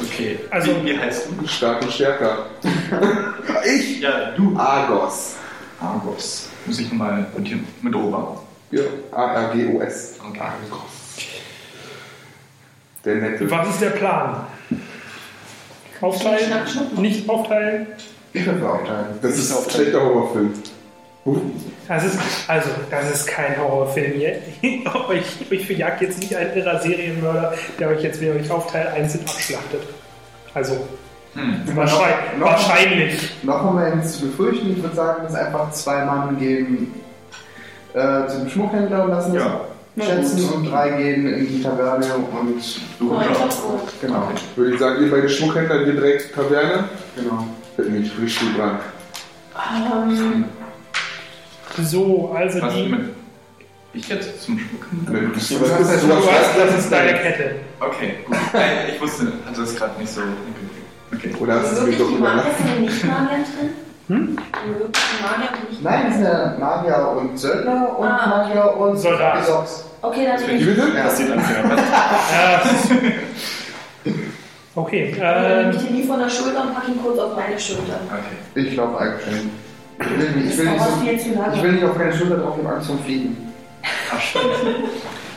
Okay. 0.00 0.38
Also- 0.50 0.70
wie, 0.76 0.90
wie 0.90 0.98
heißt 0.98 1.26
du? 1.40 1.46
Stark 1.48 1.82
und 1.82 1.92
stärker. 1.92 2.46
ich? 3.66 4.00
Ja, 4.00 4.30
du. 4.36 4.56
Argos. 4.56 5.34
Argos. 5.80 6.48
Muss 6.66 6.78
ich 6.78 6.92
mal 6.92 7.26
notieren. 7.36 7.66
Mit 7.82 7.94
Ober. 7.96 8.40
Ja, 8.70 8.82
A-R-G-O-S. 9.12 10.14
Okay. 10.28 10.40
Argos. 10.40 10.80
Der 13.04 13.16
nette. 13.16 13.50
was 13.50 13.68
ist 13.70 13.80
der 13.82 13.90
Plan? 13.90 14.46
Aufteilen? 16.00 16.52
Nicht 16.96 17.28
aufteilen? 17.28 17.86
Ich 18.32 18.44
würde 18.46 18.68
aufteilen. 18.68 19.06
Das 19.22 19.38
ist 19.38 19.56
ein 19.56 19.70
schlechter 19.70 20.00
Horrorfilm. 20.02 20.52
Huh. 21.24 21.38
Das 21.88 22.04
ist, 22.04 22.18
also, 22.48 22.68
das 22.90 23.10
ist 23.10 23.26
kein 23.26 23.56
Horrorfilm 23.58 24.12
hier. 24.12 24.38
euch, 25.08 25.24
euch 25.50 25.66
verjagt 25.66 26.02
jetzt 26.02 26.18
nicht 26.18 26.34
ein 26.36 26.54
irrer 26.56 26.80
Serienmörder, 26.80 27.54
der 27.78 27.88
euch 27.88 28.02
jetzt, 28.02 28.20
wenn 28.20 28.28
ihr 28.28 28.40
euch 28.40 28.50
aufteilt, 28.50 28.88
einzeln 28.88 29.22
abschlachtet. 29.24 29.82
Also, 30.52 30.76
Hm. 31.34 31.62
wahrscheinlich. 31.74 32.38
noch- 32.38 32.46
wahrscheinlich. 32.46 33.30
Noch 33.42 33.74
wir 33.74 33.94
nichts 33.96 34.18
zu 34.18 34.26
befürchten. 34.28 34.70
Ich 34.76 34.82
würde 34.82 34.94
sagen, 34.94 35.24
dass 35.24 35.34
einfach 35.34 35.70
zwei 35.72 36.04
Mann 36.04 36.38
gehen 36.38 36.94
äh, 37.92 38.26
zum 38.28 38.48
Schmuckhändler 38.48 39.04
und 39.04 39.10
lassen 39.10 39.34
Ja. 39.34 39.60
Schätzen 39.98 40.48
und 40.50 40.64
drei 40.70 40.90
gehen 40.90 41.26
in 41.32 41.46
die 41.48 41.62
Taverne 41.62 42.06
und 42.14 42.32
Du 42.98 43.10
holen. 43.10 43.26
genau, 44.00 44.28
Würde 44.56 44.72
ich 44.74 44.80
sagen, 44.80 45.04
ihr 45.04 45.10
beide 45.10 45.28
Schmuckhändler, 45.28 45.86
wir 45.86 45.92
direkt 45.92 46.34
Taverne. 46.34 46.88
genau. 47.16 47.46
Mir 47.76 47.84
nicht 48.00 48.12
richtig 48.20 48.56
dran. 48.56 48.78
Ähm, 49.56 50.44
So, 51.82 52.32
also 52.36 52.62
Was 52.62 52.74
die. 52.74 52.88
mit. 52.88 53.00
Ich 53.92 54.08
jetzt 54.08 54.42
zum 54.42 54.58
Schmuck? 54.58 54.86
Du 55.06 55.12
hast 55.36 55.50
du 55.50 55.60
halt- 55.60 55.72
hast- 55.84 56.02
Du 56.02 56.30
hast, 56.30 56.58
das 56.58 56.78
ist 56.80 56.90
deine 56.92 57.12
Kette. 57.18 57.56
Okay, 57.80 58.14
gut. 58.26 58.36
Nein, 58.52 58.70
ich 58.92 59.00
wusste, 59.00 59.26
hatte 59.46 59.60
das 59.60 59.74
gerade 59.76 60.00
nicht 60.00 60.12
so. 60.12 60.20
Okay. 61.12 61.32
Oder 61.38 61.54
hast 61.60 61.70
du 61.70 61.74
es 61.76 61.80
mir 61.80 61.86
wirklich 61.86 61.98
doch 62.08 62.18
überlassen? 62.18 62.50
sind 62.66 62.80
nicht 62.80 63.04
Magier 63.04 63.28
drin? 63.44 63.70
Hm? 64.08 64.36
Und 64.36 64.38
Nein, 65.82 66.02
das 66.06 66.14
sind 66.16 66.24
ja 66.24 66.56
Magier 66.58 67.08
und 67.16 67.38
Söldner 67.38 67.98
und 67.98 68.06
Ah. 68.06 68.26
Magier 68.26 68.76
und 68.76 68.98
Soldat. 68.98 69.38
Okay, 70.02 70.26
dann 70.26 70.46
bin 70.46 70.56
ich. 70.58 70.66
bitte? 70.66 70.88
Ja. 70.94 71.04
Das 71.04 71.16
sieht. 71.16 71.28
Äh, 74.04 74.10
okay, 74.74 75.14
Dann 75.18 75.42
nehme 75.42 75.62
ähm, 75.62 75.70
ich 75.70 75.82
den 75.86 75.96
Lee 75.96 76.02
von 76.04 76.18
der 76.18 76.28
Schulter 76.28 76.62
und 76.62 76.74
packe 76.74 76.90
ihn 76.90 77.02
kurz 77.02 77.18
auf 77.18 77.36
meine 77.36 77.58
Schulter. 77.58 77.98
Okay. 78.10 78.60
Ich 78.68 78.76
laufe 78.76 78.98
eigentlich. 78.98 79.46
Ich 80.00 80.10
will 80.10 80.30
nicht, 80.32 80.50
ich 80.50 80.56
Das 80.56 80.58
will 80.58 80.66
nicht, 81.12 81.24
so, 81.24 81.30
ich 81.54 81.62
will 81.62 81.72
nicht 81.72 81.84
auf 81.84 81.96
keine 81.96 82.12
Schulter 82.12 82.36
drauf, 82.38 82.54
ich 82.58 82.64
habe 82.64 82.74
Angst 82.76 82.88
vom 82.88 82.98
Fliegen. 83.04 83.36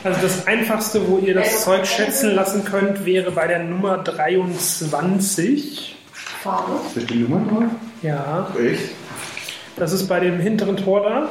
Also 0.04 0.20
das 0.22 0.46
Einfachste, 0.46 1.08
wo 1.08 1.18
ihr 1.18 1.34
das 1.34 1.64
Zeug 1.64 1.84
schätzen 1.84 2.30
lassen 2.36 2.64
könnt, 2.64 3.04
wäre 3.04 3.32
bei 3.32 3.48
der 3.48 3.64
Nummer 3.64 3.98
23. 3.98 5.96
Farbe. 6.12 6.72
Ist 6.94 7.10
die 7.10 7.16
Nummer 7.16 7.40
drauf? 7.50 7.64
Ja, 8.02 8.48
Echt? 8.58 8.90
das 9.76 9.92
ist 9.92 10.06
bei 10.08 10.20
dem 10.20 10.38
hinteren 10.40 10.76
Tor 10.76 11.02
da. 11.02 11.30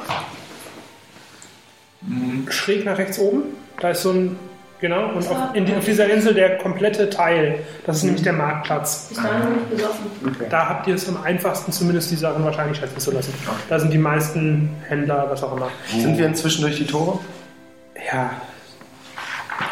Schräg 2.50 2.86
nach 2.86 2.98
rechts 2.98 3.20
oben. 3.20 3.44
Da 3.80 3.92
ist 3.92 4.02
so 4.02 4.12
ein, 4.12 4.38
genau, 4.80 5.10
und 5.10 5.28
auf, 5.28 5.38
in, 5.54 5.74
auf 5.76 5.86
dieser 5.86 6.10
Insel 6.10 6.34
der 6.34 6.58
komplette 6.58 7.10
Teil. 7.10 7.60
Das 7.86 7.98
ist 7.98 8.04
nämlich 8.04 8.24
der 8.24 8.34
Marktplatz. 8.34 9.08
Bis 9.10 9.18
dahin 9.18 9.42
bin 9.42 9.58
ich 9.64 9.78
besoffen. 9.78 10.50
Da 10.50 10.70
habt 10.70 10.88
ihr 10.88 10.96
es 10.96 11.08
am 11.08 11.22
einfachsten, 11.22 11.72
zumindest 11.72 12.12
die 12.12 12.16
Sachen 12.16 12.44
wahrscheinlich 12.44 12.78
schätzen 12.78 13.00
zu 13.00 13.12
lassen. 13.12 13.34
Da 13.70 13.80
sind 13.80 13.92
die 13.92 13.98
meisten 13.98 14.70
Händler, 14.88 15.28
was 15.30 15.44
auch 15.44 15.56
immer. 15.56 15.70
Sind 15.90 16.18
wir 16.18 16.26
inzwischen 16.26 16.62
durch 16.62 16.78
die 16.78 16.86
Tore? 16.86 17.20
Ja. 18.12 18.32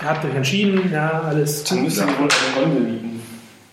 Ihr 0.02 0.10
habt 0.10 0.26
euch 0.26 0.36
entschieden, 0.36 0.92
ja, 0.92 1.22
alles. 1.22 1.64
Dann 1.64 1.84
müssen 1.84 2.08
wir 2.08 2.20
wohl 2.20 2.28
eine 2.28 2.66
Gondel 2.66 2.92
liegen. 2.92 3.22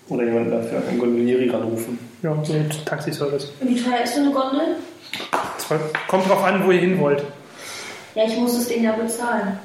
Oder 0.08 0.24
jemanden 0.24 0.50
dafür, 0.50 0.82
einen 0.86 0.98
Gondolieri 0.98 1.48
ranrufen. 1.48 1.98
Ja, 2.22 2.36
so 2.44 2.52
ein 2.52 2.70
Taxiservice. 2.84 3.52
Und 3.60 3.68
wie 3.68 3.82
teuer 3.82 4.02
ist 4.04 4.14
so 4.14 4.20
eine 4.20 4.30
Gondel? 4.30 4.76
Es 5.58 5.66
Kommt 6.08 6.28
drauf 6.28 6.44
an, 6.44 6.64
wo 6.64 6.70
ihr 6.70 6.80
hin 6.80 6.98
wollt. 7.00 7.24
Ja, 8.14 8.24
ich 8.26 8.36
muss 8.36 8.54
das 8.54 8.68
Ding 8.68 8.84
ja 8.84 8.92
bezahlen. 8.92 9.58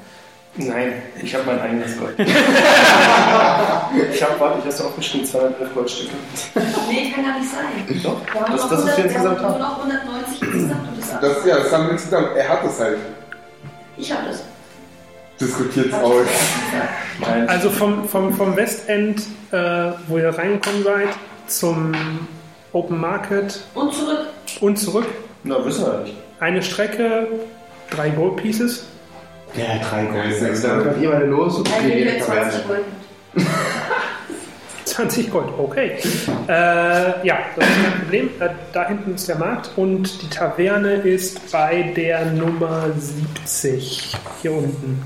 Nein, 0.55 0.93
ich 1.21 1.35
habe 1.35 1.43
mein 1.45 1.59
eigenes 1.61 1.95
Gold. 1.99 2.17
ich 2.19 2.25
habe, 4.23 4.39
warte, 4.39 4.59
ich 4.59 4.65
hast 4.65 4.79
du 4.79 4.85
aufgeschrieben, 4.85 5.27
211 5.27 5.73
Goldstücke. 5.75 6.15
Nee, 6.89 7.11
kann 7.13 7.25
gar 7.25 7.37
nicht 7.37 7.51
sein. 7.51 8.01
Doch, 8.03 8.19
Wir 8.33 8.41
haben 8.41 8.53
das, 8.53 8.69
das 8.69 8.79
ist 8.79 8.87
100 8.89 8.97
wir 8.97 9.05
insgesamt 9.05 9.39
wir 9.39 9.47
haben 9.47 9.53
haben. 9.53 9.59
nur 9.59 9.67
noch 9.67 9.77
190 9.77 10.41
insgesamt 10.41 10.87
und 10.87 10.97
das 10.99 11.09
Das, 11.21 11.45
ja, 11.45 11.57
das 11.57 11.71
haben 11.71 11.85
wir 11.85 11.91
insgesamt. 11.91 12.35
Er 12.35 12.49
hat 12.49 12.65
es 12.65 12.79
halt. 12.79 12.97
Ich 13.97 14.11
habe 14.11 14.27
das. 14.29 14.43
Diskutiert 15.39 15.93
aus. 15.93 16.25
Also 17.45 17.69
vom, 17.69 18.09
vom, 18.09 18.33
vom 18.33 18.55
Westend, 18.55 19.21
äh, 19.51 19.91
wo 20.07 20.17
ihr 20.17 20.29
reingekommen 20.29 20.83
seid, 20.83 21.09
zum 21.45 21.93
Open 22.77 22.99
Market 23.01 23.59
Und 23.73 23.91
zurück. 23.91 24.19
und 24.61 24.77
zurück. 24.77 25.05
na, 25.43 25.65
wissen 25.65 25.83
wir 25.85 25.99
nicht. 26.03 26.15
Eine 26.39 26.61
Strecke, 26.61 27.27
drei 27.89 28.09
Gold 28.09 28.35
Pieces. 28.37 28.85
Ja, 29.55 29.79
drei 29.89 30.05
Gold. 30.05 30.25
ist 30.51 30.63
ja 30.63 30.75
Dann 30.75 30.83
kommt 30.83 31.03
mal 31.03 31.25
los 31.25 31.57
und 31.57 31.67
in 31.83 31.89
die 31.97 32.03
20 32.19 32.25
Taverne. 32.27 32.63
Gold. 32.67 32.83
20 34.85 35.31
Gold, 35.31 35.47
okay. 35.57 35.97
Äh, 36.47 37.25
ja, 37.27 37.37
das 37.55 37.67
ist 37.67 37.83
kein 37.83 37.99
Problem. 38.01 38.29
Äh, 38.39 38.49
da 38.73 38.87
hinten 38.87 39.15
ist 39.15 39.27
der 39.27 39.37
Markt 39.37 39.71
und 39.75 40.21
die 40.21 40.29
Taverne 40.29 40.93
ist 40.93 41.51
bei 41.51 41.93
der 41.95 42.25
Nummer 42.25 42.91
70. 42.95 44.15
Hier 44.43 44.51
unten. 44.51 45.03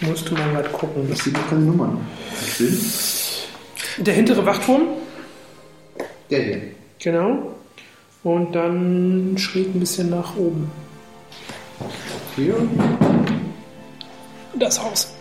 Musst 0.00 0.28
du 0.28 0.34
mal 0.34 0.64
gucken. 0.72 1.08
Ich 1.12 1.22
sehe 1.22 1.32
doch 1.32 1.48
keine 1.48 1.62
Nummern. 1.62 2.06
Der 3.98 4.14
hintere 4.14 4.44
Wachturm, 4.46 4.82
Der 6.30 6.42
hier. 6.42 6.60
genau. 6.98 7.54
Und 8.22 8.52
dann 8.54 9.34
schräg 9.38 9.74
ein 9.74 9.80
bisschen 9.80 10.10
nach 10.10 10.36
oben. 10.36 10.70
Hier. 12.36 12.54
Das 14.54 14.82
Haus. 14.82 15.14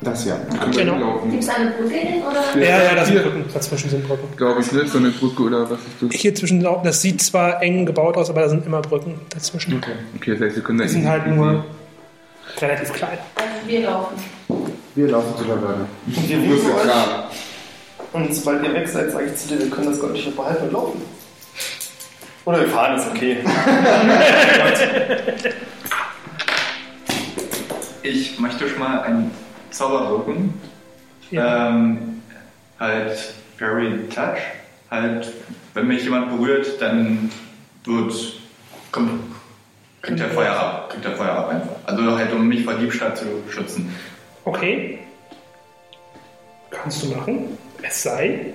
Das 0.00 0.24
ja. 0.26 0.36
Genau. 0.72 1.20
Gibt 1.30 1.42
es 1.42 1.48
eine 1.48 1.70
Brücke 1.70 1.94
hin 1.94 2.22
oder? 2.22 2.62
Ja, 2.62 2.82
ja, 2.82 2.94
da 2.94 3.04
sind 3.04 3.14
Hier. 3.14 3.22
Brücken. 3.22 3.44
Dazwischen 3.52 3.90
sind 3.90 4.06
Brücken. 4.06 4.36
Glaube 4.36 4.60
ich 4.60 4.72
nicht, 4.72 4.88
so 4.88 4.98
eine 4.98 5.10
Brücke 5.10 5.42
oder 5.44 5.70
was 5.70 5.78
ist 5.78 6.02
das? 6.12 6.20
Hier 6.20 6.34
zwischen, 6.34 6.62
das 6.62 7.00
sieht 7.00 7.22
zwar 7.22 7.62
eng 7.62 7.86
gebaut 7.86 8.16
aus, 8.16 8.28
aber 8.30 8.42
da 8.42 8.48
sind 8.48 8.66
immer 8.66 8.82
Brücken 8.82 9.20
dazwischen. 9.30 9.76
Okay, 9.76 9.92
okay 10.16 10.32
das 10.32 10.40
heißt, 10.40 10.56
wir 10.56 10.62
können 10.62 10.78
da 10.78 10.84
Die 10.84 10.90
sind 10.90 11.08
halt 11.08 11.26
nur 11.26 11.64
relativ 12.60 12.92
klein. 12.92 13.18
Also 13.34 13.48
wir 13.66 13.80
laufen. 13.82 14.16
Wir 14.94 15.08
laufen 15.08 15.34
Taverne. 15.36 15.86
Und 16.06 16.28
wir 16.28 16.38
Das 16.38 16.48
rufen 16.48 16.88
ja 16.88 16.92
euch. 16.92 17.53
Und 18.14 18.32
sobald 18.32 18.64
ihr 18.64 18.72
weg 18.72 18.88
seid, 18.88 19.10
sage 19.10 19.26
ich 19.26 19.36
zu 19.36 19.48
dir, 19.48 19.58
wir 19.58 19.70
können 19.70 19.88
das 19.88 19.98
Gold 19.98 20.12
nicht 20.12 20.36
behalten 20.36 20.66
und 20.66 20.72
laufen. 20.72 21.02
Oder 22.44 22.60
wir 22.60 22.68
fahren, 22.68 22.96
ist 22.96 23.08
okay. 23.10 23.38
Ich 28.06 28.38
möchte 28.38 28.68
schon 28.68 28.80
mal 28.80 29.00
einen 29.00 29.30
Zauber 29.70 30.10
wirken. 30.10 30.52
Ja. 31.30 31.70
Ähm, 31.70 32.20
halt 32.78 33.32
Fairy 33.56 34.08
Touch. 34.14 34.38
Halt, 34.90 35.32
wenn 35.72 35.86
mich 35.86 36.04
jemand 36.04 36.28
berührt, 36.28 36.82
dann 36.82 37.30
wird. 37.84 38.12
Kommt, 38.92 39.10
kriegt 40.02 40.20
er 40.20 40.28
Feuer 40.28 40.52
ab. 40.52 40.90
Kriegt 40.90 41.06
er 41.06 41.16
Feuer 41.16 41.32
ab 41.32 41.48
einfach. 41.48 41.76
Also 41.86 42.18
halt, 42.18 42.30
um 42.34 42.46
mich 42.46 42.62
vor 42.62 42.74
Diebstahl 42.74 43.16
zu 43.16 43.24
schützen. 43.50 43.90
Okay. 44.44 44.98
Kannst 46.74 47.02
du 47.02 47.08
machen. 47.08 47.58
Es 47.82 48.02
sei. 48.02 48.46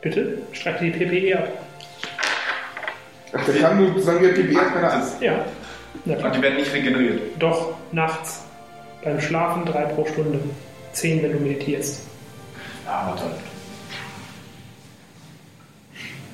Bitte, 0.00 0.38
streiche 0.52 0.90
die 0.90 0.90
PPE 0.90 1.38
ab. 1.38 1.48
Ach, 3.32 3.44
der 3.44 3.54
kann 3.54 3.78
nur, 3.78 4.02
sagen 4.02 4.20
wir, 4.20 4.34
PPE 4.34 4.60
hat 4.60 4.74
keine 4.74 4.90
Angst. 4.90 5.20
Ja. 5.20 5.44
Na 6.04 6.16
Und 6.16 6.36
die 6.36 6.42
werden 6.42 6.56
nicht 6.56 6.72
regeneriert. 6.72 7.20
Doch, 7.38 7.74
nachts. 7.92 8.44
Beim 9.02 9.20
Schlafen 9.20 9.64
drei 9.64 9.84
pro 9.84 10.04
Stunde. 10.06 10.40
Zehn, 10.92 11.22
wenn 11.22 11.32
du 11.32 11.38
meditierst. 11.38 12.02
Ja, 12.84 13.06
warte. 13.08 13.24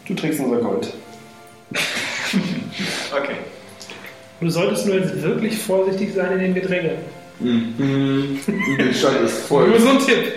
Du 0.07 0.15
trägst 0.15 0.41
unser 0.41 0.59
Gold. 0.59 0.93
Okay. 3.11 3.37
Du 4.41 4.51
solltest 4.51 4.87
nur 4.87 4.97
jetzt 4.97 5.21
wirklich 5.23 5.59
vorsichtig 5.59 6.15
sein 6.15 6.33
in 6.33 6.39
den 6.39 6.55
Gedränge. 6.55 6.99
Mhm. 7.41 8.39
Der 8.79 8.93
Stand 8.93 9.21
ist 9.23 9.39
voll. 9.49 9.69
Nur 9.69 9.81
so 9.81 9.91
ein 9.91 9.99
Tipp. 10.01 10.33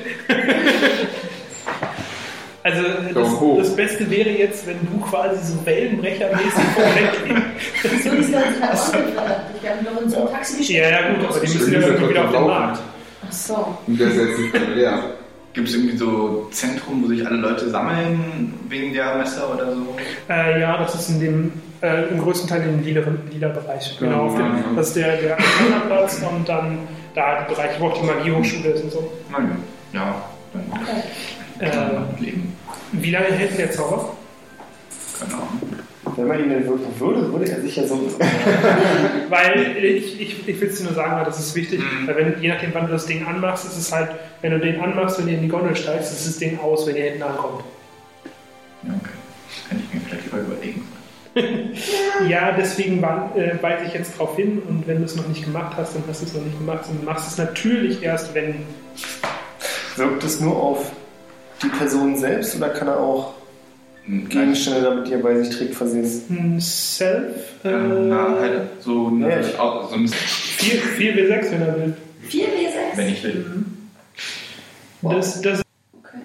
Also 2.64 2.82
das, 3.14 3.68
das 3.68 3.76
Beste 3.76 4.10
wäre 4.10 4.30
jetzt, 4.30 4.68
wenn 4.68 4.78
du 4.82 5.00
quasi 5.00 5.54
so 5.54 5.66
Wellenbrechermäßig 5.66 6.52
vorweggehst. 6.76 8.04
So, 8.04 8.10
die 8.12 8.18
Leute 8.18 8.24
sind 8.24 8.36
halt 8.36 8.78
verdammt. 8.78 9.42
Wir 9.62 9.70
haben 9.72 9.86
doch 9.86 10.02
in 10.02 10.10
so 10.10 10.18
einem 10.18 10.32
Taxi 10.32 10.58
gestellt. 10.58 10.92
Ja, 10.92 11.02
ja 11.02 11.14
gut, 11.14 11.26
aber 11.28 11.40
die 11.40 11.54
müssen 11.54 11.74
ja 11.74 12.10
wieder 12.10 12.26
auf 12.26 12.32
den. 12.32 12.46
Markt. 12.46 12.82
Ach 13.28 13.32
so. 13.32 13.78
Und 13.88 14.00
der 14.00 14.08
ist 14.10 14.18
jetzt 14.18 14.40
nicht 14.40 14.54
mehr 14.54 14.76
leer. 14.76 15.04
Gibt 15.54 15.68
es 15.68 15.76
irgendwie 15.76 15.98
so 15.98 16.48
Zentrum, 16.52 17.04
wo 17.04 17.08
sich 17.08 17.26
alle 17.26 17.38
Leute 17.38 17.70
sammeln 17.70 18.54
wegen 18.70 18.94
der 18.94 19.16
Messer 19.18 19.54
oder 19.54 19.74
so? 19.76 19.96
Äh, 20.30 20.62
ja, 20.62 20.78
das 20.78 20.96
ist 20.96 21.10
in 21.10 21.20
dem, 21.20 21.52
äh, 21.82 22.04
im 22.10 22.22
größten 22.22 22.48
Teil 22.50 22.62
im 22.64 22.84
lila, 22.84 23.02
lila 23.32 23.50
Bereich. 23.50 23.98
Genau, 24.00 24.28
auf 24.28 24.36
dem, 24.36 24.46
ja. 24.46 24.64
das 24.76 24.88
ist 24.90 24.96
der, 24.96 25.18
der 25.18 25.38
Platz 25.88 26.22
und 26.22 26.48
dann 26.48 26.78
da 27.16 27.40
der 27.42 27.54
Bereich, 27.54 27.72
wo 27.80 27.88
auch 27.88 28.00
die 28.00 28.06
Magiehochschule 28.08 28.70
ist 28.70 28.84
und 28.86 28.92
so. 28.94 29.12
Na 29.30 29.40
ja, 29.40 30.00
ja 30.00 30.16
dann 30.54 30.64
Äh, 31.60 31.70
kann 31.70 31.80
man 31.88 31.96
damit 31.96 32.20
leben. 32.22 32.54
wie 32.94 33.12
lange 33.12 33.26
hält 33.28 33.58
der 33.58 33.72
Zauber? 33.72 34.14
Wenn 36.18 36.28
man 36.28 36.40
ihn 36.44 36.50
denn 36.50 36.66
wirken 36.68 37.00
würde, 37.00 37.32
würde 37.32 37.50
er 37.50 37.62
sicher 37.62 37.88
so. 37.88 37.96
Weil 39.30 39.78
ich, 39.78 40.20
ich, 40.20 40.48
ich 40.48 40.60
will 40.62 40.68
es 40.70 40.78
dir 40.80 40.86
nur 40.86 40.94
sagen, 40.94 41.16
weil 41.16 41.24
das 41.26 41.40
ist 41.40 41.56
wichtig, 41.56 41.80
Mhm. 41.80 42.06
weil 42.08 42.16
wenn, 42.18 42.42
je 42.42 42.50
nachdem, 42.50 42.74
wann 42.74 42.86
du 42.88 42.92
das 42.92 43.06
Ding 43.06 43.26
anmachst, 43.26 43.66
ist 43.66 43.78
es 43.78 43.92
halt, 43.92 44.10
wenn 44.42 44.52
du 44.52 44.60
den 44.60 44.80
anmachst, 44.82 45.20
wenn 45.20 45.28
ihr 45.30 45.36
in 45.36 45.44
die 45.44 45.48
Gondel 45.48 45.76
steigst, 45.76 46.12
ist 46.12 46.28
das 46.28 46.38
Ding 46.38 46.60
aus, 46.60 46.86
wenn 46.86 46.98
ihr 46.98 47.04
hinten 47.06 47.24
ankommt. 47.24 47.64
Ja, 48.84 48.94
okay. 49.00 49.10
Kann 49.70 49.80
ich 49.80 49.94
mir 49.94 50.02
vielleicht 50.02 50.32
mal 50.34 50.42
überlegen. 50.42 50.88
Ja, 52.28 52.52
deswegen 52.52 53.02
äh, 53.02 53.54
weise 53.62 53.86
ich 53.88 53.94
jetzt 53.94 54.16
darauf 54.16 54.36
hin 54.36 54.62
und 54.68 54.86
wenn 54.86 54.98
du 54.98 55.06
es 55.06 55.16
noch 55.16 55.28
nicht 55.30 55.46
gemacht 55.46 55.78
hast, 55.78 55.96
dann 55.96 56.04
hast 56.10 56.22
du 56.22 56.26
es 56.26 56.34
noch 56.34 56.44
nicht 56.44 56.58
gemacht 56.58 56.84
und 56.90 57.06
machst 57.06 57.32
es 57.32 57.38
natürlich 57.38 58.04
erst, 58.04 58.34
wenn. 58.36 58.56
Wirkt 59.96 60.24
es 60.26 60.42
nur 60.42 60.56
auf 60.56 60.92
die 61.64 61.70
Person 61.70 62.18
selbst 62.18 62.58
oder 62.58 62.68
kann 62.70 62.90
er 62.90 63.00
auch 63.00 63.34
Gegenstände, 64.08 64.82
damit 64.82 65.08
die 65.08 65.14
er 65.14 65.20
bei 65.20 65.42
sich 65.42 65.56
trägt, 65.56 65.76
versehen? 65.76 66.06
Hm, 66.28 66.60
Self. 66.60 67.36
Äh, 67.64 67.70
Ähm, 67.70 68.10
na, 68.10 68.36
halt 68.40 68.62
so, 68.80 69.08
eine, 69.08 69.30
Ja, 69.30 69.40
ich- 69.40 69.60
au- 69.60 69.88
so 69.88 69.96
ein, 69.96 70.08
4, 70.08 70.80
4 70.82 71.16
W6, 71.16 71.52
wenn 71.52 71.62
er 71.62 71.76
will. 71.78 71.94
4 72.28 72.48
W6. 72.48 72.98
wenn 72.98 73.10
ich 73.10 73.24
will. 73.24 73.46
Das, 75.04 75.42
das 75.42 75.62
Okay. 75.94 76.18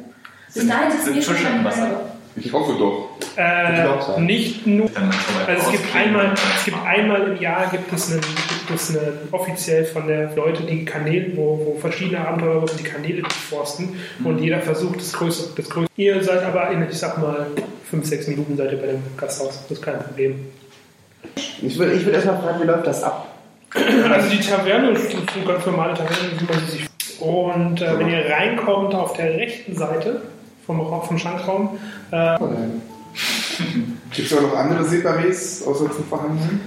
Bis 0.55 0.67
dahin 0.67 0.91
Sind 1.03 1.15
Fische 1.17 1.33
im 1.33 1.43
beim 1.43 1.65
Wasser? 1.65 1.83
Wasser. 1.83 2.17
Ich 2.37 2.53
hoffe 2.53 2.79
doch. 2.79 3.06
Äh, 3.37 4.21
nicht 4.21 4.67
nur. 4.67 4.89
Also 5.47 5.67
es 5.67 5.71
gibt 5.71 5.95
einmal, 5.95 6.33
es 6.57 6.65
gibt 6.65 6.79
einmal 6.85 7.23
im 7.29 7.41
Jahr 7.41 7.71
gibt 7.71 7.93
es 7.93 8.11
einen, 8.11 8.23
gibt 8.67 8.81
es 8.81 8.91
einen 8.91 9.29
offiziell 9.31 9.85
von 9.85 10.07
der 10.07 10.35
Leute, 10.35 10.63
die 10.63 10.85
Kanäle, 10.85 11.37
wo, 11.37 11.75
wo 11.75 11.79
verschiedene 11.79 12.27
Abenteurer 12.27 12.67
die 12.79 12.83
Kanäle 12.83 13.23
durchforsten 13.23 14.01
und 14.25 14.39
jeder 14.39 14.61
versucht 14.61 15.01
das 15.01 15.13
größte, 15.13 15.51
das 15.55 15.69
größte. 15.69 15.91
Ihr 15.97 16.23
seid 16.25 16.45
aber 16.45 16.71
in, 16.71 16.83
ich 16.89 16.99
sag 16.99 17.19
mal, 17.19 17.47
5, 17.91 18.07
6 18.07 18.29
Minuten 18.29 18.57
seid 18.57 18.73
ihr 18.73 18.79
bei 18.79 18.87
dem 18.87 19.03
Gasthaus. 19.17 19.63
Das 19.69 19.71
ist 19.71 19.83
kein 19.83 19.99
Problem. 19.99 20.47
Ich 21.61 21.79
würde 21.79 21.93
ich 21.93 22.05
würd 22.05 22.15
erstmal 22.15 22.39
fragen, 22.41 22.63
wie 22.63 22.67
läuft 22.67 22.87
das 22.87 23.03
ab? 23.03 23.29
Also 23.75 24.31
die 24.31 24.41
Taverne 24.41 24.91
ist 24.91 25.15
eine 25.15 25.47
ganz 25.47 25.67
normale 25.67 25.93
Taverne, 25.93 26.31
wie 26.39 26.45
man 26.45 26.59
sie 26.67 26.79
sich. 26.79 26.87
Und 27.21 27.83
äh, 27.83 27.99
wenn 27.99 28.09
ihr 28.09 28.31
reinkommt 28.31 28.95
auf 28.95 29.13
der 29.15 29.35
rechten 29.35 29.75
Seite 29.75 30.23
vom, 30.67 30.81
vom 31.03 31.19
Schankraum, 31.19 31.79
äh, 32.11 32.37
Oh. 32.41 32.49
Gibt 34.13 34.31
es 34.31 34.37
auch 34.37 34.43
noch 34.43 34.57
andere 34.57 34.85
Separés 34.85 35.67
außer 35.67 35.91
zum 35.91 36.05
Verhandeln? 36.05 36.61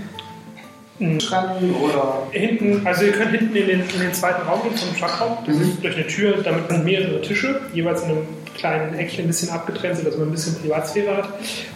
Stranden 1.19 1.73
oder. 1.75 2.27
Hinten, 2.31 2.85
also 2.85 3.05
ihr 3.05 3.13
könnt 3.13 3.31
hinten 3.31 3.55
in 3.55 3.67
den, 3.67 3.79
in 3.79 3.99
den 4.01 4.13
zweiten 4.13 4.41
Raum 4.41 4.61
gehen 4.63 4.75
vom 4.75 4.93
Schrankraum. 4.95 5.37
Das 5.45 5.55
ist 5.55 5.81
durch 5.81 5.95
eine 5.95 6.07
Tür, 6.07 6.41
damit 6.43 6.69
sind 6.69 6.83
mehrere 6.83 7.21
Tische, 7.21 7.61
jeweils 7.73 8.03
in 8.03 8.09
einem 8.09 8.27
kleinen 8.57 8.93
Eckchen 8.95 9.23
ein 9.23 9.27
bisschen 9.27 9.49
abgetrennt, 9.49 9.97
sodass 9.97 10.17
man 10.17 10.27
ein 10.27 10.31
bisschen 10.31 10.55
Privatsphäre 10.55 11.17
hat. 11.17 11.29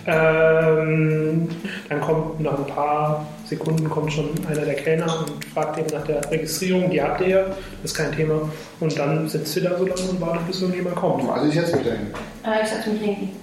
Ähm, 0.06 1.47
dann 1.88 2.02
kommt 2.02 2.41
nach 2.41 2.58
ein 2.58 2.67
paar 2.67 3.26
Sekunden 3.45 3.89
kommt 3.89 4.12
schon 4.12 4.30
einer 4.49 4.65
der 4.65 4.76
Kellner 4.76 5.19
und 5.19 5.45
fragt 5.45 5.80
eben 5.80 5.88
nach 5.95 6.04
der 6.06 6.30
Registrierung. 6.30 6.89
Die 6.89 7.02
habt 7.02 7.21
ihr 7.21 7.28
ja, 7.28 7.45
das 7.82 7.91
ist 7.91 7.95
kein 7.95 8.12
Thema. 8.12 8.49
Und 8.82 8.99
dann 8.99 9.30
sitzt 9.30 9.56
ihr 9.56 9.63
da 9.63 9.78
so 9.78 9.86
lange 9.86 10.02
und 10.02 10.19
wartet, 10.19 10.47
bis 10.47 10.62
irgendjemand 10.62 10.95
kommt. 10.97 11.30
Also 11.30 11.47
ich 11.47 11.56
jetzt 11.56 11.73
mit 11.73 11.86
dahin. 11.86 12.08
Äh, 12.45 12.63
ich 12.63 12.69
sag's 12.69 12.88
mit 12.88 13.02
Linken. 13.02 13.42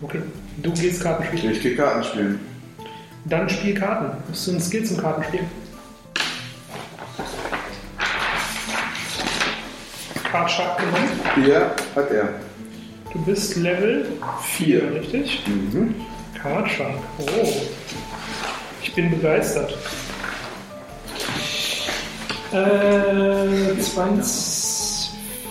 Okay, 0.00 0.22
du 0.58 0.72
gehst 0.72 1.02
Karten 1.02 1.24
spielen. 1.24 1.52
Ich 1.52 1.60
gehe 1.60 1.74
Karten 1.74 2.04
spielen. 2.04 2.40
Dann 3.24 3.48
spiel 3.48 3.74
Karten. 3.74 4.16
Hast 4.30 4.46
du 4.46 4.52
einen 4.52 4.60
Skill 4.60 4.84
zum 4.84 4.96
Kartenspiel? 4.98 5.40
Kartschlag 10.30 10.78
gewonnen. 10.78 11.48
Ja, 11.48 11.74
hat 11.96 12.10
er. 12.10 12.28
Du 13.12 13.24
bist 13.24 13.56
Level 13.56 14.06
4, 14.42 14.94
richtig? 14.94 15.42
Mhm. 15.46 15.94
Kartschlag. 16.40 16.94
Oh. 17.18 17.52
Ich 18.82 18.94
bin 18.94 19.10
begeistert. 19.10 19.76
Äh, 22.52 23.80
20. 23.80 24.57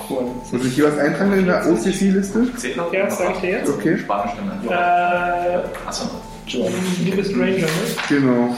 Muss 0.10 0.66
ich 0.66 0.74
hier 0.76 0.86
was 0.86 0.98
eintragen 0.98 1.34
in 1.34 1.46
der 1.46 1.66
OCC-Liste? 1.68 2.56
Zählt 2.56 2.78
noch? 2.78 2.94
Ja, 2.94 3.10
sag 3.10 3.36
ich 3.36 3.42
dir 3.42 3.50
jetzt. 3.52 3.70
Okay. 3.70 3.98
Spanisch 3.98 4.32
dann. 4.38 4.68
Äh, 4.70 5.60
Achso. 5.86 6.10
du 6.48 7.12
bist 7.16 7.32
Ranger, 7.34 7.58
ne? 7.58 7.68
Genau. 8.08 8.56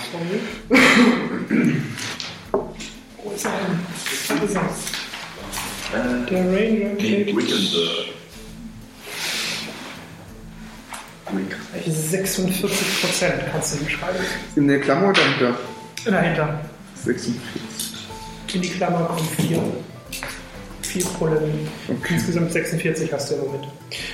Wo 3.23 3.31
ist 3.31 3.45
er 3.45 3.51
denn? 3.51 4.39
Wo 4.39 4.45
ist 4.45 4.55
er? 4.55 4.61
Äh, 4.61 6.25
Der 6.29 6.39
Ranger 6.45 6.93
nee, 6.97 7.25
kriegt. 7.25 7.35
Wick. 11.31 11.55
46 11.87 13.01
Prozent, 13.01 13.33
kannst 13.51 13.75
du 13.75 13.79
ihm 13.83 13.89
schreiben. 13.89 14.17
In 14.55 14.67
der 14.67 14.79
Klammer 14.81 15.13
dahinter. 15.13 15.57
Dahinter. 16.05 16.59
46. 17.03 17.35
In 18.53 18.61
die 18.61 18.69
Klammer 18.69 19.05
kommen 19.05 19.27
4. 19.47 19.61
4 20.89 21.05
Promille. 21.17 21.41
Okay. 21.87 22.13
Insgesamt 22.15 22.51
46 22.51 23.13
hast 23.13 23.29
du 23.29 23.35
im 23.35 23.45
Moment. 23.45 23.67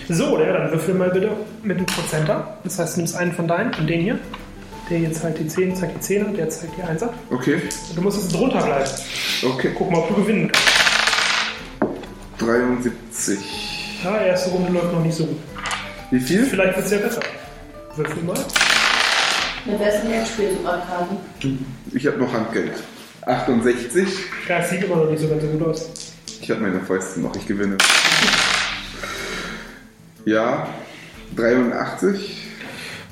So, 0.09 0.39
ja, 0.39 0.53
dann 0.53 0.71
würfel 0.71 0.93
mal 0.93 1.09
bitte 1.09 1.31
mit 1.63 1.79
dem 1.79 1.85
Prozenter. 1.85 2.57
Das 2.63 2.77
heißt, 2.77 2.95
du 2.95 3.01
nimmst 3.01 3.15
einen 3.15 3.31
von 3.31 3.47
deinen, 3.47 3.73
von 3.73 3.87
den 3.87 4.01
hier. 4.01 4.19
Der 4.89 4.99
hier 4.99 5.13
zeigt 5.13 5.39
die 5.39 5.47
10, 5.47 5.75
zeigt 5.75 5.95
die 5.95 6.13
10er, 6.15 6.35
der 6.35 6.49
zeigt 6.49 6.73
die 6.77 6.83
1er. 6.83 7.09
Okay. 7.31 7.55
Und 7.89 7.97
du 7.97 8.01
musst 8.01 8.21
jetzt 8.21 8.33
drunter 8.33 8.61
bleiben. 8.61 8.89
Okay. 9.43 9.71
Guck 9.75 9.91
mal, 9.91 9.99
ob 9.99 10.09
du 10.09 10.15
gewinnen 10.15 10.51
kannst. 10.51 10.85
73. 12.39 13.39
Ja, 14.03 14.17
erste 14.17 14.51
Runde 14.51 14.71
läuft 14.71 14.91
noch 14.93 15.03
nicht 15.03 15.15
so 15.15 15.25
gut. 15.25 15.39
Wie 16.11 16.19
viel? 16.19 16.43
Vielleicht 16.43 16.75
wird 16.75 16.85
es 16.85 16.91
ja 16.91 16.97
besser. 16.99 17.21
Würfel 17.95 18.23
mal. 18.23 18.37
Mit 19.65 19.79
wessen 19.79 20.11
jetzt 20.11 20.33
spielst 20.33 20.57
du 20.59 20.63
Karten? 20.63 21.17
Ich 21.93 22.05
habe 22.05 22.17
noch 22.17 22.31
Handgeld. 22.31 22.73
68. 23.25 24.07
Ja, 24.47 24.59
es 24.59 24.69
sieht 24.69 24.83
immer 24.83 24.97
noch 24.97 25.09
nicht 25.09 25.21
so 25.21 25.27
ganz 25.27 25.41
so 25.41 25.47
gut 25.47 25.67
aus. 25.67 25.89
Ich 26.41 26.51
habe 26.51 26.61
meine 26.61 26.79
Fäuste 26.81 27.19
noch, 27.21 27.35
ich 27.35 27.45
gewinne. 27.45 27.77
Ja, 30.25 30.67
83. 31.35 32.37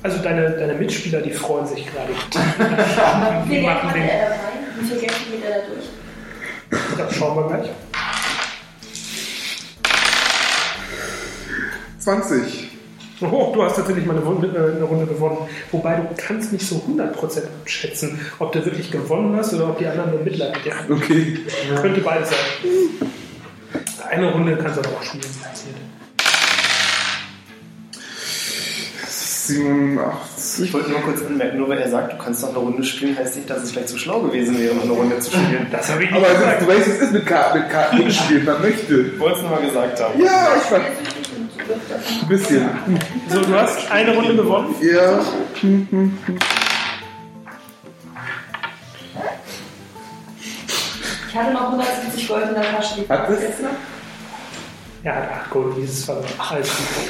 Also 0.02 0.18
deine, 0.18 0.50
deine 0.50 0.74
Mitspieler, 0.74 1.22
die 1.22 1.30
freuen 1.30 1.66
sich 1.66 1.86
gerade. 1.86 2.12
Wie 3.46 3.54
viel 3.54 3.62
Geld 3.62 3.82
hat 3.82 3.96
er 3.96 4.18
dabei? 4.20 4.38
Wie 4.78 4.86
viel 4.86 4.98
Geld 4.98 5.12
geht 5.30 5.44
er 5.44 5.60
da 5.60 5.66
durch? 5.66 6.98
Das 6.98 7.16
schauen 7.16 7.36
wir 7.36 7.56
gleich. 7.56 7.70
20. 11.98 12.63
Oh, 13.30 13.52
du 13.54 13.62
hast 13.62 13.76
tatsächlich 13.76 14.06
mal 14.06 14.16
eine, 14.16 14.24
Runde, 14.24 14.48
äh, 14.48 14.76
eine 14.76 14.84
Runde 14.84 15.06
gewonnen. 15.06 15.38
Wobei 15.72 15.96
du 15.96 16.08
kannst 16.16 16.52
nicht 16.52 16.66
so 16.66 16.76
100% 16.76 17.12
abschätzen, 17.62 18.20
ob 18.38 18.52
du 18.52 18.64
wirklich 18.64 18.90
gewonnen 18.90 19.36
hast 19.36 19.54
oder 19.54 19.70
ob 19.70 19.78
die 19.78 19.86
anderen 19.86 20.10
nur 20.10 20.20
Mitleid 20.20 20.54
mit 20.54 20.64
dir 20.64 20.78
haben. 20.78 20.92
Okay. 20.92 21.38
Könnte 21.80 22.00
beides 22.00 22.30
sein. 22.30 22.38
Eine 24.10 24.32
Runde 24.32 24.56
kannst 24.56 24.76
du 24.76 24.80
aber 24.80 24.96
auch 24.96 25.02
spielen. 25.02 25.22
passiert. 25.42 25.76
87. 29.46 30.64
Ich 30.64 30.72
wollte 30.72 30.90
nur 30.90 31.00
kurz 31.00 31.20
anmerken, 31.22 31.58
nur 31.58 31.68
weil 31.68 31.78
er 31.78 31.90
sagt, 31.90 32.12
du 32.12 32.18
kannst 32.18 32.42
noch 32.42 32.50
eine 32.50 32.58
Runde 32.58 32.82
spielen, 32.84 33.16
heißt 33.16 33.36
nicht, 33.36 33.50
dass 33.50 33.62
es 33.62 33.72
vielleicht 33.72 33.88
so 33.88 33.98
schlau 33.98 34.20
gewesen 34.20 34.58
wäre, 34.58 34.74
noch 34.74 34.84
eine 34.84 34.92
Runde 34.92 35.18
zu 35.18 35.30
spielen. 35.30 35.66
Das 35.72 35.90
habe 35.90 36.04
ich 36.04 36.10
nicht 36.10 36.18
Aber 36.18 36.28
es 36.28 36.34
ist, 36.34 36.40
gesagt. 36.40 36.62
du 36.62 36.66
weißt, 36.68 36.88
es 36.88 36.98
ist 37.00 37.12
mit 37.12 37.26
Karten, 37.26 37.58
mit 37.58 37.70
Karten 37.70 37.98
mitspielen, 37.98 38.44
man 38.44 38.62
möchte. 38.62 39.00
Ich 39.00 39.20
wollte 39.20 39.36
es 39.36 39.42
nur 39.42 39.50
mal 39.50 39.62
gesagt 39.62 40.00
haben. 40.00 40.22
Ja, 40.22 40.48
ich 40.56 40.68
das 40.68 41.13
ein 42.22 42.28
bisschen. 42.28 42.68
So, 43.28 43.40
du 43.40 43.54
hast 43.54 43.90
eine 43.90 44.14
Runde 44.14 44.36
gewonnen. 44.36 44.74
Ja. 44.80 45.20
Ich 51.28 51.34
hatte 51.36 51.52
noch 51.52 51.62
170 51.72 52.28
Gold 52.28 52.48
in 52.48 52.54
der 52.54 52.62
Tasche. 52.62 53.04
Hat 53.08 53.28
es? 53.30 53.42
jetzt 53.42 53.62
noch? 53.62 53.70
Hat 55.12 55.30
8 55.44 55.50
Gold, 55.50 55.76
dieses 55.76 56.04
Fall. 56.04 56.22
Alles 56.38 56.68
gut. 56.68 57.08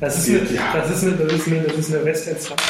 Das 0.00 0.16
ist 0.16 0.28
eine, 0.28 0.38
das 0.72 0.90
ist 0.90 1.02
eine, 1.02 1.12
das 1.16 1.32
ist 1.32 1.46
eine, 1.48 1.62
das 1.62 1.76
ist 1.76 1.94
eine 1.94 2.04
Westernzeit. 2.04 2.62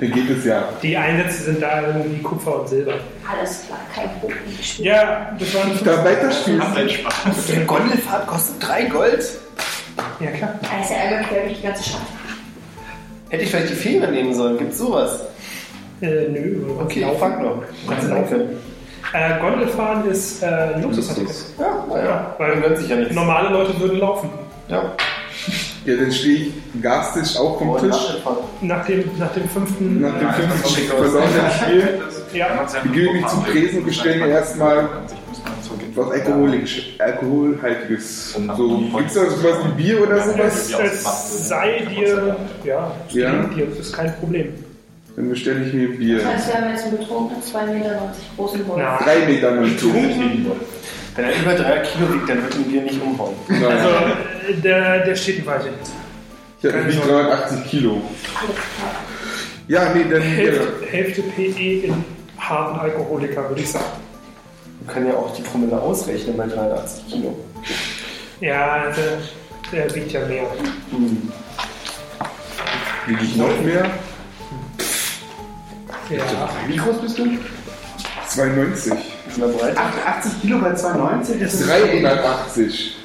Dann 0.00 0.12
geht 0.12 0.30
es 0.30 0.44
ja. 0.46 0.68
Die 0.82 0.96
Einsätze 0.96 1.42
sind 1.44 1.62
da 1.62 1.82
irgendwie 1.86 2.22
Kupfer 2.22 2.60
und 2.60 2.68
Silber. 2.68 2.94
Alles 3.30 3.64
klar, 3.66 3.78
kein 3.94 4.18
Problem. 4.18 4.38
Ja, 4.78 5.36
das 5.38 5.54
waren 5.54 5.78
Da 5.84 6.04
weiterspielst. 6.04 6.62
Habt 6.62 6.78
einen 6.78 6.88
Spaß. 6.88 7.46
Der 7.50 7.64
Gondelfahrt 7.64 8.26
kostet 8.26 8.66
3 8.66 8.84
Gold. 8.84 9.24
Ja, 10.20 10.30
klar. 10.32 10.54
Er 10.74 10.82
ist 10.82 10.90
ja 10.90 10.96
einmal 10.98 11.24
quer 11.24 11.44
durch 11.44 11.56
die 11.58 11.62
ganze 11.66 11.82
Stadt. 11.84 12.00
Hätte 13.30 13.44
ich 13.44 13.50
vielleicht 13.50 13.70
die 13.70 13.74
Fähre 13.74 14.10
nehmen 14.10 14.34
sollen. 14.34 14.58
Gibt's 14.58 14.78
sowas? 14.78 15.20
Äh, 16.00 16.28
nö. 16.28 16.62
Okay, 16.80 17.00
ich 17.00 17.06
laufen. 17.06 17.18
frag 17.18 17.42
noch. 17.42 17.62
Kannst 17.88 18.06
du 18.08 18.14
laufen. 18.14 18.40
Äh, 19.12 19.40
Gondelfahren 19.40 20.10
ist 20.10 20.42
äh, 20.42 20.46
ein 20.46 20.82
Luxusartikel. 20.82 21.34
Ja, 21.58 21.84
naja. 21.88 22.34
Weil 22.38 22.52
Man 22.54 22.62
gönnt 22.62 22.78
sich 22.78 22.88
ja 22.88 22.96
nichts. 22.96 23.14
normale 23.14 23.48
Leute 23.50 23.78
würden 23.80 23.98
laufen. 23.98 24.30
Ja. 24.68 24.92
Ja, 25.86 25.96
dann 25.96 26.12
stehe 26.12 26.36
ich 26.48 26.52
garstig 26.82 27.38
auf 27.38 27.58
vom 27.58 27.78
Tisch. 27.78 27.96
Nach 28.60 28.84
dem, 28.84 29.04
nach 29.18 29.32
dem 29.32 29.48
fünften. 29.48 30.00
Nach 30.02 30.12
dem 30.18 30.26
Ja, 30.26 30.32
fünften 30.34 30.86
verlorenen 30.88 31.50
Spiel. 31.62 32.00
Ja, 32.34 32.66
Begebe 32.82 33.12
mich 33.14 33.26
zum 33.26 33.44
Tresen 33.46 33.84
bestelle 33.84 34.26
mir 34.26 34.28
erstmal 34.32 34.88
was 35.94 36.10
Alkoholiges, 36.10 36.72
Alkoholhaltiges. 36.98 38.32
So, 38.56 38.78
gibt's 38.96 39.14
da 39.14 39.30
sowas 39.30 39.58
wie 39.76 39.82
Bier 39.82 40.02
oder 40.02 40.20
sowas? 40.22 40.70
es, 40.70 41.04
es 41.04 41.48
sei 41.48 41.86
dir. 41.90 42.36
Ja, 42.64 42.92
es 43.08 43.14
Ja. 43.14 43.32
dir, 43.54 43.66
das 43.66 43.78
ist 43.78 43.92
kein 43.92 44.14
Problem. 44.16 44.52
Dann 45.16 45.28
bestelle 45.28 45.64
ich 45.66 45.72
mir 45.74 45.88
Bier. 45.88 46.18
Das 46.18 46.26
heißt, 46.26 46.48
wir 46.48 46.54
haben 46.60 46.70
jetzt 46.70 46.84
einen 46.84 46.98
betrunkenen 46.98 47.42
2,90 47.42 47.72
Meter 47.74 48.14
großen 48.36 48.68
Wolf. 48.68 48.78
Na, 48.80 48.98
3 48.98 49.26
Meter 49.26 49.50
betrunken. 49.52 50.46
Wenn 51.16 51.24
er 51.24 51.30
über 51.42 51.54
3 51.54 51.78
Kilo 51.80 52.14
wiegt, 52.14 52.28
dann 52.28 52.42
wird 52.42 52.54
ihn 52.56 52.64
Bier 52.64 52.82
nicht 52.82 53.02
umhauen. 53.02 53.34
Also, 53.48 53.64
Nein, 53.68 54.62
der, 54.62 55.04
der 55.04 55.14
steht 55.16 55.40
ein 55.40 55.46
Weilchen. 55.46 55.72
ich 56.62 56.72
habe 56.72 56.84
nicht 56.84 57.04
380 57.08 57.64
Kilo. 57.70 58.00
Ja, 59.68 59.92
nee, 59.94 60.04
dann. 60.10 60.20
Ja. 60.22 60.28
Hälfte, 60.28 60.68
Hälfte 60.88 61.22
PE 61.22 61.86
in 61.86 62.04
harten 62.38 62.78
Alkoholiker, 62.80 63.48
würde 63.48 63.60
ich 63.62 63.70
sagen. 63.70 63.84
Man 64.90 65.04
kann 65.04 65.06
ja 65.06 65.14
auch 65.14 65.32
die 65.36 65.42
Promille 65.42 65.80
ausrechnen 65.80 66.36
bei 66.36 66.48
83 66.48 67.06
Kilo. 67.06 67.38
Ja, 68.40 68.90
der, 68.90 69.18
der 69.70 69.94
wiegt 69.94 70.10
ja 70.10 70.26
mehr. 70.26 70.42
Hm. 70.90 71.30
Wiege 73.06 73.22
ich 73.22 73.36
noch 73.36 73.60
mehr? 73.62 73.88
Ja. 76.10 76.50
Wie 76.66 76.76
groß 76.76 77.02
bist 77.02 77.18
du? 77.18 77.38
92. 78.26 78.92
Ist 79.28 79.36
in 79.36 79.42
der 79.42 79.48
Breite. 79.58 79.80
80 79.80 80.40
Kilo 80.40 80.58
bei 80.58 80.74
92? 80.74 81.40
Das 81.40 81.54
ist 81.54 81.68
380. 81.68 82.96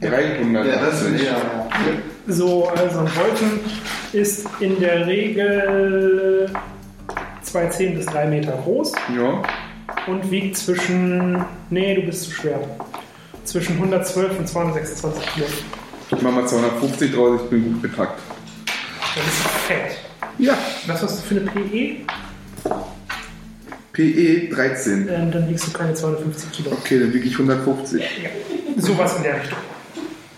Ja, 0.00 0.10
das 0.10 1.02
ist 1.02 1.02
380. 1.02 1.22
ja. 1.24 1.36
So, 2.28 2.68
also 2.68 3.00
ein 3.00 3.10
Wolken 3.16 3.60
ist 4.12 4.46
in 4.60 4.78
der 4.78 5.04
Regel 5.08 6.48
2,10 7.44 7.96
bis 7.96 8.06
3 8.06 8.26
Meter 8.26 8.52
groß 8.52 8.92
Ja. 9.16 9.42
Und 10.06 10.30
wiegt 10.30 10.56
zwischen. 10.56 11.44
Nee, 11.70 11.94
du 11.94 12.02
bist 12.02 12.24
zu 12.24 12.30
schwer. 12.30 12.60
Zwischen 13.44 13.76
112 13.76 14.38
und 14.38 14.48
226 14.48 15.26
Kilo. 15.34 15.46
Ich 16.10 16.22
mach 16.22 16.32
mal 16.32 16.46
250 16.46 17.14
draus, 17.14 17.40
ich 17.44 17.50
bin 17.50 17.64
gut 17.64 17.82
bepackt. 17.82 18.20
Das 19.14 19.26
ist 19.26 19.46
fett. 19.66 19.96
Ja. 20.38 20.56
Was 20.86 21.02
hast 21.02 21.18
du 21.18 21.34
für 21.34 21.40
eine 21.40 21.50
PE? 21.50 21.96
PE 23.92 24.48
13. 24.48 25.08
Ähm, 25.08 25.30
dann 25.30 25.48
wiegst 25.48 25.68
du 25.68 25.72
keine 25.72 25.94
250 25.94 26.50
Kilo. 26.52 26.72
Okay, 26.72 26.98
dann 26.98 27.12
wiege 27.12 27.26
ich 27.26 27.34
150. 27.34 28.00
Ja. 28.00 28.30
Sowas 28.82 29.16
in 29.16 29.22
der 29.22 29.40
Richtung. 29.40 29.58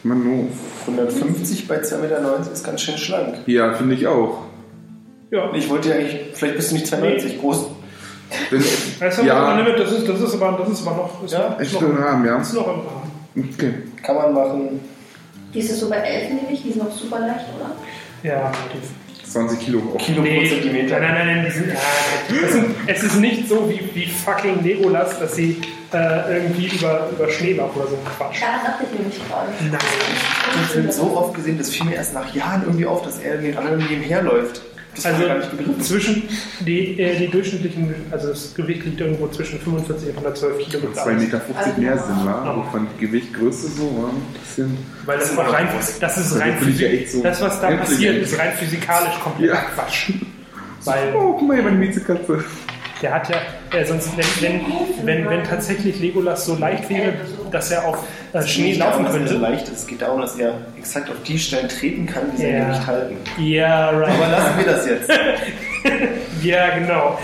Mann, 0.03 0.25
no. 0.25 0.49
150 0.83 1.67
bei 1.67 1.81
2,90 1.81 1.99
Meter 1.99 2.53
ist 2.53 2.65
ganz 2.65 2.83
schön 2.83 2.99
schlank. 2.99 3.39
Ja, 3.47 3.75
finde 3.75 3.95
ich 3.95 4.07
auch. 4.07 4.45
Ja. 5.31 5.53
Ich 5.55 5.69
wollte 5.69 5.89
ja 5.89 5.97
eigentlich, 5.97 6.21
vielleicht 6.35 6.57
bist 6.57 6.71
du 6.71 6.75
nicht 6.77 6.87
2,90 6.87 7.41
groß. 7.41 7.67
Wenn, 8.51 8.59
Das 9.01 9.19
ist, 9.19 9.25
ja, 9.25 9.63
das 9.77 9.93
ist, 9.93 10.09
das 10.09 10.21
ist 10.21 10.35
aber, 10.41 10.59
das 10.59 10.69
ist 10.81 10.87
aber 10.87 10.97
noch, 10.97 11.25
ist 11.25 11.33
Ja, 11.33 11.51
noch, 11.51 11.61
ist 11.61 11.73
ist 11.73 11.79
schon 11.79 11.91
im 11.91 11.97
noch, 11.97 12.05
Rahmen, 12.07 12.27
ja. 12.27 12.37
ist 12.41 12.55
noch 12.55 12.67
im 12.67 12.81
Rahmen. 12.81 13.55
Okay. 13.55 13.75
Kann 14.03 14.17
man 14.17 14.35
machen. 14.35 14.81
Die 15.55 15.61
ist 15.61 15.79
so 15.79 15.89
bei 15.89 15.97
Elfengewicht, 15.97 16.65
die 16.65 16.71
ist 16.71 16.77
noch 16.77 16.91
super 16.91 17.21
leicht, 17.21 17.47
oder? 17.57 17.71
Ja, 18.23 18.47
relativ. 18.49 18.91
20 19.31 19.59
Kilo 19.61 19.79
auch. 19.95 19.99
Kilo 19.99 20.23
pro 20.23 20.29
Nee, 20.29 20.49
Zentimeter. 20.49 21.01
Nein, 21.01 21.15
nein, 21.15 21.27
nein, 21.27 21.45
die 21.47 21.51
sind, 21.51 21.69
ja, 21.69 21.75
es, 22.47 22.53
sind, 22.53 22.75
es 22.87 23.03
ist 23.03 23.17
nicht 23.17 23.49
so 23.49 23.69
wie, 23.69 23.81
wie 23.95 24.07
fucking 24.07 24.63
Legolas, 24.63 25.19
dass 25.19 25.35
sie 25.35 25.61
äh, 25.93 26.37
irgendwie 26.37 26.67
über, 26.69 27.09
über 27.13 27.29
Schneebach 27.31 27.75
oder 27.75 27.89
so 27.89 27.99
Quatsch. 28.17 28.41
Da 28.41 28.69
dachte 28.71 28.85
ich 28.91 28.99
nämlich 28.99 29.19
gerade. 29.29 29.49
Nein. 29.71 29.79
Ich 30.71 30.77
habe 30.79 30.93
so 30.93 31.17
oft 31.17 31.35
gesehen, 31.35 31.59
das 31.59 31.71
fiel 31.71 31.87
mir 31.87 31.97
erst 31.97 32.15
nach 32.15 32.33
Jahren 32.35 32.63
irgendwie 32.65 32.87
auf, 32.87 33.03
dass 33.03 33.19
er 33.19 33.39
mit 33.41 33.57
anderen 33.57 33.79
nebenherläuft. 33.89 34.63
Das 34.97 35.07
Also 35.07 35.27
gar 35.27 35.39
nicht 35.39 35.51
begriffen. 35.51 35.81
zwischen 35.83 36.23
die, 36.61 36.99
äh, 37.01 37.17
die 37.19 37.29
durchschnittlichen, 37.29 37.95
also 38.11 38.29
das 38.29 38.55
Gewicht 38.55 38.85
liegt 38.85 39.01
irgendwo 39.01 39.29
zwischen 39.29 39.61
45 39.61 40.09
und 40.09 40.15
112 40.17 40.59
Kilo. 40.69 40.81
mit 40.89 40.97
2,50 40.97 41.07
alles. 41.07 41.23
Meter 41.23 41.79
mehr 41.79 41.99
sind, 41.99 42.25
war. 42.27 42.45
Ja. 42.45 42.51
Aber 42.51 42.65
von 42.71 42.87
Gewichtgröße 42.99 43.69
so, 43.69 43.83
war 44.03 44.09
ein 44.11 44.23
bisschen. 44.43 44.77
Weil 45.05 45.19
das, 45.19 45.37
war 45.37 45.53
rein, 45.53 45.69
das 46.01 46.17
ist 46.19 46.41
rein 46.41 46.51
Das 46.53 46.59
finde 46.59 46.73
ich 46.73 46.81
ja 46.81 46.89
echt 46.89 47.13
so 47.13 47.23
das, 47.23 47.41
was 47.41 47.61
da 47.61 47.71
passiert, 47.73 48.17
ist 48.23 48.39
rein 48.39 48.53
physikalisch 48.55 49.19
komplett 49.23 49.51
Ja. 49.51 49.57
Quatsch. 49.75 50.11
Weil 50.85 51.15
Oh, 51.15 51.33
guck 51.33 51.49
mal 51.49 51.55
hier, 51.55 51.65
meine 51.65 51.77
Miezekatze. 51.77 52.45
der 53.03 53.13
hat 53.15 53.29
ja, 53.29 53.37
äh, 53.79 53.85
sonst, 53.85 54.09
wenn, 54.17 54.27
wenn, 54.41 55.07
wenn, 55.07 55.29
wenn 55.29 55.45
tatsächlich 55.45 55.99
Legolas 56.01 56.47
so 56.47 56.55
leicht 56.57 56.89
wäre, 56.89 57.15
dass 57.57 57.71
er 57.71 57.85
auf 57.87 57.99
äh, 58.33 58.43
Schnee 58.43 58.65
nicht 58.69 58.79
laufen 58.79 59.05
darum, 59.05 59.19
könnte. 59.19 59.35
leicht 59.39 59.69
ist. 59.69 59.79
Es 59.81 59.87
geht 59.87 60.03
darum, 60.03 60.21
dass 60.21 60.37
er 60.37 60.55
exakt 60.79 61.09
auf 61.11 61.17
die 61.27 61.39
Stellen 61.39 61.69
treten 61.69 62.07
kann, 62.07 62.25
die 62.37 62.43
Ja. 62.43 62.49
sein 62.51 62.67
Gewicht 62.69 62.87
halten. 62.87 63.17
Ja, 63.39 63.89
Aber 63.91 64.01
right. 64.03 64.31
lassen 64.31 64.59
wir 64.59 64.67
das 64.67 64.87
jetzt. 64.87 65.11
Ja, 66.43 66.79
genau. 66.79 67.19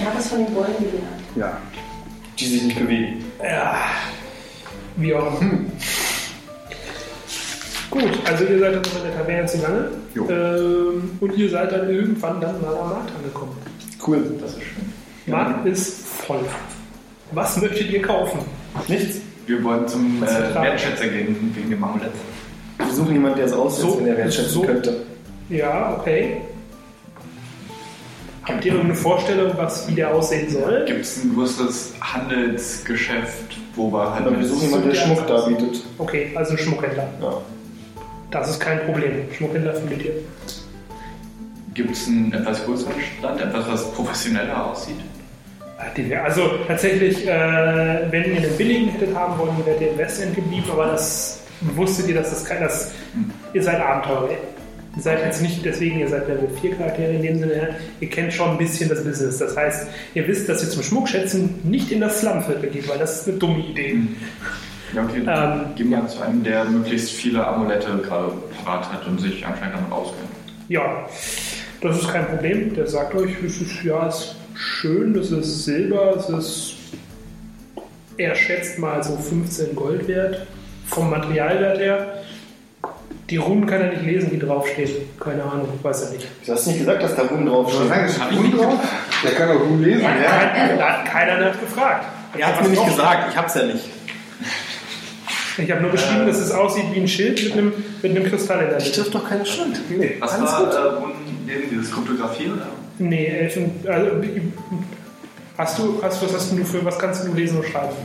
Er 0.00 0.06
hat 0.06 0.16
das 0.16 0.28
von 0.28 0.44
den 0.44 0.52
Bäumen 0.54 0.74
gelernt. 0.78 1.22
Ja. 1.36 1.56
Die 2.38 2.46
sich 2.46 2.62
nicht 2.64 2.78
bewegen. 2.78 3.24
Ja, 3.42 3.76
wie 4.96 5.14
auch 5.14 5.40
immer. 5.40 5.50
Gut, 7.90 8.04
also 8.24 8.44
ihr 8.44 8.58
seid 8.58 8.74
dann 8.74 8.82
in 8.82 9.02
der 9.04 9.16
Taverne 9.16 9.46
zu 9.46 9.58
lange. 9.58 9.84
Jo. 10.14 10.28
Ähm, 10.30 11.10
und 11.20 11.36
ihr 11.36 11.50
seid 11.50 11.72
dann 11.72 11.88
irgendwann 11.90 12.40
dann 12.40 12.60
mal 12.60 12.74
am 12.76 12.88
Markt 12.90 13.12
angekommen. 13.16 13.56
Cool. 14.04 14.34
Das 14.40 14.52
ist 14.52 14.62
schön. 14.62 14.92
Markt 15.26 15.66
ist 15.66 16.06
voll. 16.06 16.40
Was 17.32 17.56
möchtet 17.60 17.90
ihr 17.90 18.02
kaufen? 18.02 18.40
Nichts. 18.88 19.18
Wir 19.46 19.62
wollen 19.64 19.88
zum 19.88 20.22
äh. 20.22 20.26
Wertschätzer 20.54 21.08
gehen 21.08 21.52
wegen 21.54 21.70
dem 21.70 21.82
Amulett. 21.84 22.12
Wir 22.78 22.92
suchen 22.92 23.12
jemanden, 23.14 23.38
der 23.38 23.46
es 23.46 23.52
aussetzt, 23.52 23.82
So- 23.82 23.98
wenn 23.98 24.06
er 24.08 24.16
wertschätzen 24.16 24.50
so- 24.52 24.62
könnte. 24.62 24.96
Ja, 25.48 25.96
okay. 25.98 26.42
Habt 28.44 28.64
ihr 28.64 28.72
irgendeine 28.72 28.96
Vorstellung, 28.98 29.52
was 29.56 29.88
wie 29.88 29.94
der 29.94 30.12
aussehen 30.14 30.50
soll? 30.50 30.84
Gibt 30.86 31.02
es 31.02 31.22
ein 31.22 31.34
größeres 31.34 31.92
Handelsgeschäft, 32.00 33.56
wo 33.76 33.92
wir 33.92 34.14
halt 34.14 34.24
wir 34.38 34.46
suchen 34.46 34.62
jemanden, 34.68 34.88
der. 34.90 34.96
Schmuck 34.96 35.26
darbietet. 35.26 35.80
Okay, 35.98 36.32
also 36.34 36.52
ein 36.52 36.58
Schmuckhändler. 36.58 37.08
Ja. 37.20 37.34
Das 38.30 38.50
ist 38.50 38.58
kein 38.60 38.80
Problem. 38.84 39.12
Schmuckhändler 39.36 39.74
findet 39.74 40.04
ihr. 40.04 40.12
Gibt 41.74 41.92
es 41.96 42.06
einen 42.08 42.32
etwas 42.32 42.64
größeren 42.64 42.92
Stand, 43.18 43.40
etwas, 43.40 43.68
was 43.68 43.92
professioneller 43.92 44.66
aussieht? 44.70 44.96
Also 46.24 46.42
tatsächlich, 46.66 47.26
äh, 47.26 47.30
wenn 48.10 48.24
ihr 48.24 48.36
einen 48.38 48.56
billigen 48.56 48.88
hättet 48.88 49.14
haben 49.14 49.38
wollen, 49.38 49.54
wärt 49.64 49.80
ihr 49.80 49.90
im 49.92 49.98
Westend 49.98 50.34
geblieben, 50.34 50.64
aber 50.70 50.86
das 50.86 51.40
wusstet 51.74 52.08
ihr, 52.08 52.14
dass 52.14 52.30
das 52.30 52.44
kein, 52.44 52.60
das, 52.60 52.92
ihr 53.52 53.62
seid 53.62 53.80
Abenteurer. 53.80 54.30
Ihr 54.94 55.02
seid 55.02 55.24
jetzt 55.24 55.40
nicht 55.40 55.64
deswegen, 55.64 56.00
ihr 56.00 56.08
seid 56.08 56.28
Level 56.28 56.50
4 56.60 56.76
Charaktere 56.76 57.12
in 57.14 57.22
dem 57.22 57.38
Sinne, 57.38 57.76
ihr 58.00 58.10
kennt 58.10 58.32
schon 58.32 58.50
ein 58.50 58.58
bisschen 58.58 58.90
das 58.90 59.02
Business. 59.02 59.38
Das 59.38 59.56
heißt, 59.56 59.86
ihr 60.14 60.28
wisst, 60.28 60.48
dass 60.48 60.62
ihr 60.62 60.68
zum 60.68 60.82
Schmuckschätzen 60.82 61.60
nicht 61.64 61.90
in 61.90 62.00
das 62.00 62.20
Slumviertel 62.20 62.68
geht, 62.68 62.88
weil 62.88 62.98
das 62.98 63.22
ist 63.22 63.28
eine 63.28 63.38
dumme 63.38 63.60
Idee. 63.60 63.96
Ja, 64.94 65.04
okay. 65.04 65.22
Ähm, 65.26 65.74
Gehen 65.76 65.90
wir 65.90 66.06
zu 66.08 66.20
einem, 66.20 66.44
der 66.44 66.66
möglichst 66.66 67.12
viele 67.12 67.46
Amulette 67.46 68.02
gerade 68.06 68.32
parat 68.64 68.92
hat 68.92 69.06
und 69.06 69.18
sich 69.18 69.46
anscheinend 69.46 69.76
damit 69.76 69.92
auskennt. 69.92 70.28
Ja, 70.68 71.06
das 71.80 71.98
ist 71.98 72.08
kein 72.08 72.26
Problem. 72.26 72.74
Der 72.74 72.86
sagt 72.86 73.14
euch, 73.14 73.30
es 73.44 73.62
ist, 73.62 73.82
ja, 73.82 74.08
es 74.08 74.16
ist 74.16 74.36
schön, 74.54 75.14
das 75.14 75.30
ist 75.30 75.64
Silber, 75.64 76.16
es 76.16 76.28
ist, 76.28 76.74
er 78.16 78.34
schätzt 78.34 78.78
mal 78.78 79.02
so 79.02 79.16
15 79.16 79.74
Gold 79.74 80.06
wert, 80.08 80.46
vom 80.86 81.10
Materialwert 81.10 81.78
her. 81.78 82.06
Die 83.30 83.36
Runen 83.38 83.66
kann 83.66 83.80
er 83.80 83.90
nicht 83.92 84.02
lesen, 84.04 84.28
die 84.30 84.38
draufstehen. 84.38 84.90
Keine 85.18 85.42
Ahnung, 85.42 85.68
weiß 85.82 86.02
er 86.02 86.10
nicht. 86.10 86.26
Du 86.44 86.52
hast 86.52 86.66
nicht 86.66 86.80
gesagt, 86.80 87.02
dass 87.02 87.14
da 87.16 87.22
Runen 87.22 87.46
draufstehen. 87.46 87.90
Hab 87.90 88.30
ich 88.32 88.40
nicht 88.40 88.58
drauf? 88.58 88.74
Der 89.24 89.30
kann 89.32 89.56
auch 89.56 89.60
gut 89.62 89.80
lesen. 89.80 90.02
Ja. 90.02 90.10
Kein, 90.10 90.78
da 90.78 90.88
hat 90.98 91.04
keiner 91.06 91.40
nach 91.40 91.58
gefragt. 91.58 92.06
Er 92.36 92.46
hat 92.48 92.62
mir 92.62 92.68
nicht 92.68 92.84
gesagt, 92.84 93.30
ich 93.30 93.36
hab's 93.36 93.54
ja 93.54 93.64
nicht. 93.64 93.88
Ich 95.58 95.70
habe 95.70 95.82
nur 95.82 95.90
beschrieben, 95.90 96.26
dass 96.26 96.38
es 96.38 96.50
aussieht 96.50 96.84
wie 96.94 97.00
ein 97.00 97.08
Schild 97.08 97.42
mit 97.44 97.52
einem, 97.52 97.72
mit 98.02 98.10
einem 98.16 98.24
Kristall 98.24 98.64
in 98.64 98.68
der 98.70 98.78
Ich 98.78 98.86
Mitte. 98.86 99.00
trifft 99.00 99.14
doch 99.14 99.28
keine 99.28 99.44
Schuld. 99.46 99.80
Nee. 99.90 100.16
Was 100.18 100.32
Alles 100.32 100.50
war 100.52 100.64
gut. 100.64 100.74
äh, 100.74 100.78
Runden 100.78 101.46
lesen, 101.46 101.68
dieses 101.70 101.92
Kryptographie 101.92 102.48
oder? 102.48 102.66
Nee, 102.98 103.26
Elfen. 103.26 103.70
Also, 103.86 104.10
hast 105.58 105.78
du, 105.78 106.00
hast, 106.02 106.22
was 106.22 106.34
hast 106.34 106.52
du 106.52 106.64
für, 106.64 106.84
was 106.84 106.98
kannst 106.98 107.26
du 107.26 107.32
lesen 107.32 107.58
und 107.58 107.66
schreiben? 107.66 107.96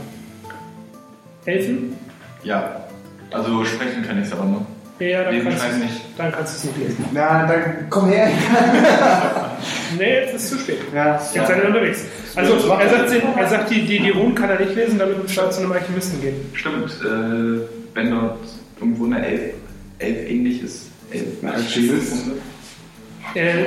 Elfen? 1.44 1.96
Ja. 2.42 2.84
Also 3.30 3.64
sprechen 3.64 4.02
kann 4.06 4.18
ich 4.20 4.26
es 4.26 4.32
aber 4.32 4.44
nur. 4.44 4.66
Ja, 5.00 5.22
dann 5.24 5.34
Lesen 5.34 5.48
kannst, 5.50 5.78
nicht. 5.78 6.00
dann 6.16 6.32
kannst 6.32 6.54
du 6.54 6.56
es 6.56 6.64
nicht 6.76 6.88
lesen. 6.88 7.04
Na, 7.12 7.46
dann 7.46 7.86
komm 7.88 8.08
her. 8.08 8.28
Nee, 9.98 10.20
jetzt 10.20 10.34
ist 10.34 10.42
es 10.44 10.48
zu 10.50 10.58
spät. 10.58 10.78
Ja. 10.94 11.14
Jetzt 11.14 11.34
seid 11.48 11.58
ihr 11.58 11.66
unterwegs. 11.66 12.04
Also, 12.36 12.54
er 12.70 12.88
sagt, 12.90 13.12
er 13.36 13.48
sagt 13.48 13.70
die, 13.70 13.86
die, 13.86 13.98
die 13.98 14.10
Runen 14.10 14.34
kann 14.34 14.50
er 14.50 14.60
nicht 14.60 14.74
lesen, 14.76 14.98
damit 14.98 15.20
wir 15.20 15.28
statt 15.28 15.52
zu 15.52 15.60
einem 15.60 15.72
Alchemisten 15.72 16.20
gehen. 16.20 16.36
Stimmt, 16.52 16.90
äh, 17.00 17.60
wenn 17.94 18.10
dort 18.10 18.38
irgendwo 18.78 19.06
eine 19.06 19.26
Elf, 19.26 19.54
Elf 19.98 20.30
ähnlich 20.30 20.62
ist. 20.62 20.90
Elf, 21.10 21.24
Ein 21.42 21.48
Alchemist. 21.48 22.12
Äh. 23.34 23.66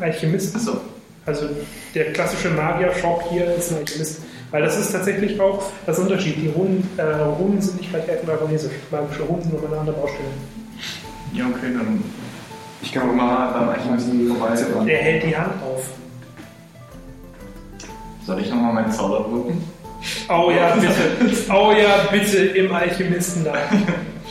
Alchemist, 0.00 0.56
Achso. 0.56 0.80
also 1.24 1.48
der 1.94 2.12
klassische 2.12 2.50
Magier-Shop 2.50 3.24
hier 3.30 3.54
ist 3.54 3.72
ein 3.72 3.78
Alchemist. 3.78 4.20
Weil 4.50 4.62
das 4.62 4.78
ist 4.78 4.92
tatsächlich 4.92 5.40
auch 5.40 5.70
das 5.86 5.98
Unterschied. 5.98 6.36
Die 6.36 6.48
Runen, 6.48 6.88
äh, 6.96 7.02
Runen 7.02 7.60
sind 7.60 7.78
nicht 7.80 7.90
gleich 7.90 8.08
elfenargonesisch. 8.08 8.72
Magische 8.90 9.22
Runen 9.22 9.42
sind 9.42 9.54
nochmal 9.54 9.72
eine 9.72 9.80
andere 9.80 9.96
Baustelle. 9.96 10.28
Ja, 11.32 11.46
okay, 11.46 11.72
dann 11.72 12.02
Ich 12.80 12.92
kann 12.92 13.10
auch 13.10 13.14
mal 13.14 13.52
beim 13.52 13.68
Archivisten 13.70 14.28
vorbei. 14.28 14.84
Der 14.86 14.98
hält 14.98 15.24
die 15.24 15.36
Hand 15.36 15.54
auf. 15.62 15.84
Soll 18.24 18.40
ich 18.40 18.50
nochmal 18.50 18.74
meinen 18.74 18.92
Zauber 18.92 19.30
wirken? 19.30 19.62
Oh 20.28 20.50
ja, 20.50 20.76
bitte. 20.76 21.52
Oh 21.52 21.72
ja, 21.72 22.08
bitte 22.10 22.38
im 22.38 22.72
Alchemistenladen. 22.72 23.82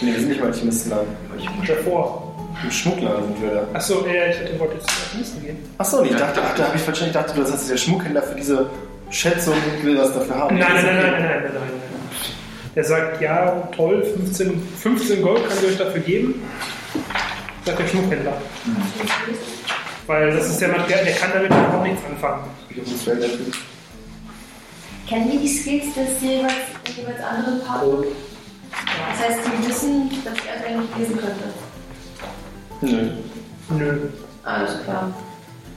Nee, 0.02 0.12
wir 0.12 0.20
sind 0.20 0.30
nicht 0.30 0.40
mal 0.42 0.48
Alchemistenladen. 0.48 1.08
Davor. 1.68 2.25
Im 2.64 2.72
Schmuckladen 2.72 3.26
sind 3.26 3.42
wir 3.42 3.50
da. 3.52 3.68
Achso, 3.74 4.06
äh, 4.06 4.32
ich 4.32 4.40
hätte 4.40 4.60
wollte 4.60 4.76
jetzt 4.76 4.90
zum 4.90 4.98
Alchemisten 5.04 5.44
gehen. 5.44 5.58
Achso, 5.78 5.98
und 6.00 6.06
ich 6.06 6.16
dachte, 6.16 6.42
ach, 6.44 6.56
da 6.56 6.68
habe 6.68 6.78
ich 6.78 6.88
wahrscheinlich 6.88 7.16
gedacht, 7.16 7.36
du 7.36 7.44
hast 7.44 7.70
der 7.70 7.78
Schmuckhändler 7.78 8.24
für 8.24 8.36
diese 8.36 8.70
Schätzung 9.10 9.56
will 9.84 9.98
was 9.98 10.14
dafür 10.14 10.36
haben. 10.36 10.58
Nein, 10.58 10.74
nein, 10.74 10.86
nein, 10.86 10.96
Das 10.96 11.04
nein, 11.04 11.12
nein, 11.12 11.22
nein, 11.22 11.44
nein, 11.44 11.54
nein. 11.54 11.86
Der 12.76 12.84
sagt, 12.84 13.22
ja, 13.22 13.70
toll, 13.76 14.04
15, 14.04 14.62
15 14.82 15.22
Gold 15.22 15.48
kann 15.48 15.58
ich 15.62 15.70
euch 15.70 15.78
dafür 15.78 16.02
geben. 16.02 16.42
Sagt 17.64 17.80
der 17.80 17.88
Schmuckhändler. 17.88 18.34
Weil 20.08 20.32
das 20.36 20.50
ist 20.50 20.60
der 20.60 20.70
Material, 20.70 21.06
der 21.06 21.14
kann 21.16 21.32
damit 21.34 21.52
auch 21.52 21.82
nichts 21.84 22.02
anfangen. 22.06 22.44
Das. 22.76 23.30
Kennen 25.08 25.32
wir 25.32 25.40
die 25.40 25.48
Skills 25.48 25.86
des 25.94 26.22
jeweils, 26.22 26.54
jeweils 26.98 27.24
anderen 27.24 27.62
Partners? 27.66 28.08
Das 29.12 29.30
heißt, 29.30 29.40
die 29.46 29.68
wissen, 29.68 30.10
dass 30.26 30.34
er 30.34 30.68
eigentlich 30.68 30.98
lesen 30.98 31.18
könnte. 31.18 31.65
Nö. 32.82 33.10
Nö. 33.78 33.98
Alles 34.44 34.84
klar. 34.84 35.12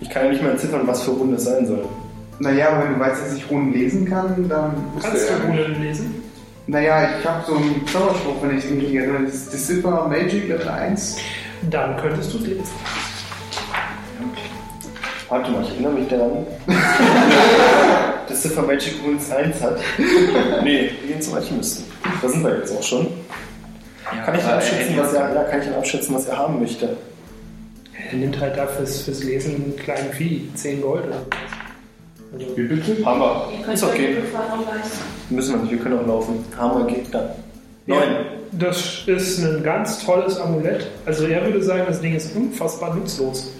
Ich 0.00 0.10
kann 0.10 0.24
ja 0.26 0.30
nicht 0.30 0.42
mal 0.42 0.52
entziffern, 0.52 0.86
was 0.86 1.02
für 1.02 1.12
Runde 1.12 1.36
es 1.36 1.44
sein 1.44 1.66
soll. 1.66 1.84
Naja, 2.38 2.68
aber 2.70 2.84
wenn 2.84 2.94
du 2.94 3.00
weißt, 3.00 3.22
dass 3.22 3.34
ich 3.34 3.50
Runen 3.50 3.72
lesen 3.72 4.04
kann, 4.04 4.48
dann 4.48 4.74
Kannst 5.02 5.28
du 5.28 5.32
er. 5.32 5.40
Runen 5.44 5.82
lesen? 5.82 6.22
Naja, 6.66 7.08
ich 7.18 7.26
habe 7.26 7.44
so 7.46 7.56
einen 7.56 7.86
Zauberspruch, 7.86 8.42
wenn 8.42 8.58
ich 8.58 8.64
es 8.64 8.70
nicht 8.70 8.94
erinnere. 8.94 9.24
Das 9.24 9.34
ist 9.34 9.52
Decipher 9.52 10.06
Magic 10.08 10.48
Level 10.48 10.68
1. 10.68 11.16
Dann 11.70 11.96
könntest 11.96 12.32
du 12.34 12.38
es 12.38 12.46
lesen. 12.46 12.64
Warte 15.28 15.50
mal, 15.50 15.62
ich 15.62 15.70
erinnere 15.70 15.92
mich 15.92 16.08
daran. 16.08 16.46
dass 18.28 18.42
Ziffer 18.42 18.62
Magic 18.62 18.94
Runes 19.04 19.30
1 19.30 19.62
hat. 19.62 19.78
Nee, 20.62 20.90
wir 21.00 21.08
gehen 21.08 21.22
zum 21.22 21.34
Alchemisten. 21.34 21.84
Da 22.22 22.28
sind 22.28 22.44
wir 22.44 22.58
jetzt 22.58 22.76
auch 22.76 22.82
schon. 22.82 23.06
Kann 24.24 24.34
ich 24.34 24.44
abschätzen, 24.44 24.96
was 24.96 25.12
er, 25.12 25.34
ja, 25.34 25.44
kann 25.44 25.60
ich 25.60 25.68
abschätzen, 25.68 26.14
was 26.14 26.26
er 26.26 26.38
haben 26.38 26.60
möchte? 26.60 26.96
Er 28.10 28.16
nimmt 28.16 28.40
halt 28.40 28.56
da 28.56 28.66
fürs, 28.66 29.02
fürs 29.02 29.22
Lesen 29.24 29.54
einen 29.54 29.76
kleinen 29.76 30.12
Vieh, 30.12 30.48
10 30.54 30.80
Gold 30.80 31.06
oder 31.06 31.14
so. 31.14 31.26
Also, 32.32 32.56
Wie 32.56 32.62
bitte? 32.62 33.02
Könnt 33.02 33.74
Ist 33.74 33.84
okay. 33.84 34.16
Müssen 35.30 35.54
wir 35.54 35.62
nicht, 35.62 35.72
wir 35.72 35.78
können 35.78 35.98
auch 35.98 36.06
laufen. 36.06 36.44
Wir, 36.56 36.94
geht 36.94 37.14
dann. 37.14 37.30
Neun. 37.86 38.00
Das 38.52 39.02
ist 39.06 39.44
ein 39.44 39.62
ganz 39.62 40.04
tolles 40.04 40.38
Amulett. 40.38 40.86
Also 41.04 41.26
er 41.26 41.44
würde 41.44 41.62
sagen, 41.62 41.84
das 41.86 42.00
Ding 42.00 42.14
ist 42.14 42.34
unfassbar 42.34 42.94
nutzlos. 42.94 43.52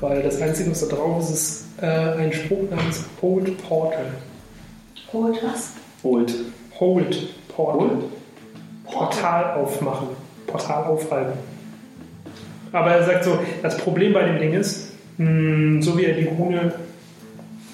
Weil 0.00 0.22
das 0.22 0.40
Einzige, 0.40 0.70
was 0.70 0.86
da 0.86 0.94
drauf 0.96 1.20
ist, 1.22 1.30
ist 1.30 1.64
äh, 1.82 1.86
ein 1.86 2.32
Spruch 2.32 2.70
namens 2.70 3.04
Hold 3.20 3.68
Portal. 3.68 4.06
Holt 5.12 5.38
was? 5.42 5.70
Holt. 6.02 6.34
Hold 6.78 7.48
Portal. 7.48 7.90
Portal 8.90 9.54
aufmachen. 9.54 10.08
Portal 10.46 10.84
aufhalten. 10.84 11.38
Aber 12.72 12.92
er 12.92 13.04
sagt 13.04 13.24
so, 13.24 13.38
das 13.62 13.76
Problem 13.78 14.12
bei 14.12 14.24
dem 14.24 14.38
Ding 14.38 14.52
ist, 14.52 14.92
mh, 15.18 15.82
so 15.82 15.96
wie 15.96 16.04
er 16.04 16.14
die 16.14 16.26
Rune 16.26 16.72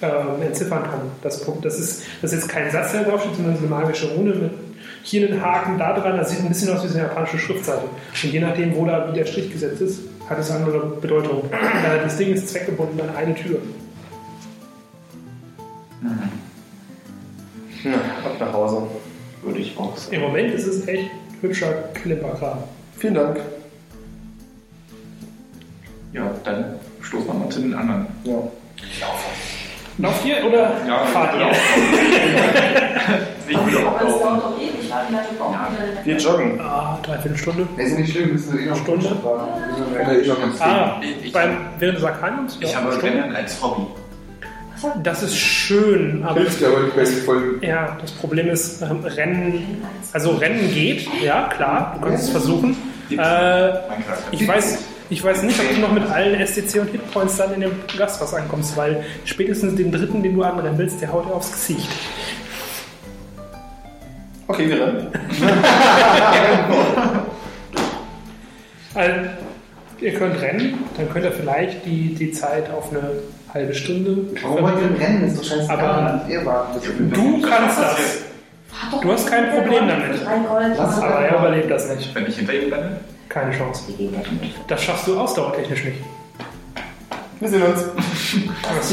äh, 0.00 0.46
entziffern 0.46 0.82
kann. 0.82 1.00
Das, 1.22 1.44
das, 1.62 1.78
ist, 1.78 2.02
das 2.22 2.32
ist 2.32 2.42
jetzt 2.42 2.48
kein 2.48 2.70
Satz, 2.70 2.92
der 2.92 3.04
drauf 3.04 3.22
steht, 3.22 3.36
sondern 3.36 3.56
so 3.56 3.62
eine 3.62 3.70
magische 3.70 4.08
Rune 4.14 4.34
mit 4.34 4.50
hier 5.02 5.28
einen 5.28 5.40
Haken 5.40 5.78
da 5.78 5.92
dran. 5.92 6.16
Das 6.16 6.30
sieht 6.30 6.40
ein 6.40 6.48
bisschen 6.48 6.74
aus 6.74 6.82
wie 6.82 6.88
so 6.88 6.98
eine 6.98 7.08
japanische 7.08 7.38
Schriftseite. 7.38 7.84
Und 8.22 8.32
je 8.32 8.40
nachdem, 8.40 8.74
wo 8.74 8.86
da 8.86 9.08
wie 9.10 9.16
der 9.16 9.26
Strich 9.26 9.52
gesetzt 9.52 9.80
ist, 9.80 10.00
hat 10.28 10.38
es 10.38 10.50
eine 10.50 10.64
andere 10.64 10.86
Bedeutung. 11.00 11.44
Das 12.02 12.16
Ding 12.16 12.32
ist 12.32 12.48
zweckgebunden 12.48 13.00
an 13.00 13.14
eine 13.14 13.34
Tür. 13.34 13.58
Ja, 17.84 17.92
ab 17.92 18.36
nach 18.40 18.52
Hause. 18.52 18.82
Würde 19.44 19.58
ich 19.58 19.76
auch 19.78 19.96
sagen. 19.96 20.14
Im 20.16 20.22
Moment 20.22 20.54
ist 20.54 20.66
es 20.66 20.86
echt 20.88 21.10
hübscher 21.40 21.72
Klimperkram. 21.94 22.58
Vielen 22.98 23.14
Dank. 23.14 23.40
Ja, 26.12 26.30
dann 26.44 26.76
stoßen 27.02 27.26
wir 27.26 27.34
mal 27.34 27.48
zu 27.50 27.60
den 27.60 27.74
anderen. 27.74 28.06
Ja. 28.24 28.34
Lauft 29.98 30.24
ihr 30.24 30.44
oder 30.46 30.70
fahrt 31.12 31.34
ihr? 31.38 31.50
Ich 33.46 33.56
will 33.66 33.76
auch 33.86 34.00
Aber 34.00 34.08
es 34.08 34.12
laufen. 34.12 34.22
dauert 34.24 34.42
doch 34.44 34.58
ewig, 34.60 34.84
wieder 34.84 36.04
Wir 36.04 36.16
joggen. 36.16 36.60
Ah, 36.60 36.98
dreiviertel 37.02 37.36
Stunde. 37.38 37.68
Nee, 37.76 37.82
ist 37.84 37.98
nicht 37.98 38.12
schlimm, 38.12 38.32
müssen 38.32 38.54
wir 38.58 38.64
eh 38.64 38.68
noch 38.70 38.76
Stunde? 38.76 39.06
fahren. 39.22 39.48
Ja, 39.94 40.12
ich 40.12 40.26
noch 40.28 40.40
ganz 40.40 40.60
Ah, 40.60 41.00
Ich- 41.02 41.26
ich- 41.26 41.32
beim, 41.32 41.56
während 41.78 41.98
des 41.98 42.04
Arkaniums? 42.04 42.56
Ich 42.60 42.72
Ja, 42.72 42.78
habe 42.80 42.92
Stunde. 42.92 43.06
Rennen 43.18 43.36
als 43.36 43.62
Hobby. 43.62 43.86
Das 45.02 45.22
ist 45.22 45.36
schön, 45.36 46.22
aber 46.24 46.40
Hilft 46.40 46.60
ja 46.60 46.68
aber 46.68 46.80
nicht 46.80 46.96
den 46.96 47.06
vollen. 47.24 47.62
ja, 47.62 47.96
das 48.00 48.10
Problem 48.12 48.48
ist, 48.48 48.82
ähm, 48.82 49.00
Rennen, 49.04 49.82
also 50.12 50.32
Rennen 50.32 50.72
geht, 50.72 51.06
ja 51.22 51.48
klar, 51.48 51.96
du 51.98 52.06
kannst 52.06 52.24
es 52.24 52.30
versuchen. 52.30 52.76
Äh, 53.10 53.70
ich 54.32 54.46
weiß, 54.46 54.78
ich 55.10 55.22
weiß 55.22 55.42
nicht, 55.44 55.58
ob 55.60 55.74
du 55.74 55.80
noch 55.80 55.92
mit 55.92 56.04
allen 56.10 56.34
SDC 56.40 56.80
und 56.80 56.90
Hitpoints 56.90 57.36
dann 57.36 57.54
in 57.54 57.60
dem 57.62 57.72
Gasthaus 57.96 58.34
ankommst, 58.34 58.76
weil 58.76 59.04
spätestens 59.24 59.76
den 59.76 59.92
dritten, 59.92 60.22
den 60.22 60.34
du 60.34 60.42
anrempelst, 60.42 61.00
der 61.00 61.12
haut 61.12 61.26
dir 61.26 61.34
aufs 61.34 61.52
Gesicht. 61.52 61.88
Okay, 64.48 64.68
wir 64.68 64.80
rennen. 64.80 65.06
Also, 68.96 69.12
ihr 70.00 70.14
könnt 70.14 70.40
rennen, 70.40 70.84
dann 70.96 71.10
könnt 71.10 71.24
ihr 71.24 71.32
vielleicht 71.32 71.84
die, 71.84 72.14
die 72.14 72.30
Zeit 72.30 72.70
auf 72.70 72.92
eine 72.92 73.10
halbe 73.54 73.74
Stunde. 73.74 74.16
Warum 74.42 74.62
wollt 74.62 74.74
ihr 74.82 74.88
denn 74.88 74.96
rennen? 74.96 75.24
Ist 75.28 75.38
doch 75.38 75.44
scheißegal. 75.44 75.78
Aber 75.78 76.24
ihr 76.28 76.44
wartet. 76.44 76.82
Du 77.12 77.40
kannst 77.42 77.78
das, 77.80 77.96
Du 79.00 79.12
hast 79.12 79.30
kein 79.30 79.50
Problem 79.50 79.86
damit. 79.88 80.26
Aber 80.26 81.20
er 81.20 81.38
überlebt 81.38 81.70
das 81.70 81.88
nicht. 81.94 82.12
Wenn 82.14 82.26
ich 82.26 82.36
hinter 82.36 82.52
ihm 82.54 82.72
renne, 82.72 82.96
Keine 83.28 83.52
Chance. 83.56 83.84
Nicht. 84.40 84.56
Das 84.68 84.82
schaffst 84.82 85.06
du 85.06 85.18
ausdauertechnisch 85.18 85.84
nicht. 85.84 85.98
Wir 87.40 87.48
sehen 87.48 87.62
uns. 87.62 87.84
Das. 88.62 88.92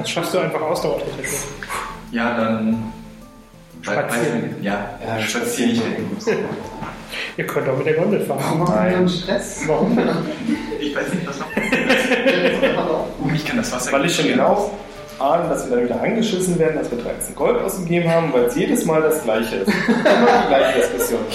Das 0.00 0.10
schaffst 0.10 0.34
du 0.34 0.38
einfach 0.38 0.60
ausdauertechnisch 0.60 1.26
nicht. 1.26 1.44
ja, 2.12 2.36
dann. 2.36 2.92
Spazieren. 3.82 4.42
Nicht. 4.42 4.62
Ja, 4.62 4.90
Ja, 5.06 5.20
spazieren 5.22 5.70
ich 5.70 5.80
hin. 5.80 6.38
Ihr 7.36 7.46
könnt 7.46 7.68
auch 7.68 7.78
mit 7.78 7.86
der 7.86 7.94
Gondel 7.94 8.20
fahren. 8.20 8.40
Warum 8.42 8.68
wir 8.68 8.80
einen 8.80 9.08
Stress? 9.08 9.62
Warum? 9.66 9.98
Ich 10.80 10.94
weiß 10.94 11.14
nicht, 11.14 11.26
was 11.26 11.38
noch 11.38 11.46
passiert. 11.54 12.62
Ich 13.38 13.46
kann 13.46 13.56
das 13.56 13.72
Wasser 13.72 13.92
Weil 13.92 14.06
ich 14.06 14.16
schon 14.16 14.26
genau 14.26 14.70
ahne, 15.20 15.48
dass 15.48 15.68
wir 15.68 15.76
dann 15.76 15.84
wieder 15.84 16.00
angeschissen 16.00 16.58
werden, 16.58 16.78
dass 16.78 16.90
wir 16.90 16.98
13 16.98 17.34
Gold 17.34 17.60
ausgegeben 17.60 18.08
haben, 18.10 18.32
weil 18.32 18.44
es 18.44 18.56
jedes 18.56 18.84
Mal 18.84 19.02
das 19.02 19.22
gleiche 19.22 19.56
ist. 19.56 19.68
Immer 19.68 20.42
die 20.42 20.48
gleiche 20.48 20.80
Diskussion. 20.80 21.20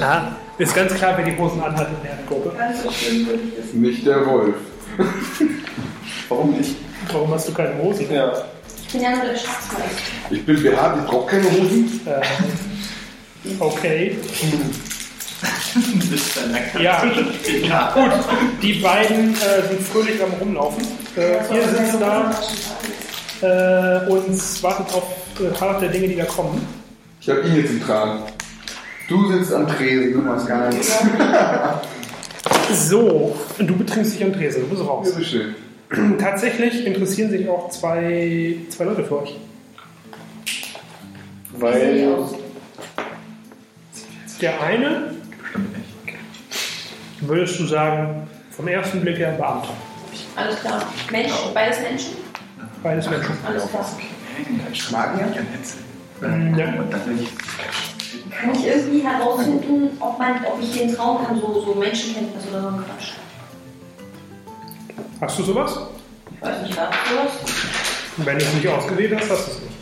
Ja, 0.00 0.36
ist 0.58 0.74
ganz 0.74 0.92
klar, 0.94 1.14
wer 1.16 1.24
die 1.24 1.38
Hosen 1.38 1.62
anhat 1.62 1.88
in 1.88 2.02
der 2.02 2.18
Gruppe. 2.26 2.52
Nicht 3.72 4.04
der 4.04 4.26
Wolf. 4.26 4.56
Warum 6.28 6.56
nicht? 6.56 6.74
Warum 7.12 7.32
hast 7.32 7.48
du 7.48 7.54
keine 7.54 7.78
Hosen? 7.78 8.12
Ja. 8.12 8.32
Ich 8.86 8.92
bin 8.92 9.02
ja 9.02 9.10
nur 9.10 9.24
der 9.24 9.36
Schatzmeister. 9.36 9.86
Ich 10.30 10.44
bin 10.44 10.60
behaart, 10.60 10.98
ich 10.98 11.06
brauche 11.06 11.30
keine 11.30 11.44
Hosen. 11.44 12.00
Äh, 12.04 12.20
okay. 13.60 14.18
Ja, 16.80 17.02
Ja. 17.62 17.90
gut. 17.94 18.10
Die 18.62 18.74
beiden 18.74 19.34
äh, 19.34 19.68
sind 19.68 19.80
fröhlich 19.82 20.22
am 20.22 20.30
Rumlaufen. 20.40 20.84
Äh, 21.16 21.54
ihr 21.54 21.68
sitzt 21.68 22.00
da 22.00 22.30
äh, 23.42 24.06
und 24.08 24.62
wartet 24.62 24.94
auf 24.94 25.04
äh, 25.40 25.44
Part 25.52 25.82
der 25.82 25.88
Dinge, 25.90 26.08
die 26.08 26.16
da 26.16 26.24
kommen. 26.24 26.64
Ich 27.20 27.28
habe 27.28 27.40
ihn 27.42 27.56
jetzt 27.56 27.70
im 27.70 27.82
Tragen. 27.82 28.22
Du 29.08 29.32
sitzt 29.32 29.52
am 29.52 29.66
Tresen, 29.66 30.12
du 30.12 30.18
machst 30.20 30.46
gar 30.46 30.68
nichts. 30.70 30.92
So, 32.72 33.34
du 33.58 33.76
betrinkst 33.76 34.14
dich 34.14 34.24
am 34.24 34.32
Tresen, 34.32 34.62
du 34.62 34.68
bist 34.68 34.82
Ja, 34.82 34.88
raus. 34.88 35.08
so 35.14 35.22
schön. 35.22 35.54
Tatsächlich 36.18 36.84
interessieren 36.86 37.30
sich 37.30 37.48
auch 37.48 37.70
zwei, 37.70 38.56
zwei 38.68 38.84
Leute 38.84 39.04
für 39.04 39.22
euch. 39.22 39.36
Weil 41.52 42.16
Der 44.40 44.60
eine. 44.62 45.14
Würdest 47.28 47.58
du 47.60 47.66
sagen, 47.66 48.28
vom 48.50 48.68
ersten 48.68 49.00
Blick 49.00 49.18
her 49.18 49.32
Beamter. 49.32 49.70
Alles 50.36 50.60
klar. 50.60 50.82
Mensch, 51.10 51.32
beides 51.52 51.80
Menschen? 51.80 52.12
Beides 52.82 53.08
Menschen. 53.08 53.36
Alles 53.46 53.68
klar. 53.68 53.86
Magier? 54.90 55.26
Ja. 56.20 56.28
Und 56.28 56.90
dann 56.90 57.06
will 57.06 57.22
ich. 57.22 58.30
Kann 58.30 58.52
ich 58.54 58.66
irgendwie 58.66 59.00
herausfinden, 59.00 59.96
ob, 60.00 60.18
man, 60.18 60.44
ob 60.44 60.60
ich 60.60 60.72
den 60.72 60.94
trauen 60.94 61.24
kann, 61.24 61.40
so, 61.40 61.60
so 61.60 61.74
Menschenkenntnis 61.74 62.44
oder 62.50 62.62
so 62.62 62.68
ein 62.68 62.84
Quatsch? 62.84 63.12
Hast 65.20 65.38
du 65.38 65.42
sowas? 65.44 65.78
Ich 66.30 66.42
weiß 66.42 66.62
nicht, 66.62 66.76
gab 66.76 66.92
es 66.92 67.10
sowas? 67.10 67.32
Wenn 68.16 68.38
du 68.38 68.44
es 68.44 68.54
nicht 68.54 68.68
ausgewählt 68.68 69.14
hast, 69.16 69.30
hast 69.30 69.46
du 69.46 69.50
es 69.52 69.60
nicht. 69.60 69.72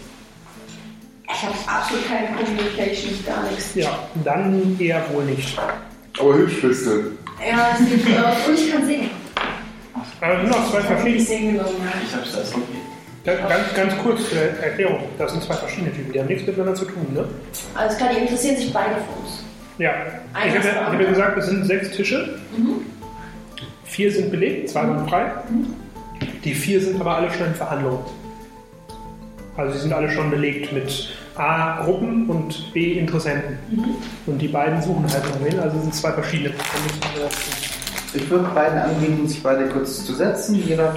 Ich 1.34 1.42
habe 1.42 1.54
absolut 1.66 2.08
keine 2.08 2.36
Communication, 2.36 3.24
gar 3.26 3.42
nichts. 3.50 3.74
Ja, 3.74 3.98
dann 4.22 4.76
eher 4.78 5.02
wohl 5.12 5.24
nicht. 5.24 5.58
Aber 6.18 6.34
hübsch 6.36 6.60
bist 6.60 6.86
du. 6.86 6.90
Ja, 7.44 7.70
es 7.72 7.78
sieht 7.88 8.04
gut 8.06 8.16
aus. 8.18 8.48
Und 8.48 8.54
ich 8.54 8.72
kann 8.72 8.86
singen. 8.86 9.10
Aber 10.20 10.34
es 10.34 10.40
sind 10.40 10.50
noch 10.50 10.70
zwei 10.70 10.78
Ich 10.78 10.84
habe 10.84 11.00
verschiedene. 11.00 11.64
Ich 12.06 12.14
hab's 12.14 12.32
das 12.32 12.54
okay. 12.54 12.62
Ganz, 13.24 13.40
ganz, 13.48 13.74
ganz 13.74 14.02
kurz 14.02 14.28
zur 14.28 14.38
Erklärung. 14.38 15.04
Das 15.16 15.30
sind 15.30 15.42
zwei 15.44 15.54
verschiedene 15.54 15.92
Typen, 15.92 16.12
die 16.12 16.18
haben 16.18 16.26
nichts 16.26 16.44
miteinander 16.46 16.74
zu 16.74 16.84
tun, 16.84 17.06
ne? 17.14 17.24
Alles 17.74 17.96
klar, 17.96 18.10
die 18.12 18.20
interessieren 18.20 18.56
sich 18.56 18.72
beide 18.72 18.96
für 18.96 19.22
uns. 19.22 19.44
Ja. 19.78 19.92
Ich 20.44 20.54
habe 20.54 20.66
ja, 20.66 20.72
ich 20.72 20.76
hab 20.76 21.00
ja 21.00 21.08
gesagt, 21.08 21.38
es 21.38 21.46
sind 21.46 21.64
sechs 21.64 21.90
Tische. 21.92 22.40
Vier 23.84 24.10
sind 24.10 24.30
belegt, 24.30 24.70
zwei 24.70 24.88
waren 24.88 25.08
frei. 25.08 25.30
Die 26.44 26.54
vier 26.54 26.80
sind 26.80 27.00
aber 27.00 27.16
alle 27.16 27.30
schon 27.30 27.46
in 27.46 27.54
Verhandlungen. 27.54 28.04
Also 29.56 29.74
sie 29.74 29.80
sind 29.80 29.92
alle 29.92 30.10
schon 30.10 30.30
belegt 30.30 30.72
mit 30.72 31.16
A 31.36 31.82
Gruppen 31.84 32.28
und 32.28 32.72
B 32.74 32.92
Interessenten. 32.98 33.58
Und 34.26 34.38
die 34.38 34.48
beiden 34.48 34.82
suchen 34.82 35.06
halt 35.10 35.24
noch 35.24 35.44
wen, 35.44 35.58
also 35.60 35.76
es 35.78 35.82
sind 35.84 35.94
zwei 35.94 36.12
verschiedene. 36.12 36.50
Da 36.50 38.18
Ich 38.18 38.28
würde 38.28 38.48
beiden 38.54 38.78
anbieten, 38.78 39.26
sich 39.26 39.42
beide 39.42 39.66
kurz 39.68 40.04
zu 40.04 40.14
setzen. 40.14 40.62
Jeder, 40.66 40.94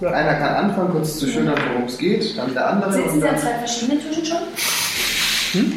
Ja. 0.00 0.10
einer 0.10 0.34
kann 0.34 0.54
anfangen, 0.70 0.90
kurz 0.90 1.18
zu 1.18 1.26
schildern, 1.28 1.56
worum 1.72 1.86
es 1.86 1.98
geht, 1.98 2.36
dann 2.38 2.52
der 2.54 2.68
andere. 2.70 2.92
Sitzen 2.92 3.08
und 3.08 3.20
Sie 3.20 3.28
an 3.28 3.34
dann, 3.34 3.42
zwei 3.42 3.54
verschiedenen 3.58 4.00
Tischen 4.00 4.24
schon? 4.24 4.38
Hm? 5.52 5.72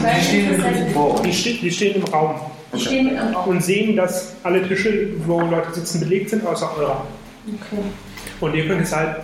die 0.00 0.24
stehen 0.24 0.54
im 0.54 0.96
uns. 0.96 1.22
Die, 1.22 1.32
ste 1.32 1.52
die 1.54 1.70
stehen 1.70 1.94
im 1.96 2.04
Raum 2.04 2.34
Die 2.74 2.80
stehen 2.80 3.18
am 3.18 3.34
Raum. 3.34 3.48
und 3.48 3.64
sehen, 3.64 3.96
dass 3.96 4.34
alle 4.42 4.66
Tische, 4.66 5.08
wo 5.26 5.40
Leute 5.40 5.72
sitzen, 5.74 6.00
belegt 6.00 6.30
sind, 6.30 6.46
außer 6.46 6.70
eurer. 6.78 7.06
Okay. 7.46 7.82
Und 8.40 8.54
ihr 8.54 8.66
könnt 8.66 8.82
es 8.82 8.94
halt 8.94 9.16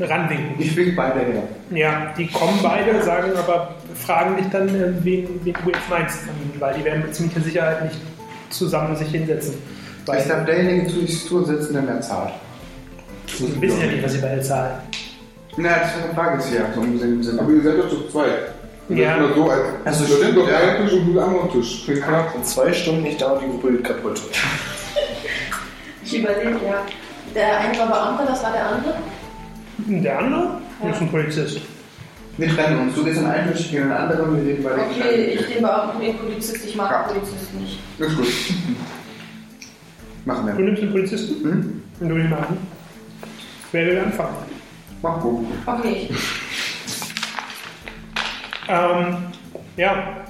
ranwinken. 0.00 0.54
Ich 0.58 0.76
will 0.76 0.92
beide 0.92 1.20
her. 1.20 1.42
Ja, 1.70 2.12
die 2.16 2.26
kommen 2.28 2.58
beide, 2.62 3.02
sagen 3.02 3.32
aber, 3.36 3.74
fragen 3.94 4.36
dich 4.36 4.46
dann, 4.50 4.68
äh, 4.68 4.92
wen, 5.02 5.28
wen 5.44 5.54
du 5.64 5.70
jetzt 5.70 5.90
meinst, 5.90 6.18
weil 6.58 6.74
die 6.74 6.84
werden 6.84 7.02
mit 7.02 7.14
ziemlicher 7.14 7.40
Sicherheit 7.40 7.84
nicht 7.84 7.96
zusammen 8.50 8.96
sich 8.96 9.08
hinsetzen. 9.08 9.54
Weil 10.06 10.20
Ich 10.20 10.28
darf 10.28 10.44
derjenige 10.46 10.86
zu 10.88 11.00
sich 11.00 11.26
zu 11.26 11.44
sitzen, 11.44 11.74
der 11.74 11.82
mehr 11.82 12.00
zahlt. 12.00 12.32
die 13.26 13.60
wissen 13.60 13.80
ja 13.80 13.86
nicht, 13.86 14.04
was 14.04 14.12
sie 14.12 14.18
beide 14.18 14.40
zahlen. 14.40 14.72
Na, 15.56 15.68
das 15.80 15.88
ist 15.96 16.04
eine 16.04 16.14
Frage, 16.14 16.38
ist 16.38 16.52
ja 16.54 16.60
so 16.74 16.80
im 16.82 17.22
Sinne. 17.22 17.40
Aber 17.40 17.50
ihr 17.50 17.62
seid 17.62 17.78
doch 17.78 17.88
zu 17.88 18.08
zweit. 18.08 18.54
Ja. 18.88 19.18
das 19.18 19.30
ist 19.30 19.36
nur 19.36 19.44
so, 19.46 19.50
als 19.50 19.60
Also 19.84 20.04
das 20.04 20.12
stimmt, 20.14 20.36
doch 20.38 20.48
ja. 20.48 20.56
ein 20.56 20.82
Tisch 20.82 20.92
und 20.94 21.12
du 21.14 21.20
am 21.20 21.28
anderen 21.28 21.52
Tisch. 21.52 21.88
In 21.88 22.44
zwei 22.44 22.72
Stunden 22.72 23.02
nicht 23.02 23.20
da 23.20 23.32
und 23.32 23.42
die 23.42 23.46
Gruppe 23.48 23.72
geht 23.72 23.84
kaputt. 23.84 24.22
Ich 26.04 26.18
überlege, 26.18 26.56
ja. 26.66 26.86
Der 27.34 27.58
eine 27.58 27.78
war 27.78 27.86
Beamter, 27.88 28.24
das 28.26 28.42
war 28.42 28.52
der 28.52 28.66
andere. 28.66 28.94
Der 29.78 30.18
andere 30.18 30.60
ist 30.90 31.00
ein 31.00 31.08
Polizist. 31.08 31.60
Wir 32.36 32.48
trennen 32.54 32.80
uns. 32.80 32.94
Du 32.94 33.04
gehst 33.04 33.20
in 33.20 33.26
einen 33.26 33.50
Tisch, 33.52 33.60
ich 33.66 33.70
gehe 33.72 33.80
in 33.80 33.88
den 33.88 33.96
anderen, 33.96 34.36
wir 34.36 34.44
reden 34.52 34.62
beide 34.62 34.80
Okay, 34.82 35.34
ich 35.38 35.46
den 35.46 35.62
Beamten, 35.62 36.00
den 36.00 36.16
Polizist, 36.18 36.64
ich 36.64 36.76
mag 36.76 36.90
Ja. 36.90 36.98
Polizisten 37.12 37.60
nicht. 37.60 37.78
Ist 37.98 38.16
gut. 38.16 38.26
Machen 40.24 40.46
Du 40.52 40.58
wir. 40.58 40.64
nimmst 40.64 40.82
den 40.82 40.90
Polizisten 40.92 41.42
Hm? 41.44 41.82
und 42.00 42.08
du 42.08 42.16
ihn 42.16 42.30
mal 42.30 42.38
an. 42.38 42.58
Wer 43.72 43.86
will 43.86 43.98
anfangen? 43.98 44.36
Mach 45.02 45.20
gut. 45.20 45.46
Okay. 45.66 46.08
Ähm, 48.68 49.16
ja, 49.76 50.24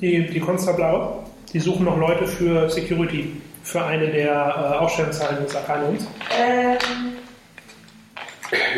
die, 0.00 0.26
die 0.28 0.40
Konstabler, 0.40 1.20
die 1.52 1.60
suchen 1.60 1.84
noch 1.86 1.96
Leute 1.98 2.26
für 2.26 2.68
Security, 2.68 3.40
für 3.62 3.82
eine 3.84 4.08
der 4.08 4.32
äh, 4.32 4.76
Ausstellungshallen 4.78 5.44
des 5.44 5.54
Arcaniums. 5.56 6.06
Ähm, 6.38 7.11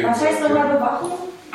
was 0.03 0.20
heißt 0.20 0.41
nochmal 0.43 0.75
Bewachung? 0.75 1.11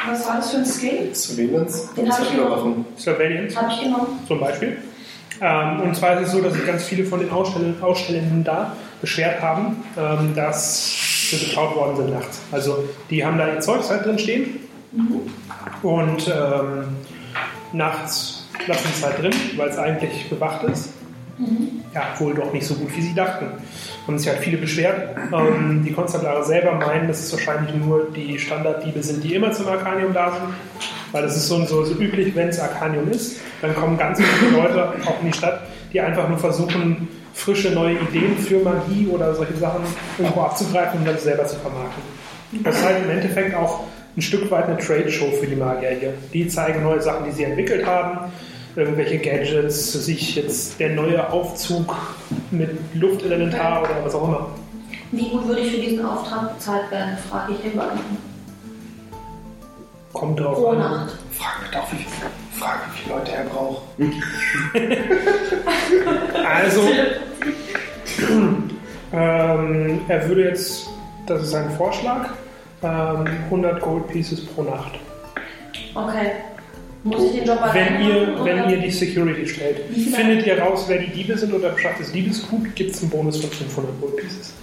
Was 0.08 0.28
war 0.28 0.38
das 0.38 0.52
für 0.52 0.58
ein 0.58 0.66
Skill? 0.66 1.14
Surveillance 1.14 1.90
Den 1.96 2.12
hab 2.12 2.22
ich 2.22 2.34
Überwachung. 2.34 2.86
Surveillance 2.96 3.56
Habe 3.56 3.72
ich 3.74 3.82
genommen. 3.82 4.20
zum 4.28 4.40
Beispiel. 4.40 4.78
Ähm, 5.42 5.82
und 5.82 5.96
zwar 5.96 6.20
ist 6.20 6.28
es 6.28 6.34
so, 6.34 6.42
dass 6.42 6.54
sich 6.54 6.66
ganz 6.66 6.84
viele 6.84 7.06
von 7.06 7.20
den 7.20 7.32
Ausstell 7.32 7.74
Ausstellenden 7.82 8.44
da 8.44 8.76
beschwert 9.02 9.42
haben, 9.42 9.84
ähm, 9.98 10.34
dass 10.36 11.30
sie 11.30 11.38
beklaut 11.38 11.76
worden 11.76 11.96
sind 11.98 12.14
nachts. 12.14 12.40
Also 12.52 12.84
die 13.10 13.26
haben 13.26 13.38
da 13.38 13.48
ihr 13.48 13.60
Zeug 13.60 13.82
halt 13.90 14.06
drin 14.06 14.20
stehen 14.20 14.60
und 15.84 16.28
ähm, 16.28 16.98
nachts 17.74 18.48
lassen 18.68 18.90
es 18.94 19.04
halt 19.04 19.22
drin, 19.22 19.34
weil 19.56 19.70
es 19.70 19.78
eigentlich 19.78 20.30
bewacht 20.30 20.64
ist. 20.64 20.90
Ja, 21.94 22.14
wohl 22.20 22.34
doch 22.34 22.52
nicht 22.52 22.66
so 22.66 22.76
gut, 22.76 22.96
wie 22.96 23.02
sie 23.02 23.16
dachten. 23.16 23.48
Haben 24.06 24.20
sich 24.20 24.28
halt 24.28 24.40
viele 24.40 24.58
beschwert. 24.58 25.16
Ähm, 25.34 25.84
die 25.86 25.94
Konstablare 25.94 26.44
selber 26.44 26.74
meinen, 26.74 27.08
dass 27.08 27.20
es 27.20 27.32
wahrscheinlich 27.32 27.74
nur 27.76 28.10
die 28.16 28.38
Standarddiebe 28.38 29.02
sind, 29.02 29.24
die 29.24 29.36
immer 29.36 29.52
zum 29.52 29.68
Arcanium 29.68 30.14
da 30.14 30.32
sind. 30.32 30.54
Weil 31.12 31.24
das 31.24 31.38
ist 31.38 31.48
so, 31.48 31.64
so, 31.66 31.86
so 31.86 31.96
üblich, 31.96 32.36
wenn 32.36 32.50
es 32.50 32.60
Arcanium 32.60 33.10
ist. 33.10 33.40
Dann 33.62 33.74
kommen 33.74 33.98
ganz 33.98 34.22
viele 34.22 34.52
Leute 34.52 34.94
auch 35.06 35.22
in 35.22 35.32
die 35.32 35.38
Stadt, 35.38 35.62
die 35.94 36.02
einfach 36.02 36.28
nur 36.28 36.38
versuchen, 36.38 37.08
frische 37.34 37.72
neue 37.72 37.94
Ideen 37.94 38.38
für 38.38 38.60
Magie 38.60 39.08
oder 39.08 39.34
solche 39.34 39.56
Sachen 39.56 39.82
irgendwo 40.18 40.42
abzugreifen 40.42 41.00
und 41.00 41.08
dann 41.08 41.18
selber 41.18 41.46
zu 41.46 41.56
vermarkten. 41.58 42.04
Das 42.64 42.78
ist 42.78 42.86
halt 42.86 43.04
im 43.04 43.10
Endeffekt 43.10 43.56
auch 43.56 43.86
ein 44.18 44.22
Stück 44.22 44.50
weit 44.52 44.66
eine 44.66 44.78
Trade-Show 44.78 45.32
für 45.40 45.48
die 45.48 45.56
Magier 45.56 45.92
hier. 45.92 46.14
Die 46.34 46.48
zeigen 46.48 46.84
neue 46.84 47.02
Sachen, 47.02 47.26
die 47.26 47.32
sie 47.32 47.44
entwickelt 47.44 47.86
haben, 47.86 48.32
irgendwelche 48.76 49.18
Gadgets, 49.18 49.94
sich 49.94 50.36
jetzt 50.36 50.80
der 50.80 50.90
neue 50.90 51.32
Aufzug 51.32 51.96
mit 52.52 52.70
Luftelementar 52.94 53.82
oder 53.82 54.04
was 54.04 54.16
auch 54.16 54.28
immer. 54.28 54.48
Wie 55.12 55.30
gut 55.30 55.48
würde 55.48 55.62
ich 55.62 55.72
für 55.72 55.82
diesen 55.82 56.06
Auftrag 56.06 56.56
bezahlt 56.56 56.92
werden, 56.92 57.18
frage 57.30 57.54
ich 57.54 57.60
den 57.62 57.74
Beamten. 57.74 58.18
Kommt 60.14 60.40
drauf 60.40 60.58
Pro 60.58 60.70
an. 60.70 60.80
Nacht. 60.80 61.18
Frag 61.32 61.72
doch, 61.72 61.92
wie, 61.92 62.06
frag, 62.58 62.80
wie 62.92 63.00
viele 63.00 63.16
Leute 63.16 63.32
er 63.32 63.46
braucht. 63.46 63.82
Also, 66.46 66.82
ähm, 69.14 70.02
er 70.08 70.28
würde 70.28 70.44
jetzt, 70.46 70.90
das 71.28 71.44
ist 71.44 71.52
sein 71.52 71.70
Vorschlag, 71.72 72.30
ähm, 72.84 73.26
100 73.46 73.82
Gold 73.82 74.08
Pieces 74.08 74.46
pro 74.46 74.64
Nacht. 74.64 75.00
Okay. 75.96 76.32
Muss 77.04 77.24
ich 77.26 77.32
den 77.40 77.46
Job 77.48 77.60
Wenn 77.74 78.02
ihr, 78.02 78.44
wenn 78.44 78.70
ihr 78.70 78.78
die 78.78 78.92
Security 78.92 79.48
stellt. 79.48 79.80
Findet 80.14 80.46
ihr 80.46 80.60
raus, 80.60 80.84
wer 80.88 80.98
die 81.00 81.08
Diebe 81.12 81.38
sind 81.38 81.54
oder 81.54 81.70
beschafft 81.70 82.02
das 82.02 82.12
Diebesgut, 82.12 82.76
gibt 82.76 82.94
es 82.94 83.02
einen 83.02 83.10
Bonus 83.10 83.40
von 83.40 83.50
500 83.50 84.02
Gold 84.02 84.18
Pieces. 84.18 84.54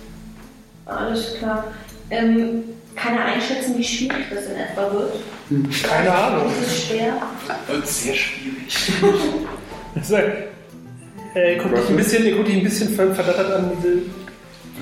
Alles 0.85 1.35
klar. 1.39 1.65
Ähm, 2.11 2.63
kann 2.95 3.17
er 3.17 3.25
einschätzen, 3.25 3.77
wie 3.79 3.85
schwierig 3.85 4.27
das 4.31 4.45
in 4.47 4.57
etwa 4.57 4.93
wird? 4.93 5.83
Keine 5.83 6.13
Ahnung. 6.13 6.47
Ist 6.63 6.67
es 6.69 6.85
schwer? 6.87 7.23
Wird 7.69 7.87
sehr 7.89 8.15
schwierig. 8.15 8.93
Das 9.95 10.11
ist, 10.11 10.17
äh, 11.35 11.57
guckt 11.57 11.77
dich 11.77 11.89
ein 11.89 11.97
bisschen, 11.97 12.23
dich 12.23 12.35
ein 12.57 12.63
bisschen 12.63 12.89
ver- 12.95 13.15
verdattert 13.15 13.51
an, 13.53 13.71
diese 13.79 13.99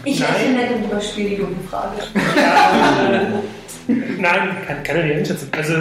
Ich 0.05 0.21
Nein. 0.21 0.29
hätte 0.35 0.51
nett 0.53 0.71
und 0.77 0.85
überspiele 0.85 1.31
die 1.31 1.37
dumme 1.37 1.57
Frage. 1.71 2.03
Nein, 3.87 4.49
kann, 4.67 4.83
kann 4.83 4.97
er 4.97 5.05
nicht 5.05 5.17
einschätzen. 5.19 5.49
Also 5.53 5.75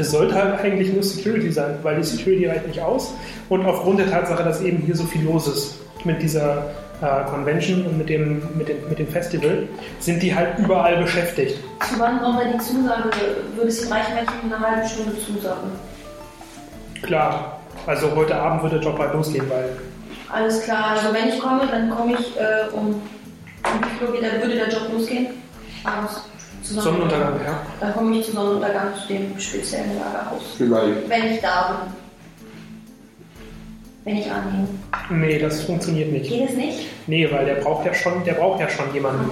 es 0.00 0.10
sollte 0.10 0.34
halt 0.34 0.60
eigentlich 0.60 0.92
nur 0.92 1.02
Security 1.02 1.50
sein, 1.52 1.78
weil 1.82 1.96
die 1.96 2.02
Security 2.02 2.46
reicht 2.46 2.66
nicht 2.66 2.80
aus. 2.80 3.14
Und 3.48 3.64
aufgrund 3.66 4.00
der 4.00 4.10
Tatsache, 4.10 4.42
dass 4.42 4.60
eben 4.62 4.78
hier 4.78 4.96
so 4.96 5.04
viel 5.04 5.24
los 5.24 5.46
ist 5.46 5.76
mit 6.04 6.22
dieser 6.22 6.70
äh, 7.02 7.24
Convention 7.28 7.86
und 7.86 7.98
mit 7.98 8.08
dem, 8.08 8.42
mit, 8.56 8.68
dem, 8.68 8.76
mit 8.88 8.98
dem 8.98 9.08
Festival, 9.08 9.68
sind 9.98 10.22
die 10.22 10.34
halt 10.34 10.58
überall 10.58 10.96
beschäftigt. 11.02 11.58
Zu 11.88 11.98
wann 11.98 12.18
brauchen 12.18 12.38
wir 12.38 12.52
die 12.52 12.58
Zusage? 12.58 13.10
Würde 13.54 13.68
es 13.68 13.90
reichen, 13.90 14.12
wenn 14.16 14.24
ich 14.24 14.54
eine 14.54 14.60
halbe 14.60 14.88
Stunde 14.88 15.12
zusage? 15.18 15.68
Klar, 17.02 17.60
also 17.86 18.14
heute 18.14 18.34
Abend 18.34 18.62
wird 18.62 18.72
der 18.74 18.80
Job 18.80 18.98
halt 18.98 19.14
losgehen, 19.14 19.48
weil 19.48 19.70
Alles 20.32 20.62
klar, 20.62 20.96
also 20.96 21.14
wenn 21.14 21.28
ich 21.28 21.38
komme, 21.38 21.62
dann 21.70 21.90
komme 21.90 22.12
ich 22.18 22.36
äh, 22.38 22.74
um, 22.74 23.00
wie 23.62 23.98
viel 23.98 24.08
Uhr 24.08 24.42
würde 24.42 24.54
der 24.54 24.68
Job 24.68 24.92
losgehen? 24.92 25.28
Abends. 25.84 26.29
Sonnenuntergang, 26.74 27.40
ja. 27.44 27.62
Dann 27.80 27.94
komme 27.94 28.16
ich 28.18 28.26
zu 28.26 28.32
Sonnenuntergang 28.32 28.88
zu 28.94 29.08
dem 29.08 29.38
speziellen 29.38 29.98
Lagerhaus. 29.98 30.42
Vielleicht. 30.56 31.08
Wenn 31.08 31.34
ich 31.34 31.40
da 31.40 31.68
bin. 31.84 31.99
Wenn 34.04 34.16
ich 34.16 34.30
annehme. 34.30 34.66
Nee, 35.10 35.38
das 35.38 35.62
funktioniert 35.64 36.10
nicht. 36.10 36.30
Geht 36.30 36.48
es 36.48 36.56
nicht? 36.56 36.86
Nee, 37.06 37.30
weil 37.30 37.44
der 37.44 37.56
braucht 37.56 37.84
ja 37.84 37.92
schon, 37.92 38.24
der 38.24 38.34
braucht 38.34 38.60
ja 38.60 38.68
schon 38.68 38.92
jemanden. 38.94 39.30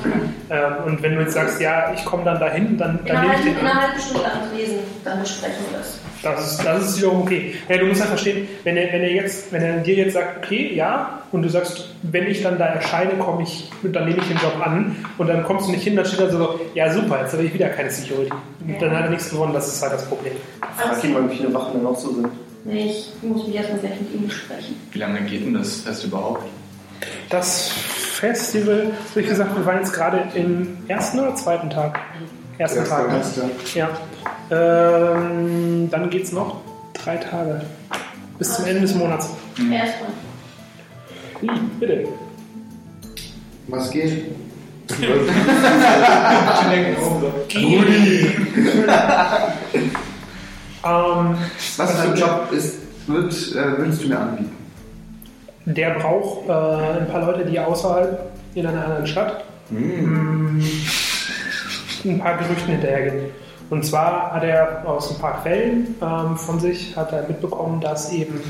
Ähm, 0.51 0.73
und 0.87 1.03
wenn 1.03 1.15
du 1.15 1.21
jetzt 1.21 1.35
sagst, 1.35 1.61
ja, 1.61 1.93
ich 1.95 2.05
komme 2.05 2.25
dann 2.25 2.39
dahin, 2.39 2.77
dann, 2.79 3.01
dann 3.07 3.21
nehme 3.23 3.35
ich 3.35 3.41
den 3.41 3.53
in 3.53 3.59
an. 3.59 3.67
einer 3.67 3.83
halben 3.83 4.01
Stunde 4.01 4.25
anlesen, 4.31 4.79
dann 5.05 5.21
besprechen 5.21 5.65
wir 5.71 5.79
das. 5.79 5.99
Das 6.23 6.53
ist, 6.53 6.65
das 6.65 6.85
ist 6.85 6.99
wiederum 6.99 7.23
okay. 7.23 7.55
Ja, 7.69 7.77
du 7.77 7.87
musst 7.87 8.01
halt 8.01 8.09
verstehen, 8.09 8.49
wenn 8.65 8.77
er, 8.77 8.93
wenn 8.93 9.03
er 9.03 9.13
jetzt, 9.13 9.53
wenn 9.53 9.63
er 9.63 9.79
dir 9.79 9.95
jetzt 9.95 10.15
sagt, 10.15 10.45
okay, 10.45 10.75
ja, 10.75 11.23
und 11.33 11.43
du 11.43 11.49
sagst, 11.49 11.95
wenn 12.03 12.27
ich 12.27 12.43
dann 12.43 12.59
da 12.59 12.67
erscheine, 12.67 13.13
komme 13.19 13.43
ich, 13.43 13.71
dann 13.83 14.07
nehme 14.07 14.19
ich 14.19 14.27
den 14.27 14.39
Job 14.39 14.55
an 14.65 14.97
und 15.19 15.29
dann 15.29 15.45
kommst 15.45 15.69
du 15.69 15.73
nicht 15.73 15.85
hin, 15.85 15.95
dann 15.95 16.05
steht 16.05 16.21
er 16.21 16.31
so, 16.31 16.59
ja 16.75 16.91
super, 16.93 17.21
jetzt 17.21 17.33
habe 17.35 17.45
ich 17.45 17.55
wieder 17.55 17.69
keine 17.69 17.91
Security. 17.91 18.33
Und 18.67 18.83
dann 18.83 18.97
hat 18.97 19.05
er 19.05 19.11
nichts 19.11 19.31
gewonnen, 19.31 19.53
das 19.53 19.69
ist 19.69 19.83
halt 19.83 19.93
das 19.93 20.07
Problem. 20.07 20.33
Frag 20.77 21.05
ihn 21.05 21.13
mal, 21.13 21.31
wie 21.31 21.37
viele 21.37 21.55
Wachen 21.55 21.75
da 21.75 21.91
noch 21.91 21.97
so 21.97 22.13
sind. 22.15 22.29
Nee, 22.65 22.87
ich 22.87 23.13
muss 23.23 23.47
mich 23.47 23.57
erstmal 23.57 23.81
gleich 23.81 24.01
mit 24.01 24.15
ihm 24.15 24.27
besprechen. 24.27 24.77
Wie 24.93 24.99
lange 24.99 25.21
geht 25.23 25.45
denn 25.45 25.55
das 25.55 25.77
Fest 25.81 26.05
überhaupt? 26.05 26.45
Das 27.31 27.69
Festival, 27.71 28.91
wie 29.15 29.23
gesagt, 29.23 29.57
wir 29.57 29.65
waren 29.65 29.79
jetzt 29.79 29.93
gerade 29.93 30.25
im 30.35 30.77
ersten 30.89 31.21
oder 31.21 31.35
zweiten 31.37 31.71
Tag? 31.71 32.01
Ersten 32.59 32.79
Erster, 32.81 32.97
Tag. 32.97 33.13
erster. 33.13 33.51
Ja. 33.75 33.89
Ähm, 34.51 35.89
dann 35.91 36.11
geht 36.11 36.25
es 36.25 36.33
noch 36.33 36.61
drei 36.93 37.17
Tage. 37.17 37.63
Bis 38.39 38.55
zum 38.55 38.67
Ende 38.67 38.83
des 38.83 38.95
Monats. 38.95 39.31
Erstmal. 39.59 40.11
Hm, 41.41 41.71
bitte. 41.79 42.09
Was 43.69 43.91
geht? 43.91 44.25
Ähm, 50.85 51.37
Was 51.77 51.93
für 51.93 52.09
ein 52.09 52.17
Job 52.17 52.49
ist, 52.53 52.77
wird, 53.07 53.33
äh, 53.33 53.79
würdest 53.79 54.05
du 54.05 54.09
mir 54.09 54.19
anbieten? 54.19 54.59
der 55.75 55.91
braucht 55.91 56.49
äh, 56.49 56.53
ein 56.53 57.09
paar 57.09 57.27
Leute, 57.27 57.45
die 57.45 57.59
außerhalb 57.59 58.31
in 58.55 58.67
einer 58.67 58.85
anderen 58.85 59.07
Stadt 59.07 59.45
mm, 59.71 60.61
ein 62.05 62.19
paar 62.19 62.39
Gerüchten 62.39 62.73
hinterhergehen. 62.73 63.27
Und 63.71 63.85
zwar 63.85 64.33
hat 64.33 64.45
er 64.45 64.83
aus 64.87 65.11
ein 65.11 65.19
paar 65.19 65.43
Quellen 65.43 65.95
ähm, 66.01 66.37
von 66.37 66.59
sich 66.59 66.97
hat 66.97 67.13
er 67.13 67.29
mitbekommen, 67.29 67.83
dass 67.83 68.11
eben 68.13 68.41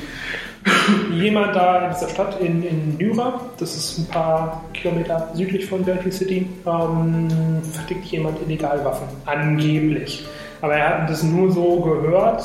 jemand 1.13 1.57
da 1.57 1.87
in 1.87 1.95
dieser 1.95 2.09
Stadt 2.09 2.41
in, 2.41 2.63
in 2.63 2.97
Nyra, 2.99 3.41
das 3.59 3.75
ist 3.75 3.99
ein 3.99 4.07
paar 4.07 4.63
Kilometer 4.75 5.29
südlich 5.35 5.67
von 5.67 5.85
Velky 5.85 6.13
City, 6.13 6.47
ähm, 6.67 7.29
vertickt 7.73 8.05
jemand 8.07 8.41
illegal 8.47 8.85
Waffen. 8.85 9.09
Angeblich. 9.27 10.25
Aber 10.61 10.75
er 10.75 11.03
hat 11.03 11.11
das 11.11 11.23
nur 11.23 11.51
so 11.53 11.81
gehört, 11.81 12.43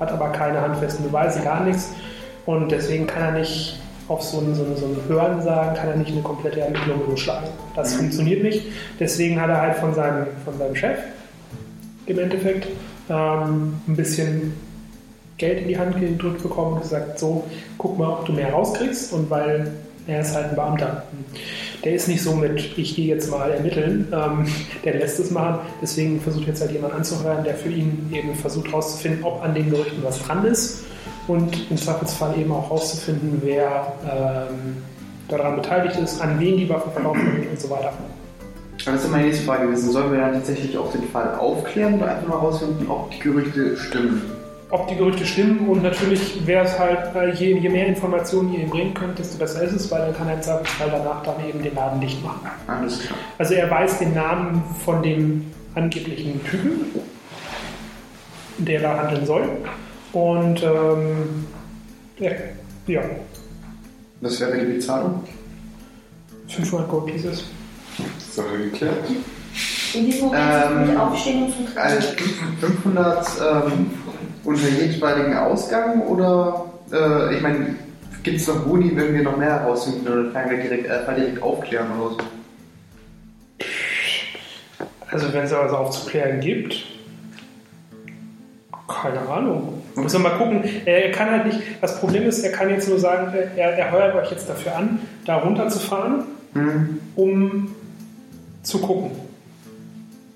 hat 0.00 0.12
aber 0.12 0.28
keine 0.28 0.60
handfesten 0.60 1.06
Beweise, 1.06 1.40
gar 1.40 1.64
nichts. 1.64 1.92
Und 2.44 2.70
deswegen 2.70 3.06
kann 3.06 3.22
er 3.22 3.32
nicht 3.32 3.78
auf 4.08 4.22
so 4.22 4.38
ein, 4.38 4.54
so 4.54 4.62
ein, 4.62 4.76
so 4.76 4.86
ein 4.86 4.96
Hören 5.08 5.42
sagen, 5.42 5.76
kann 5.76 5.88
er 5.88 5.96
nicht 5.96 6.12
eine 6.12 6.22
komplette 6.22 6.60
Ermittlung 6.60 7.00
losschlagen. 7.08 7.48
Das 7.74 7.94
funktioniert 7.94 8.42
nicht. 8.42 8.66
Deswegen 9.00 9.40
hat 9.40 9.50
er 9.50 9.60
halt 9.60 9.76
von 9.76 9.94
seinem, 9.94 10.26
von 10.44 10.56
seinem 10.56 10.76
Chef 10.76 10.98
im 12.06 12.18
Endeffekt 12.18 12.68
ähm, 13.10 13.74
ein 13.88 13.96
bisschen 13.96 14.54
Geld 15.38 15.62
in 15.62 15.68
die 15.68 15.78
Hand 15.78 15.98
gedrückt 15.98 16.42
bekommen 16.42 16.74
und 16.74 16.82
gesagt, 16.82 17.18
so, 17.18 17.44
guck 17.78 17.98
mal, 17.98 18.10
ob 18.10 18.26
du 18.26 18.32
mehr 18.32 18.52
rauskriegst. 18.52 19.12
Und 19.12 19.28
weil 19.28 19.72
er 20.06 20.20
ist 20.20 20.34
halt 20.34 20.50
ein 20.50 20.54
Beamter. 20.54 21.02
Der 21.84 21.94
ist 21.94 22.08
nicht 22.08 22.22
so 22.22 22.34
mit, 22.34 22.76
ich 22.76 22.96
gehe 22.96 23.06
jetzt 23.06 23.30
mal 23.30 23.50
ermitteln, 23.50 24.08
ähm, 24.12 24.46
der 24.84 24.94
lässt 24.94 25.18
es 25.20 25.30
machen. 25.30 25.60
Deswegen 25.80 26.20
versucht 26.20 26.46
jetzt 26.46 26.60
halt 26.60 26.72
jemand 26.72 26.94
anzuhören, 26.94 27.44
der 27.44 27.54
für 27.54 27.70
ihn 27.70 28.10
eben 28.12 28.34
versucht 28.34 28.68
herauszufinden, 28.68 29.24
ob 29.24 29.42
an 29.42 29.54
den 29.54 29.70
Gerüchten 29.70 30.02
was 30.02 30.22
dran 30.22 30.44
ist. 30.44 30.84
Und 31.28 31.70
im 31.70 31.76
Zweifelsfall 31.76 32.38
eben 32.38 32.52
auch 32.52 32.64
herauszufinden, 32.64 33.40
wer 33.42 33.92
ähm, 34.04 34.76
daran 35.28 35.56
beteiligt 35.56 35.98
ist, 35.98 36.20
an 36.20 36.38
wen 36.38 36.56
die 36.56 36.68
Waffen 36.68 36.92
verkauft 36.92 37.20
werden 37.20 37.48
und 37.50 37.60
so 37.60 37.68
weiter. 37.70 37.92
Das 38.84 39.02
ist 39.02 39.10
meine 39.10 39.26
nächste 39.26 39.44
Frage 39.44 39.66
gewesen. 39.66 39.90
Sollen 39.90 40.12
wir 40.12 40.20
dann 40.20 40.34
tatsächlich 40.34 40.78
auch 40.78 40.92
den 40.92 41.02
Fall 41.08 41.34
aufklären 41.34 41.94
oder 41.94 42.14
einfach 42.14 42.28
mal 42.28 42.36
rausfinden, 42.36 42.88
ob 42.88 43.10
die 43.10 43.18
Gerüchte 43.18 43.76
stimmen? 43.76 44.35
Ob 44.70 44.88
die 44.88 44.96
Gerüchte 44.96 45.24
stimmen 45.24 45.68
und 45.68 45.82
natürlich 45.82 46.44
wäre 46.46 46.64
es 46.64 46.78
halt, 46.78 47.14
äh, 47.14 47.32
je, 47.34 47.56
je 47.58 47.68
mehr 47.68 47.86
Informationen 47.86 48.52
ihr 48.52 48.60
ihm 48.60 48.70
bringen 48.70 48.94
könnt, 48.94 49.18
desto 49.18 49.38
besser 49.38 49.62
ist 49.62 49.72
es, 49.72 49.90
weil 49.90 50.00
dann 50.06 50.16
kann 50.16 50.28
er 50.28 50.34
im 50.34 50.42
Zweifelsfall 50.42 50.90
danach 50.90 51.22
dann 51.22 51.36
eben 51.48 51.62
den 51.62 51.74
Laden 51.74 52.00
dicht 52.00 52.22
machen. 52.24 52.40
Alles 52.66 53.00
klar. 53.00 53.18
Also 53.38 53.54
er 53.54 53.70
weiß 53.70 53.98
den 54.00 54.14
Namen 54.14 54.62
von 54.84 55.02
dem 55.02 55.46
angeblichen 55.74 56.44
Typen, 56.44 56.86
der 58.58 58.80
da 58.80 58.96
handeln 58.98 59.24
soll. 59.26 59.48
Und 60.12 60.62
ähm, 60.62 61.46
ja, 62.18 62.30
ja, 62.86 63.02
Was 64.20 64.40
wäre 64.40 64.58
die 64.58 64.72
Bezahlung? 64.72 65.22
500 66.48 66.88
Gold 66.88 67.06
Pieces. 67.06 67.44
Sache 68.18 68.58
geklärt. 68.70 69.04
In 69.94 70.06
diesem 70.06 70.26
Moment 70.26 70.90
Ähm, 70.90 70.96
aufstehen 70.98 71.44
und 71.44 71.52
zum 71.54 71.66
Also 71.76 72.08
500 72.60 73.26
ähm, 73.40 73.90
unter 74.46 74.68
jeweiligen 74.68 75.36
Ausgang 75.36 76.02
oder, 76.02 76.66
äh, 76.92 77.34
ich 77.36 77.42
meine, 77.42 77.74
gibt 78.22 78.38
es 78.38 78.46
noch 78.48 78.64
Boni, 78.64 78.92
wenn 78.94 79.14
wir 79.14 79.22
noch 79.22 79.36
mehr 79.36 79.60
herausfinden 79.60 80.06
oder 80.06 80.30
können 80.30 80.50
wir 80.50 80.58
direkt, 80.58 80.86
äh, 80.86 81.14
direkt 81.14 81.42
aufklären 81.42 81.88
oder 82.00 82.10
so? 82.10 82.18
Also 85.10 85.32
wenn 85.32 85.44
es 85.44 85.50
da 85.50 85.64
was 85.64 85.72
aufzuklären 85.72 86.40
gibt, 86.40 86.76
keine 88.88 89.20
Ahnung. 89.28 89.82
Muss 89.94 90.12
man 90.12 90.22
mal 90.22 90.38
gucken. 90.38 90.62
Er 90.84 91.10
kann 91.10 91.30
halt 91.30 91.46
nicht, 91.46 91.60
das 91.80 91.98
Problem 92.00 92.24
ist, 92.24 92.42
er 92.44 92.52
kann 92.52 92.70
jetzt 92.70 92.88
nur 92.88 92.98
sagen, 92.98 93.32
er, 93.56 93.78
er 93.78 93.92
heuert 93.92 94.14
euch 94.14 94.30
jetzt 94.30 94.48
dafür 94.48 94.76
an, 94.76 95.00
da 95.24 95.36
runterzufahren, 95.38 96.24
Hm. 96.54 97.00
um 97.16 97.74
zu 98.62 98.78
gucken. 98.80 99.10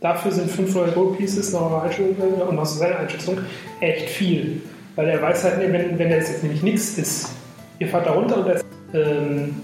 Dafür 0.00 0.32
sind 0.32 0.50
500 0.50 0.94
Gold 0.94 1.18
Pieces 1.18 1.52
nach 1.52 1.60
eurer 1.60 1.82
Einschätzung 1.82 2.32
und 2.48 2.56
nach 2.56 2.64
seiner 2.64 3.00
Einschätzung 3.00 3.38
echt 3.80 4.08
viel. 4.08 4.62
Weil 4.96 5.08
er 5.08 5.20
weiß 5.20 5.44
halt, 5.44 5.60
wenn, 5.60 5.98
wenn 5.98 6.10
das 6.10 6.28
jetzt 6.30 6.42
nämlich 6.42 6.62
nichts 6.62 6.96
ist, 6.96 7.30
ihr 7.78 7.88
fahrt 7.88 8.06
da 8.06 8.12
runter 8.12 8.38
und 8.38 8.48
das, 8.48 8.64
ähm, 8.94 9.54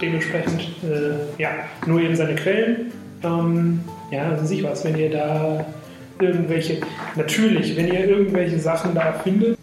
dementsprechend 0.00 0.60
äh, 0.82 1.40
ja, 1.40 1.50
nur 1.86 2.00
eben 2.00 2.16
seine 2.16 2.34
Quellen. 2.34 2.92
Ähm, 3.22 3.80
ja, 4.10 4.30
also 4.30 4.44
sich 4.46 4.64
was, 4.64 4.84
wenn 4.84 4.98
ihr 4.98 5.10
da 5.10 5.64
irgendwelche, 6.20 6.78
natürlich, 7.14 7.76
wenn 7.76 7.86
ihr 7.86 8.08
irgendwelche 8.08 8.58
Sachen 8.58 8.94
da 8.94 9.12
findet, 9.12 9.56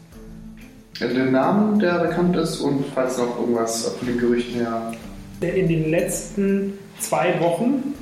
Also 1.02 1.14
den 1.14 1.32
Namen, 1.32 1.80
der 1.80 2.00
bekannt 2.00 2.38
ist 2.38 2.62
und 2.62 2.86
falls 2.96 3.18
noch 3.18 3.38
irgendwas 3.40 3.86
von 3.98 4.08
den 4.08 4.18
Gerüchten 4.18 4.62
her. 4.62 4.94
in 5.42 5.68
den 5.68 5.90
letzten 5.90 6.74
zwei 7.00 7.40
Wochen 7.42 7.94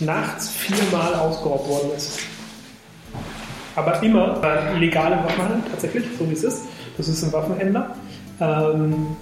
nachts 0.00 0.50
viermal 0.50 1.14
ausgeraubt 1.14 1.68
worden 1.68 1.90
ist. 1.96 2.20
Aber 3.76 4.02
immer 4.02 4.40
äh, 4.42 4.78
legale 4.78 5.16
Waffenhandel, 5.16 5.62
tatsächlich, 5.70 6.04
so 6.18 6.28
wie 6.28 6.34
es 6.34 6.44
ist. 6.44 6.62
Das 6.96 7.08
ist 7.08 7.22
ein 7.22 7.32
Waffenhändler. 7.32 7.94
Ähm, 8.40 9.16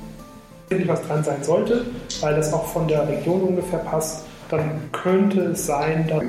was 0.87 1.03
dran 1.03 1.25
sein 1.25 1.43
sollte, 1.43 1.87
weil 2.21 2.35
das 2.37 2.53
auch 2.53 2.67
von 2.67 2.87
der 2.89 3.09
Region 3.09 3.41
ungefähr 3.41 3.79
passt, 3.79 4.25
dann 4.51 4.81
könnte 4.93 5.41
es 5.41 5.67
sein, 5.67 6.07
dass 6.09 6.23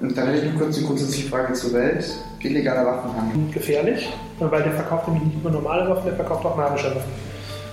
Und 0.00 0.16
dann 0.16 0.28
hätte 0.28 0.46
ich 0.46 0.52
noch 0.52 0.60
kurz 0.60 0.78
eine 0.78 0.86
grundsätzliche 0.86 1.28
Frage 1.28 1.52
zur 1.52 1.72
Welt. 1.74 2.04
Illegaler 2.40 2.86
Waffenhandel. 2.86 3.52
gefährlich, 3.52 4.12
weil 4.40 4.62
der 4.62 4.72
verkauft 4.72 5.08
nämlich 5.08 5.24
nicht 5.24 5.42
nur 5.42 5.52
normale 5.52 5.88
Waffen, 5.88 6.06
der 6.06 6.16
verkauft 6.16 6.44
auch 6.44 6.56
magische 6.56 6.88
Waffen. 6.88 7.10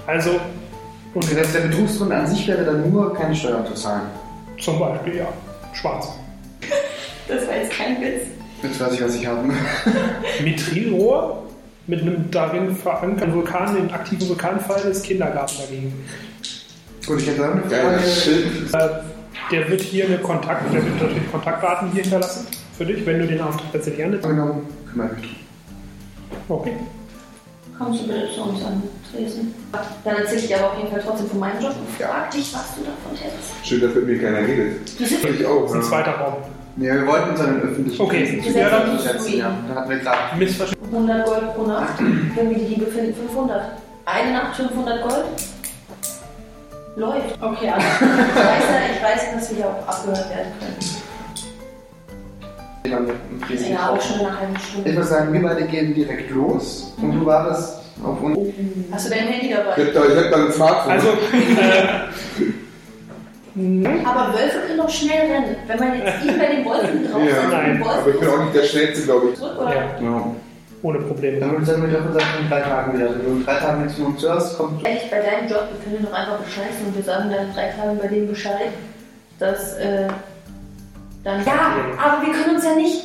Also, 0.05 0.31
und 1.13 1.23
Das 1.23 1.37
heißt, 1.39 1.55
der 1.55 1.61
Betrugsgrund 1.61 2.11
an 2.11 2.27
sich 2.27 2.47
wäre 2.47 2.63
dann 2.65 2.91
nur, 2.91 3.13
keine 3.15 3.33
Steuern 3.33 3.65
zu 3.65 3.73
zahlen. 3.73 4.03
Zum 4.61 4.79
Beispiel, 4.79 5.17
ja, 5.17 5.27
schwarz. 5.73 6.09
Das 7.27 7.47
war 7.47 7.57
jetzt 7.57 7.71
kein 7.71 8.01
Witz. 8.01 8.23
Jetzt 8.63 8.79
weiß 8.79 8.93
ich, 8.93 9.03
was 9.03 9.13
ich 9.15 9.27
habe. 9.27 9.47
Mithrilrohr 10.43 11.43
mit 11.85 12.01
einem 12.01 12.31
darin 12.31 12.75
verankerten 12.75 13.35
Vulkan, 13.35 13.75
dem 13.75 13.93
aktiven 13.93 14.27
Vulkanfall 14.29 14.81
des 14.81 15.03
Kindergarten 15.03 15.53
dagegen. 15.59 15.93
Gut, 17.05 17.21
ich 17.21 17.27
hätte 17.27 17.41
dann 17.41 17.63
eine 17.63 17.69
Frage. 17.69 17.99
Äh, 18.73 18.89
Der 19.51 19.69
wird 19.69 19.81
hier 19.81 20.05
eine 20.05 20.17
Kontakt, 20.17 20.73
der 20.73 20.83
wird 20.83 21.01
natürlich 21.01 21.31
Kontaktdaten 21.31 21.91
hier 21.91 22.01
hinterlassen 22.01 22.47
für 22.77 22.85
dich, 22.85 23.05
wenn 23.05 23.19
du 23.19 23.27
den 23.27 23.41
Auftrag 23.41 23.71
tatsächlich 23.73 24.05
annimmst. 24.05 24.25
Angenommen, 24.25 24.67
kümmere 24.91 25.09
mich 25.13 25.21
drum. 26.47 26.59
Okay. 26.59 26.73
Kommst 27.79 28.01
du 28.03 28.07
bitte 28.07 28.27
zu 28.35 28.41
uns 28.43 28.63
an 28.65 28.83
Tresen? 29.09 29.53
Dann 30.03 30.15
erzähle 30.17 30.39
ich 30.41 30.47
dir 30.47 30.57
aber 30.57 30.71
auf 30.73 30.77
jeden 30.77 30.91
Fall 30.91 31.01
trotzdem 31.05 31.29
von 31.29 31.39
meinem 31.39 31.61
Job 31.63 31.71
und 31.79 31.89
frag 31.97 32.29
dich, 32.29 32.53
was 32.53 32.75
du 32.75 32.81
davon 32.83 33.17
hältst. 33.17 33.51
Schön, 33.63 33.79
dass 33.81 33.95
mit 33.95 34.05
mir 34.05 34.21
keiner 34.21 34.39
redet. 34.45 34.99
Du 34.99 35.05
sitzt 35.05 35.23
Ich 35.23 35.45
auch. 35.45 35.61
Das 35.61 35.71
ist 35.71 35.75
ein 35.77 35.83
zweiter 35.83 36.11
Raum. 36.11 36.33
Nee, 36.75 36.91
wir 36.91 37.07
wollten 37.07 37.29
uns 37.31 37.39
an 37.39 37.53
den 37.55 37.61
öffentlichen 37.69 38.01
Okay. 38.01 38.25
Dienst 38.41 38.55
Ja, 38.55 38.69
dann- 38.69 38.99
setzen, 38.99 39.37
ja. 39.37 39.51
Da 39.67 39.75
hatten 39.79 39.89
wir 39.89 39.97
gerade. 39.99 40.35
Missverständnis. 40.37 40.91
100 40.93 41.25
Gold 41.25 41.55
pro 41.55 41.63
Nacht. 41.63 41.93
Wenn 42.35 42.49
wir 42.49 42.57
die 42.57 42.65
Diebe 42.75 42.85
finden, 42.91 43.13
500. 43.13 43.61
Eine 44.05 44.31
Nacht 44.33 44.55
500 44.57 45.01
Gold? 45.01 45.25
Läuft. 46.97 47.41
Okay, 47.41 47.69
also 47.69 47.87
ich 47.87 48.35
weiß 48.35 48.63
ja, 48.69 48.95
ich 48.95 49.03
weiß, 49.03 49.33
dass 49.35 49.51
wir 49.51 49.59
ja 49.59 49.65
auch 49.67 49.87
abgehört 49.87 50.29
werden 50.29 50.51
können. 50.59 50.98
Ja, 52.85 53.89
auch 53.89 54.01
schon 54.01 54.19
in 54.21 54.25
einer 54.25 54.39
halben 54.39 54.55
Ich 54.55 54.63
Stunde. 54.63 54.91
würde 54.95 55.03
sagen, 55.07 55.33
wir 55.33 55.41
beide 55.41 55.63
gehen 55.65 55.93
direkt 55.93 56.31
los 56.31 56.93
und 57.01 57.11
du 57.19 57.25
wartest 57.25 57.79
auf 58.03 58.21
uns. 58.21 58.37
Hast 58.91 59.05
du 59.07 59.09
dein 59.09 59.27
Handy 59.27 59.47
Ich 59.47 59.55
dabei? 59.55 59.71
hab 59.71 59.93
da, 59.93 60.05
ich 60.05 60.17
hab 60.25 60.31
da 60.31 60.45
ein 60.45 60.51
Smartphone. 60.51 60.91
Also, 60.93 61.07
äh, 61.09 61.13
Aber 64.05 64.33
Wölfe 64.33 64.59
können 64.67 64.77
doch 64.77 64.89
schnell 64.89 65.19
rennen. 65.31 65.55
Wenn 65.67 65.79
man 65.79 65.97
jetzt 65.99 66.23
ihn 66.23 66.37
bei 66.39 66.45
den 66.45 66.63
Wolfen 66.65 67.03
drauf 67.11 67.21
Ja, 67.23 67.35
setzt, 67.35 67.51
nein, 67.51 67.71
den 67.73 67.79
Wolf 67.83 67.97
aber 67.97 68.09
ich 68.09 68.19
bin 68.19 68.29
auch 68.29 68.39
nicht 68.43 68.55
der 68.55 68.63
Schnellste, 68.63 69.03
glaube 69.05 69.29
ich. 69.31 69.35
zurück, 69.37 69.57
oder? 69.59 69.75
ja, 69.75 69.81
Ja. 70.01 70.35
ohne 70.81 70.99
Probleme. 70.99 71.39
Dann 71.41 71.51
würde 71.51 71.63
ich 71.63 71.67
sagen, 71.69 71.81
wir 71.91 71.97
uns 71.99 72.15
einfach 72.15 72.39
in 72.39 72.49
drei 72.49 72.61
Tagen 72.61 72.93
wieder. 72.97 73.09
Wenn 73.09 73.25
du 73.25 73.31
in 73.31 73.45
drei 73.45 73.55
Tagen 73.55 73.81
nichts 73.83 73.97
von 73.97 74.05
uns 74.13 74.21
hörst, 74.23 74.57
kommt 74.57 74.85
Ehrlich, 74.87 75.11
bei 75.11 75.17
deinem 75.19 75.49
Job, 75.49 75.63
wir 75.73 75.91
können 75.91 76.05
doch 76.05 76.13
einfach 76.17 76.37
bescheißen 76.37 76.85
und 76.87 76.95
wir 76.95 77.03
sagen 77.03 77.29
dann 77.29 77.47
in 77.49 77.53
drei 77.53 77.67
Tagen 77.71 77.97
bei 78.01 78.07
dem 78.07 78.27
Bescheid, 78.29 78.71
dass 79.39 79.73
äh, 79.75 80.07
dann. 81.23 81.45
Ja, 81.45 81.75
aber 82.03 82.25
wir 82.25 82.33
können 82.33 82.55
uns 82.55 82.65
ja 82.65 82.75
nicht. 82.75 83.03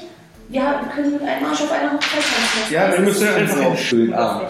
Wir 0.49 0.62
haben- 0.62 0.89
können 0.91 1.12
mit 1.12 1.23
einem 1.23 1.47
Arsch 1.47 1.62
auf 1.62 1.73
einer 1.73 1.93
Hochzeit 1.93 2.11
tanzen. 2.21 2.73
Ja, 2.75 2.93
Wir 2.93 3.01
müssen 3.01 3.27
einfach 3.29 3.57
so. 3.57 3.75
Für 3.75 3.97
den 3.97 4.15
Abend. 4.15 4.49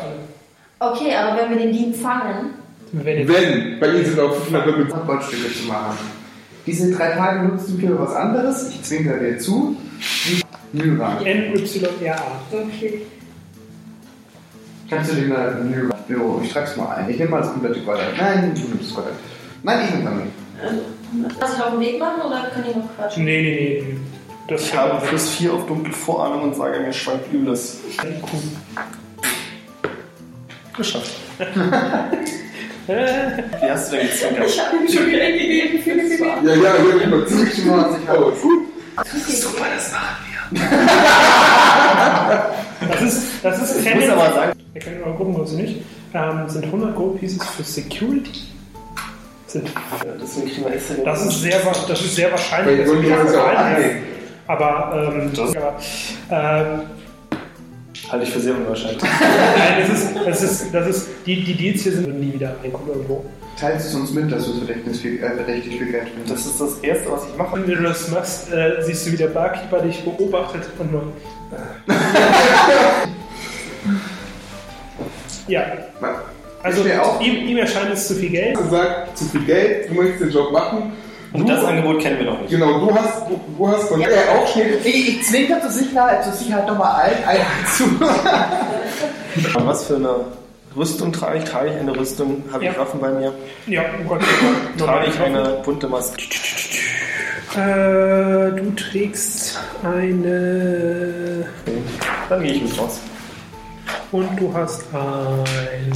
Okay, 0.80 1.14
aber 1.14 1.40
wenn 1.40 1.50
wir 1.50 1.58
den 1.58 1.72
Dieb 1.72 1.96
fangen, 1.96 2.50
Wenn 2.92 3.26
Wenn, 3.26 3.80
bei 3.80 3.88
Ihnen 3.88 4.04
sind 4.04 4.20
auch 4.20 4.32
500 4.34 4.66
Leute. 4.66 4.84
Goldstücke 5.06 5.52
zu 5.52 5.64
machen. 5.66 5.98
Diese 6.66 6.92
drei 6.92 7.10
Tage 7.10 7.42
nutzt 7.48 7.68
du 7.70 7.76
für 7.78 7.98
was 7.98 8.14
anderes. 8.14 8.68
Ich 8.70 8.82
zwinker 8.82 9.18
dir 9.18 9.36
zu. 9.38 9.76
Myra. 10.72 11.18
NYRA. 11.20 12.16
okay. 12.52 13.02
Kannst 14.88 15.10
du 15.10 15.14
den 15.16 15.28
mal 15.28 15.54
Myra? 15.64 15.96
Jo, 16.08 16.40
ich 16.44 16.52
schreib's 16.52 16.76
mal 16.76 16.94
ein. 16.96 17.10
Ich 17.10 17.18
nehme 17.18 17.30
mal 17.30 17.40
das 17.40 17.50
komplette 17.52 17.80
Gold. 17.80 18.00
Nein, 18.16 18.52
du 18.54 18.60
nimmst 18.60 18.90
das 18.90 18.94
Gold. 18.94 19.06
Nein, 19.62 19.80
ich 19.84 19.90
nehme 19.94 20.04
damit. 20.04 20.26
Also, 20.62 20.82
lass 21.40 21.54
ich 21.54 21.60
auf 21.62 21.70
den 21.70 21.80
Weg 21.80 21.98
machen 21.98 22.20
oder 22.22 22.42
können 22.52 22.66
die 22.72 22.78
noch 22.78 22.94
quatschen? 22.96 23.24
Nee, 23.24 23.42
nee, 23.42 23.82
nee. 23.82 23.96
Das 24.48 24.62
Ich 24.62 24.76
habe 24.76 25.04
plus 25.06 25.30
4 25.30 25.54
auf 25.54 25.66
dunkle 25.66 25.92
Vorahnung 25.92 26.42
und 26.42 26.54
sage 26.54 26.80
mir 26.80 26.92
schweigt 26.92 27.32
Übles. 27.32 27.78
Geschafft. 30.76 31.12
Wie 32.86 33.70
hast 33.70 33.90
du 33.92 33.96
denn 33.96 34.06
gezwinkert? 34.06 34.46
Ich 34.50 34.60
habe 34.60 34.76
ihm 34.76 34.88
schon 34.88 35.08
Geld 35.08 35.40
gegeben 35.40 35.82
Ja, 36.44 36.54
ja, 36.54 36.74
ich 36.76 36.84
zu. 37.28 37.44
Ich 37.46 37.64
mal, 37.64 37.90
was 37.90 37.98
ich 37.98 38.06
habe. 38.08 38.32
Super, 39.30 39.64
das 39.74 39.92
machen 39.92 40.24
Das 42.86 43.00
ist, 43.00 43.22
das 43.42 43.62
ist 43.62 43.82
wir. 43.84 43.92
Ich 43.92 43.96
muss 43.96 44.08
aber 44.10 44.32
sagen, 44.34 44.52
Wir 44.72 44.82
können 44.82 45.00
mal 45.00 45.14
gucken, 45.14 45.38
was 45.38 45.50
sie 45.50 45.56
nicht. 45.56 45.82
Ähm, 46.12 46.48
sind 46.48 46.64
100 46.64 46.94
Gold 46.94 47.18
Pieces 47.18 47.42
für 47.56 47.62
Security. 47.62 48.42
Sind, 49.54 49.70
deswegen 50.20 50.48
kriegen 50.48 50.64
wir 50.64 50.74
extra 50.74 50.94
das, 51.04 51.24
ist 51.26 51.42
sehr, 51.42 51.60
das 51.88 52.00
ist 52.00 52.16
sehr 52.16 52.30
wahrscheinlich, 52.32 52.88
Weil 52.88 53.02
wir 53.02 53.10
wollen 53.12 53.36
auch 53.36 53.56
annehmen. 53.56 54.02
Aber, 54.48 55.12
ähm, 55.14 55.30
Das- 55.32 55.54
aber 55.56 55.76
ähm, 56.30 56.80
halte 58.10 58.24
ich 58.24 58.30
für 58.32 58.40
sehr 58.40 58.56
unwahrscheinlich. 58.56 59.00
nein, 59.56 59.82
es 59.84 59.90
ist, 59.90 60.08
es 60.26 60.42
ist, 60.42 60.74
das 60.74 60.88
ist, 60.88 61.06
die, 61.24 61.44
die 61.44 61.54
Deals 61.54 61.82
hier 61.82 61.92
sind 61.92 62.18
nie 62.20 62.32
wieder 62.34 62.56
reinkommen 62.64 62.88
irgendwo. 62.88 63.24
Teilst 63.56 63.86
es 63.86 63.94
uns 63.94 64.10
mit, 64.12 64.32
dass 64.32 64.44
du 64.44 64.54
verdächtig 64.54 65.00
viel, 65.00 65.22
äh, 65.22 65.30
verdächtig 65.30 65.78
viel 65.78 65.92
Geld 65.92 66.08
findest. 66.08 66.32
Das 66.32 66.46
ist 66.46 66.60
das 66.60 66.78
Erste, 66.80 67.12
was 67.12 67.28
ich 67.28 67.36
mache. 67.38 67.54
Wenn 67.54 67.64
du 67.76 67.80
das 67.80 68.08
machst, 68.10 68.52
äh, 68.52 68.82
siehst 68.82 69.06
du, 69.06 69.12
wie 69.12 69.16
der 69.16 69.28
Barkeeper 69.28 69.78
dich 69.82 70.02
beobachtet 70.02 70.62
und 70.80 70.90
nur. 70.90 71.12
ja, 75.46 75.62
also 76.64 76.84
Ich 77.20 77.26
ihm, 77.26 77.48
ihm 77.48 77.58
erscheint 77.58 77.92
es 77.92 78.08
zu 78.08 78.14
viel 78.14 78.30
Geld. 78.30 78.56
gesagt, 78.58 79.16
zu 79.16 79.24
viel 79.26 79.42
Geld, 79.44 79.88
du 79.90 79.94
möchtest 79.94 80.20
den 80.22 80.30
Job 80.30 80.50
machen. 80.52 80.92
Und 81.32 81.48
Du- 81.48 81.52
das 81.52 81.64
Angebot 81.64 82.00
kennen 82.00 82.18
wir 82.18 82.26
noch 82.26 82.40
nicht. 82.40 82.50
Genau, 82.50 82.78
du 82.78 82.94
hast, 82.94 83.28
du, 83.28 83.40
du 83.58 83.68
hast 83.68 83.88
von 83.88 84.00
er 84.00 84.08
auch 84.38 84.46
schnell. 84.46 84.78
Ich, 84.84 85.08
ich 85.08 85.24
zwinker 85.26 85.60
zur 85.60 85.70
Sicherheit, 85.70 86.22
zur 86.24 86.32
Sicherheit 86.32 86.66
nochmal 86.66 87.02
ein, 87.06 87.12
ein 87.28 87.40
zu. 87.76 87.84
Was 89.66 89.86
für 89.86 89.96
eine 89.96 90.14
Rüstung 90.76 91.12
trage 91.12 91.38
ich? 91.38 91.44
Trage 91.44 91.70
ich 91.70 91.76
eine 91.76 91.96
Rüstung? 91.96 92.44
Habe 92.52 92.64
ich 92.64 92.72
Ja. 92.72 92.78
Waffen 92.78 93.00
bei 93.00 93.10
mir? 93.10 93.32
Ja, 93.66 93.82
oh 94.00 94.08
Gott. 94.08 94.20
Trage 94.78 95.08
ich 95.08 95.20
eine 95.20 95.60
bunte 95.64 95.88
Maske? 95.88 96.22
Äh, 97.56 98.50
du 98.56 98.72
trägst 98.76 99.58
eine. 99.82 101.46
Dann 102.28 102.42
gehe 102.42 102.52
ich 102.52 102.62
mit 102.62 102.78
raus. 102.78 103.00
Und 104.12 104.40
du 104.40 104.52
hast 104.54 104.82
ein. 104.92 105.92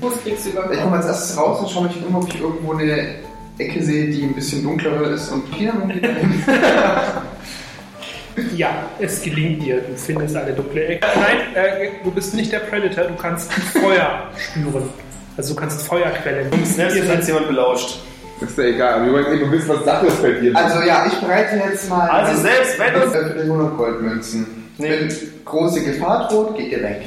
Bus 0.00 0.12
kriegst 0.22 0.44
du 0.44 0.48
Ich 0.50 0.54
überkommen. 0.54 0.80
komme 0.82 0.96
als 0.96 1.06
erstes 1.06 1.36
raus 1.36 1.60
und 1.60 1.70
schaue 1.70 1.84
mich 1.84 1.96
um, 2.06 2.14
ob 2.14 2.28
ich 2.28 2.40
irgendwo 2.40 2.72
eine 2.74 3.16
Ecke 3.58 3.82
sehe, 3.82 4.10
die 4.10 4.22
ein 4.22 4.34
bisschen 4.34 4.62
dunkler 4.62 5.02
ist 5.10 5.30
und 5.30 5.50
dahin. 5.52 6.44
Ja, 8.56 8.70
es 8.98 9.20
gelingt 9.22 9.62
dir. 9.62 9.80
Du 9.82 9.94
findest 9.96 10.36
eine 10.36 10.52
dunkle 10.52 10.86
Ecke. 10.86 11.06
Nein, 11.16 11.54
äh, 11.54 11.88
du 12.02 12.10
bist 12.10 12.32
nicht 12.34 12.52
der 12.52 12.60
Predator. 12.60 13.04
Du 13.04 13.16
kannst 13.16 13.52
Feuer 13.52 14.28
spüren. 14.38 14.88
Also 15.36 15.54
du 15.54 15.60
kannst 15.60 15.82
Feuerquellen. 15.86 16.48
Selbst 16.64 16.96
Ihr 16.96 17.02
wenn 17.02 17.08
seid 17.08 17.16
jetzt 17.18 17.26
jemand 17.26 17.48
belauscht. 17.48 17.98
Ist 18.40 18.56
ja 18.56 18.64
egal, 18.64 18.94
aber 18.94 19.06
wir 19.06 19.12
wollen 19.12 19.38
eben 19.38 19.52
wissen, 19.52 19.68
was 19.68 19.84
Sache 19.84 20.06
ist 20.06 20.22
bei 20.22 20.30
dir. 20.32 20.56
Also 20.56 20.80
ja, 20.82 21.04
ich 21.06 21.14
bereite 21.18 21.56
jetzt 21.56 21.90
mal. 21.90 22.08
Also 22.08 22.40
selbst 22.40 22.78
wenn 22.78 22.94
uns... 23.02 23.12
Für 23.12 23.34
die 23.34 23.40
100 23.40 23.76
Goldmünzen. 23.76 24.59
Nee. 24.80 24.90
Wenn 24.90 25.12
große 25.44 25.82
Gefahr 25.84 26.28
droht, 26.28 26.56
geht 26.56 26.72
ihr 26.72 26.82
weg. 26.82 27.02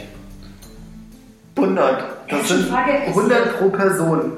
100. 1.55 2.03
Das 2.29 2.47
sind 2.47 2.65
Frage 2.67 2.91
ist- 3.07 3.15
100 3.15 3.57
pro 3.59 3.69
Person. 3.69 4.31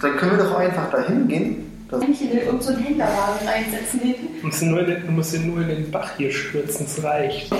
Dann 0.00 0.16
können 0.16 0.36
wir 0.38 0.44
doch 0.44 0.54
einfach 0.56 0.90
da 0.90 1.02
hingehen. 1.06 1.64
Das 1.90 2.00
Kann 2.00 2.12
ich 2.12 2.20
in 2.22 2.32
irgendeinen 2.32 2.60
so 2.60 2.72
einen 2.72 2.82
Händlerwagen 2.82 3.48
reinsetzen 3.48 4.00
hinten? 4.00 4.40
Du 4.40 4.46
musst, 4.46 4.62
ihn 4.62 4.70
nur 4.70 4.80
in 4.80 4.86
den, 4.86 5.06
du 5.06 5.12
musst 5.12 5.34
ihn 5.34 5.46
nur 5.46 5.62
in 5.62 5.68
den 5.68 5.90
Bach 5.90 6.10
hier 6.18 6.30
stürzen, 6.30 6.84
es 6.86 7.02
reicht. 7.02 7.50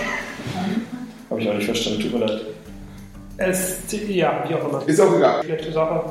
habe 1.30 1.40
ich 1.40 1.48
auch 1.48 1.54
nicht 1.54 1.64
verstanden, 1.64 2.00
tut 2.02 2.12
mir 2.12 2.26
leid. 2.26 2.40
Es, 3.38 3.78
ja, 4.08 4.44
wie 4.48 4.54
auch 4.54 4.68
immer. 4.68 4.82
Ist 4.86 5.00
auch 5.00 5.16
egal. 5.16 5.42
Schlechte 5.44 5.72
Sache. 5.72 6.04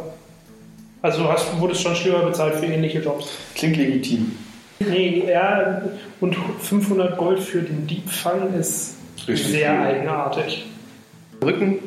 Also 1.02 1.24
du 1.24 1.30
hast, 1.30 1.60
wurdest 1.60 1.82
schon 1.82 1.96
schlimmer 1.96 2.24
bezahlt 2.26 2.56
für 2.56 2.66
ähnliche 2.66 3.00
Jobs. 3.00 3.30
Klingt 3.54 3.78
legitim. 3.78 4.32
Nee, 4.80 5.24
ja, 5.30 5.82
und 6.22 6.36
500 6.62 7.18
Gold 7.18 7.40
für 7.40 7.62
den 7.62 7.88
Diebfang 7.88 8.54
ist 8.54 8.96
Richtig 9.28 9.48
sehr 9.48 9.72
viel. 9.72 9.82
eigenartig. 9.82 10.66
Rücken 11.44 11.80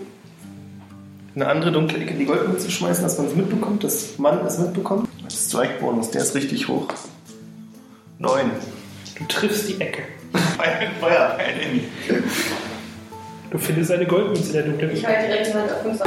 in 1.35 1.43
eine 1.43 1.51
andere 1.53 1.71
dunkle 1.71 1.99
Ecke 1.99 2.15
die 2.15 2.25
Goldmünze 2.25 2.71
schmeißen, 2.71 3.05
dass 3.05 3.17
man 3.19 3.29
es 3.29 3.37
mitbekommt, 3.37 3.85
dass 3.85 4.19
man 4.19 4.45
es 4.45 4.59
mitbekommt. 4.59 5.09
Das 5.25 5.47
Strike-Bonus, 5.49 6.11
der 6.11 6.23
ist 6.23 6.35
richtig 6.35 6.67
hoch. 6.69 6.89
9. 8.19 8.51
Du 9.17 9.25
triffst 9.27 9.69
die 9.69 9.81
Ecke. 9.81 10.03
Feuerpfeil. 11.01 11.81
Du 13.51 13.59
findest 13.59 13.93
eine 13.93 14.07
Goldmünze 14.07 14.49
in 14.49 14.53
der 14.55 14.63
dunklen 14.65 14.91
Ich 14.93 15.05
Ecke. 15.05 15.13
halte 15.17 15.27
direkt 15.29 15.47
die 15.49 15.55
Hand 15.55 15.71
auf 15.73 15.85
uns. 15.85 16.01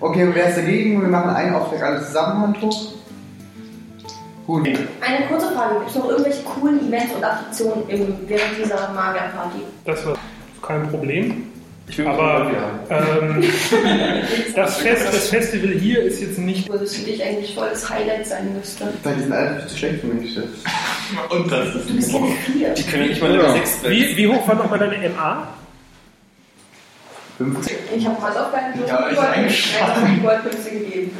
Okay, 0.00 0.24
und 0.24 0.34
wer 0.34 0.48
ist 0.48 0.56
dagegen? 0.56 1.00
Wir 1.02 1.08
machen 1.08 1.30
einen 1.30 1.54
Auftrag 1.54 1.82
alle 1.82 2.02
zusammen, 2.04 2.40
Hand 2.42 2.60
hoch. 2.62 2.92
Gut. 4.50 4.68
Eine 5.00 5.26
kurze 5.28 5.52
Frage: 5.52 5.76
Gibt 5.76 5.90
es 5.90 5.94
noch 5.96 6.08
irgendwelche 6.08 6.42
coolen 6.42 6.88
Events 6.88 7.14
und 7.14 7.22
Attraktionen 7.22 7.88
im, 7.88 8.16
während 8.26 8.58
dieser 8.58 8.90
Magierparty? 8.92 9.60
Das 9.84 10.04
war 10.04 10.16
kein 10.60 10.88
Problem. 10.90 11.46
Ich 11.86 11.98
will 11.98 12.08
Aber 12.08 12.50
ja. 12.52 12.96
ähm, 13.20 13.44
das, 14.56 14.78
Fest, 14.78 15.06
das 15.12 15.28
Festival 15.28 15.70
hier 15.70 16.02
ist 16.02 16.20
jetzt 16.20 16.38
nicht. 16.38 16.68
Wo 16.68 16.76
das 16.76 16.96
für 16.96 17.04
dich 17.04 17.22
eigentlich 17.22 17.54
voll 17.54 17.68
das 17.70 17.88
Highlight 17.88 18.26
sein 18.26 18.52
müsste. 18.56 18.92
Weil 19.04 19.14
die 19.14 19.20
sind 19.22 19.32
alle 19.32 19.66
zu 19.68 19.76
schlecht 19.78 20.00
für 20.00 20.06
mich. 20.08 20.34
Das 20.34 20.44
Und 21.30 21.50
das 21.52 21.74
ist 21.74 21.88
Du 21.88 21.94
bist 21.94 22.12
Level 22.12 22.28
4. 22.52 22.74
Die 22.74 22.82
können 22.82 23.08
nicht 23.08 23.22
mal 23.22 23.34
Ja. 23.36 23.52
6 23.52 23.82
werden. 23.84 23.96
Wie, 23.96 24.16
wie 24.16 24.28
hoch 24.28 24.48
war 24.48 24.54
nochmal 24.56 24.78
deine 24.80 25.08
MA? 25.10 25.46
50. 27.38 27.76
Ich 27.96 28.06
habe 28.06 28.20
Hausaufgaben 28.20 28.80
Ja, 28.86 29.10
ich 29.10 29.16
Goldmünze 29.80 30.14
die 30.14 30.20
Goldmünze 30.20 30.70
gegeben. 30.70 31.10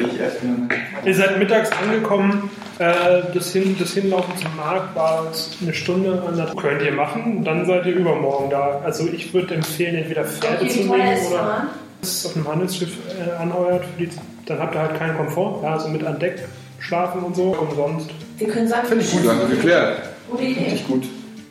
Ich. 0.00 1.06
Ihr 1.06 1.14
seid 1.14 1.38
mittags 1.38 1.70
angekommen. 1.72 2.50
Äh, 2.78 3.22
das, 3.32 3.52
Hin 3.52 3.76
das 3.78 3.92
Hinlaufen 3.92 4.36
zum 4.36 4.54
Markt 4.56 4.94
war 4.94 5.26
eine 5.62 5.74
Stunde 5.74 6.22
an 6.26 6.36
der 6.36 6.46
Könnt 6.54 6.82
ihr 6.82 6.92
machen. 6.92 7.44
Dann 7.44 7.64
seid 7.66 7.86
ihr 7.86 7.94
übermorgen 7.94 8.50
da. 8.50 8.80
Also 8.84 9.06
ich 9.08 9.32
würde 9.32 9.54
empfehlen, 9.54 9.96
entweder 9.96 10.24
Pferde 10.24 10.64
Okay, 10.64 10.68
zu 10.68 10.78
nehmen 10.80 11.12
ist 11.12 11.30
oder 11.30 11.68
auf 12.02 12.36
einem 12.36 12.48
Handelsschiff 12.48 12.90
äh, 13.18 13.40
anheuert. 13.40 13.84
Für 13.84 14.04
die, 14.04 14.10
dann 14.46 14.58
habt 14.58 14.74
ihr 14.74 14.80
halt 14.80 14.98
keinen 14.98 15.16
Komfort. 15.16 15.60
Ja, 15.62 15.72
also 15.74 15.88
mit 15.88 16.04
an 16.04 16.18
Deck 16.18 16.46
schlafen 16.80 17.22
und 17.22 17.34
so. 17.36 17.56
Umsonst 17.56 18.10
Wir 18.38 18.48
können 18.48 18.68
sagen, 18.68 18.86
Finde 18.88 19.04
ich 19.04 19.10
gut, 19.10 19.26
haben 19.28 19.40
wir 19.40 19.56
geklärt. 19.56 20.02
Gute 20.30 20.42
Idee. 20.42 20.64
Richtig 20.64 20.86
gut. 20.86 21.04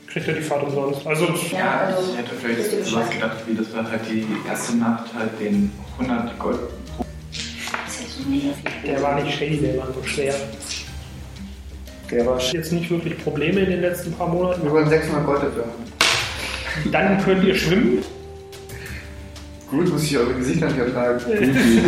kriegt 0.07 0.27
ihr 0.27 0.33
die 0.33 0.41
Fahrt 0.41 0.63
umsonst. 0.63 1.05
Also 1.07 1.25
Ja, 1.51 1.87
also. 1.87 2.11
Ich 2.11 2.17
hätte 2.17 2.31
vielleicht 2.39 2.85
sowas 2.85 3.09
gedacht, 3.09 3.37
wie 3.47 3.55
das 3.55 3.73
war 3.73 3.89
halt 3.89 4.01
die 4.09 4.25
erste 4.47 4.77
Nacht 4.77 5.05
halt 5.17 5.31
den 5.39 5.71
100 5.99 6.37
Gold. 6.37 6.59
Das 6.97 7.04
der 8.85 9.01
war 9.01 9.21
nicht 9.21 9.37
shady, 9.37 9.57
der 9.57 9.77
war 9.77 9.87
so 9.93 10.03
schwer. 10.07 10.33
Der 12.11 12.25
war 12.25 12.39
Jetzt 12.39 12.71
nicht 12.71 12.89
wirklich 12.89 13.17
Probleme 13.23 13.61
in 13.61 13.69
den 13.71 13.81
letzten 13.81 14.11
paar 14.13 14.27
Monaten. 14.27 14.63
Wir 14.63 14.71
wollen 14.71 14.89
600 14.89 15.25
Gold 15.25 15.43
dafür 15.43 15.63
haben. 15.63 16.91
Dann 16.91 17.23
könnt 17.23 17.43
ihr 17.43 17.55
schwimmen. 17.55 18.03
Gut, 19.69 19.89
muss 19.91 20.03
ich 20.03 20.17
eure 20.17 20.33
Gesichter 20.35 20.67
nicht 20.67 20.77
ertragen. 20.77 21.19
Gute 21.25 21.37
Idee. 21.43 21.81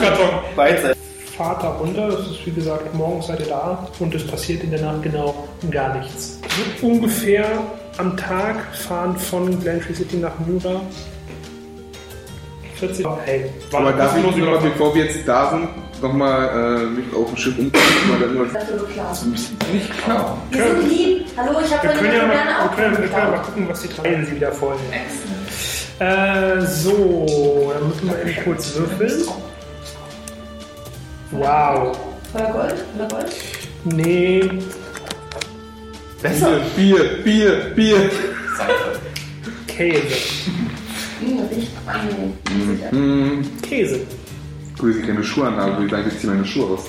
Karton. 0.00 0.28
beidseitig. 0.56 0.96
Fahrt 1.36 1.62
da 1.62 1.68
runter, 1.72 2.08
das 2.08 2.20
ist 2.30 2.46
wie 2.46 2.50
gesagt, 2.50 2.92
morgens 2.94 3.26
seid 3.26 3.40
ihr 3.40 3.46
da 3.46 3.86
und 3.98 4.14
es 4.14 4.26
passiert 4.26 4.64
in 4.64 4.70
der 4.70 4.80
Nacht 4.80 5.02
genau 5.02 5.46
gar 5.70 5.98
nichts. 5.98 6.40
Ungefähr 6.80 7.46
am 7.98 8.16
Tag 8.16 8.74
fahren 8.74 9.16
von 9.18 9.60
Glentree 9.60 9.92
City 9.94 10.16
nach 10.16 10.32
Mura 10.46 10.80
40. 12.78 13.06
Hey, 13.24 13.50
Aber 13.72 13.92
darf 13.92 14.16
ich 14.16 14.22
noch 14.22 14.36
mal, 14.36 14.58
bevor 14.58 14.94
wir 14.94 15.04
jetzt 15.04 15.26
da 15.26 15.50
sind, 15.50 15.68
nochmal 16.02 16.82
äh, 16.82 16.86
mich 16.86 17.04
auf 17.14 17.28
dem 17.28 17.36
Schiff 17.36 17.58
umgucken? 17.58 17.80
Mal 18.08 18.20
dann 18.20 18.52
Das 18.52 18.62
ist 18.62 18.78
so 18.78 18.86
klar. 18.86 19.16
nicht 19.72 20.04
klar. 20.04 20.38
Wir 20.50 20.64
sind 20.66 20.88
lieb. 20.88 21.26
Hallo, 21.36 21.58
ich 21.64 21.72
habe 21.74 21.88
Wir 21.88 21.94
können, 21.94 22.12
ja 22.14 22.18
gerne 22.26 22.50
wir, 22.50 22.64
auch 22.64 22.76
können, 22.76 22.92
wir 22.98 23.08
können 23.08 23.12
ja 23.12 23.30
mal 23.30 23.38
gucken, 23.38 23.68
was 23.68 23.82
die 23.82 23.88
teilen 23.88 24.26
sie 24.26 24.36
wieder 24.36 24.52
voll. 24.52 24.76
Äh, 25.98 26.60
so, 26.66 27.72
dann 27.74 27.88
müssen 27.88 28.08
wir 28.08 28.20
eben 28.22 28.44
kurz 28.44 28.74
würfeln. 28.74 29.28
Wow. 31.32 31.98
Feuer 32.32 32.52
Gold? 32.52 32.74
Oder 32.96 33.08
Gold? 33.08 33.32
Nee, 33.84 34.50
Bier, 36.22 36.60
Bier, 36.76 37.04
Bier, 37.24 37.72
Bier. 37.74 38.10
Käse. 39.68 40.50
Hm, 41.20 41.38
riecht 41.50 41.72
angenehm. 41.86 42.32
Sicher. 42.66 42.90
Hm. 42.90 43.62
Käse. 43.62 44.00
Gut, 44.78 44.90
dass 44.90 44.96
ich 44.96 45.06
keine 45.06 45.24
Schuhe 45.24 45.46
anhabe, 45.46 45.72
würde 45.72 45.84
ich 45.86 45.90
sagen, 45.90 46.08
ich 46.08 46.18
ziehe 46.18 46.32
meine 46.32 46.46
Schuhe 46.46 46.74
aus. 46.74 46.84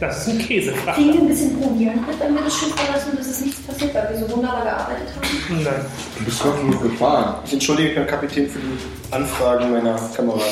Das 0.00 0.18
ist 0.18 0.28
ein 0.28 0.38
Käsefrachter. 0.38 0.92
Kriegen 0.92 1.14
wir 1.14 1.20
ein 1.20 1.28
bisschen 1.28 1.60
Proviant, 1.60 2.00
wenn 2.20 2.34
wir 2.34 2.42
das 2.42 2.56
Schiff 2.56 2.74
verlassen, 2.74 3.16
dass 3.16 3.26
es 3.26 3.40
nichts 3.40 3.60
passiert, 3.62 3.94
weil 3.94 4.10
wir 4.10 4.18
so 4.18 4.36
wunderbar 4.36 4.62
gearbeitet 4.62 5.08
haben? 5.16 5.62
Nein. 5.64 5.86
Du 6.18 6.24
bist 6.24 6.40
kostenlos 6.40 6.82
gefahren. 6.82 7.34
Ich 7.46 7.52
entschuldige 7.54 7.88
mich 7.88 7.98
beim 7.98 8.06
Kapitän 8.06 8.48
für 8.48 8.60
die 8.60 9.14
Anfragen 9.14 9.72
meiner 9.72 9.96
Kameraden. 10.14 10.44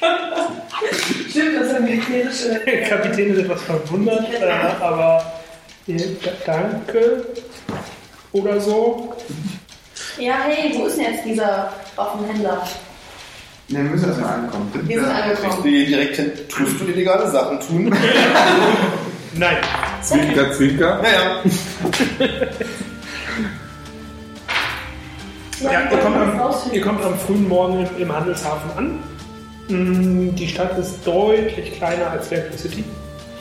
Stimmt, 1.28 1.56
das 1.60 1.72
ist 1.72 1.80
militärische. 1.80 2.60
Der 2.64 2.82
Kapitän 2.84 3.34
ist 3.34 3.38
etwas 3.40 3.62
verwundert, 3.62 4.26
äh, 4.32 4.82
aber 4.82 5.32
äh, 5.86 5.98
danke 6.46 7.26
oder 8.32 8.60
so. 8.60 9.14
Ja, 10.18 10.34
hey, 10.46 10.72
wo 10.76 10.86
ist 10.86 10.96
denn 10.96 11.12
jetzt 11.12 11.24
dieser 11.24 11.72
Waffenhändler? 11.96 12.62
Ne, 13.68 13.78
wir 13.84 13.90
müssen 13.90 14.08
erstmal 14.08 14.34
ankommen. 14.34 14.70
Wir 14.86 15.00
sind 15.00 15.10
Ich 15.10 15.22
angekommen. 15.22 15.62
gehe 15.62 15.86
direkt 15.86 16.16
hin. 16.16 16.32
Tust 16.48 16.80
du 16.80 16.84
illegale 16.86 17.30
Sachen 17.30 17.60
tun? 17.60 17.94
Nein. 19.34 19.56
Zwinker, 20.02 20.52
Zwinker. 20.52 21.02
naja. 21.02 21.42
Ja, 25.60 25.90
ihr, 25.90 25.98
kommt 25.98 26.16
am, 26.16 26.54
ihr 26.72 26.80
kommt 26.80 27.04
am 27.04 27.18
frühen 27.18 27.48
Morgen 27.48 27.80
im, 27.96 28.02
im 28.02 28.12
Handelshafen 28.16 28.70
an. 28.76 28.98
Mm, 29.68 30.34
Die 30.34 30.48
Stadt 30.48 30.78
ist 30.78 31.04
deutlich 31.06 31.76
kleiner 31.76 32.10
als 32.10 32.28
Glentree 32.28 32.56
City. 32.56 32.84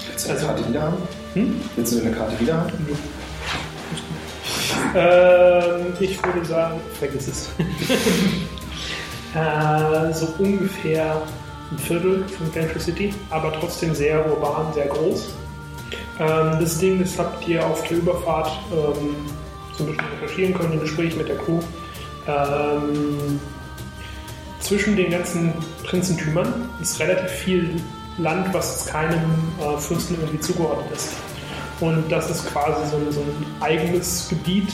Willst 0.10 0.28
du 0.28 0.32
eine 0.32 0.40
Karte 0.42 0.68
wieder 0.70 0.82
haben? 0.82 0.98
Hm? 1.36 1.62
Willst 1.76 1.94
du 1.94 2.02
eine 2.02 2.12
Karte 2.12 2.40
wieder 2.40 2.58
haben? 2.58 2.72
Ähm, 4.96 5.94
ich 6.00 6.24
würde 6.24 6.46
sagen, 6.46 6.80
vergiss 7.00 7.28
es. 7.28 7.50
äh, 9.36 10.14
so 10.14 10.34
ungefähr 10.40 11.22
ein 11.72 11.78
Viertel 11.80 12.26
von 12.28 12.52
Glentree 12.52 12.80
City, 12.80 13.14
aber 13.30 13.54
trotzdem 13.54 13.94
sehr 13.94 14.26
urban, 14.26 14.74
sehr 14.74 14.88
groß. 14.88 15.34
Ähm, 16.20 16.58
das 16.60 16.78
Ding, 16.80 17.00
das 17.00 17.18
habt 17.20 17.48
ihr 17.48 17.66
auf 17.66 17.84
der 17.88 17.98
Überfahrt 17.98 18.52
ähm, 18.72 19.16
so 19.78 19.84
ein 19.84 19.92
bisschen 19.92 20.06
recherchieren 20.22 20.54
können 20.54 20.74
im 20.74 20.80
Gespräch 20.80 21.16
mit 21.16 21.28
der 21.28 21.38
Crew. 21.38 21.60
Ähm, 22.28 23.40
zwischen 24.60 24.96
den 24.96 25.12
ganzen 25.12 25.54
Prinzentümern 25.84 26.70
ist 26.82 27.00
relativ 27.00 27.30
viel 27.30 27.82
Land, 28.18 28.54
was 28.54 28.86
keinem 28.88 29.24
äh, 29.62 29.78
Fürsten 29.78 30.16
irgendwie 30.16 30.40
zugeordnet 30.40 30.92
ist. 30.94 31.14
Und 31.80 32.12
das 32.12 32.30
ist 32.30 32.46
quasi 32.48 32.90
so 32.90 32.98
ein, 32.98 33.12
so 33.12 33.22
ein 33.22 33.46
eigenes 33.62 34.30
Gebiet. 34.30 34.74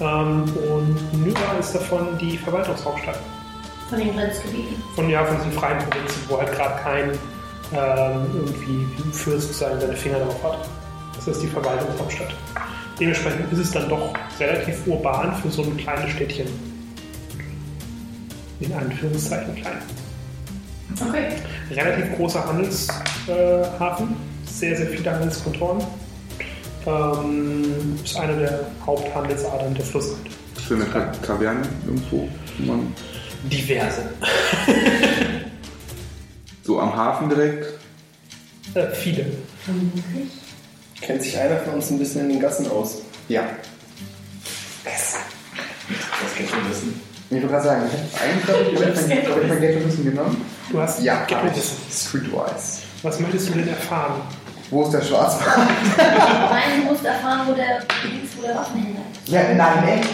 Ähm, 0.00 0.44
und 0.70 1.24
Nyra 1.24 1.58
ist 1.58 1.74
davon 1.74 2.18
die 2.18 2.36
Verwaltungshauptstadt. 2.38 3.18
Von 3.88 3.98
den 3.98 4.14
Grenzgebieten. 4.14 4.82
Von, 4.94 5.08
ja, 5.08 5.24
von 5.24 5.36
diesen 5.36 5.52
freien 5.52 5.78
Provinzen, 5.78 6.22
wo 6.28 6.38
halt 6.38 6.52
gerade 6.52 6.82
kein 6.82 7.10
ähm, 7.72 8.26
irgendwie 8.34 8.86
Fürst 9.12 9.54
seine, 9.54 9.80
seine 9.80 9.96
Finger 9.96 10.18
drauf 10.18 10.42
hat. 10.42 10.68
Das 11.16 11.24
Das 11.24 11.36
ist 11.36 11.42
die 11.42 11.48
Verwaltungshauptstadt. 11.48 12.34
Dementsprechend 13.00 13.52
ist 13.52 13.58
es 13.58 13.70
dann 13.72 13.88
doch 13.88 14.12
relativ 14.38 14.86
urban 14.86 15.34
für 15.36 15.50
so 15.50 15.62
ein 15.62 15.76
kleines 15.76 16.10
Städtchen. 16.12 16.46
In 18.60 18.72
Anführungszeichen 18.72 19.54
klein. 19.54 19.82
Okay. 21.06 21.26
Relativ 21.70 22.16
großer 22.16 22.46
Handelshafen, 22.46 24.16
sehr, 24.46 24.76
sehr 24.76 24.86
viele 24.86 25.10
Handelskontoren. 25.10 25.84
Ähm, 26.86 27.98
ist 28.04 28.16
eine 28.16 28.36
der 28.36 28.60
Haupthandelsadern 28.84 29.74
der 29.74 29.84
Flussseite. 29.84 30.30
Eine 30.70 30.90
Ta- 30.92 31.12
Taverne 31.26 31.62
irgendwo? 31.86 32.28
wo 32.58 32.72
Man 32.72 32.92
Diverse. 33.44 34.02
so 36.64 36.80
am 36.80 36.94
Hafen 36.96 37.28
direkt? 37.28 37.66
Äh, 38.74 38.90
viele. 38.92 39.26
Kennt 41.00 41.22
sich 41.22 41.38
einer 41.38 41.58
von 41.58 41.74
uns 41.74 41.90
ein 41.90 41.98
bisschen 41.98 42.22
in 42.22 42.28
den 42.30 42.40
Gassen 42.40 42.68
aus? 42.70 42.98
Ja. 43.28 43.42
Das 44.84 46.34
geht 46.36 46.48
schon 46.48 46.68
wissen. 46.70 47.00
Ich 47.28 47.32
wollte 47.36 47.48
gerade 47.48 47.64
sagen, 47.64 47.82
ich 47.86 47.92
habe 48.20 48.30
eigentlich, 48.30 48.44
glaube 48.46 48.60
ich, 48.62 48.66
hab 48.68 48.94
ich 49.02 49.48
mein- 49.48 49.84
bisschen 49.86 50.04
genommen. 50.04 50.44
Du 50.70 50.80
hast 50.80 51.02
Ja, 51.02 51.24
ich. 51.28 51.72
Streetwise. 51.92 52.82
Was 53.02 53.20
möchtest 53.20 53.48
du 53.48 53.52
denn 53.54 53.68
erfahren? 53.68 54.20
Wo 54.70 54.82
ist 54.84 54.92
der 54.92 55.02
Schwarzmarkt? 55.02 55.58
Nein, 55.96 56.82
du 56.82 56.92
musst 56.92 57.04
erfahren, 57.04 57.42
wo 57.46 57.52
der, 57.52 57.82
wo 58.36 58.42
der 58.42 58.56
Waffenhändler 58.56 59.00
ist. 59.12 59.32
Ja, 59.32 59.42
nein, 59.54 59.88
echt. 59.88 60.08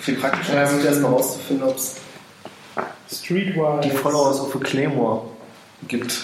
Viel 0.00 0.16
praktischer 0.16 0.62
ist 0.64 0.72
es 0.72 0.84
erstmal 0.84 1.12
rauszufinden, 1.12 1.66
ob 1.66 1.76
es 1.76 1.96
Streetwise. 3.10 3.80
die 3.82 3.90
Followers 3.90 4.40
of 4.40 4.54
a 4.54 4.58
Claymore 4.58 5.22
gibt. 5.88 6.20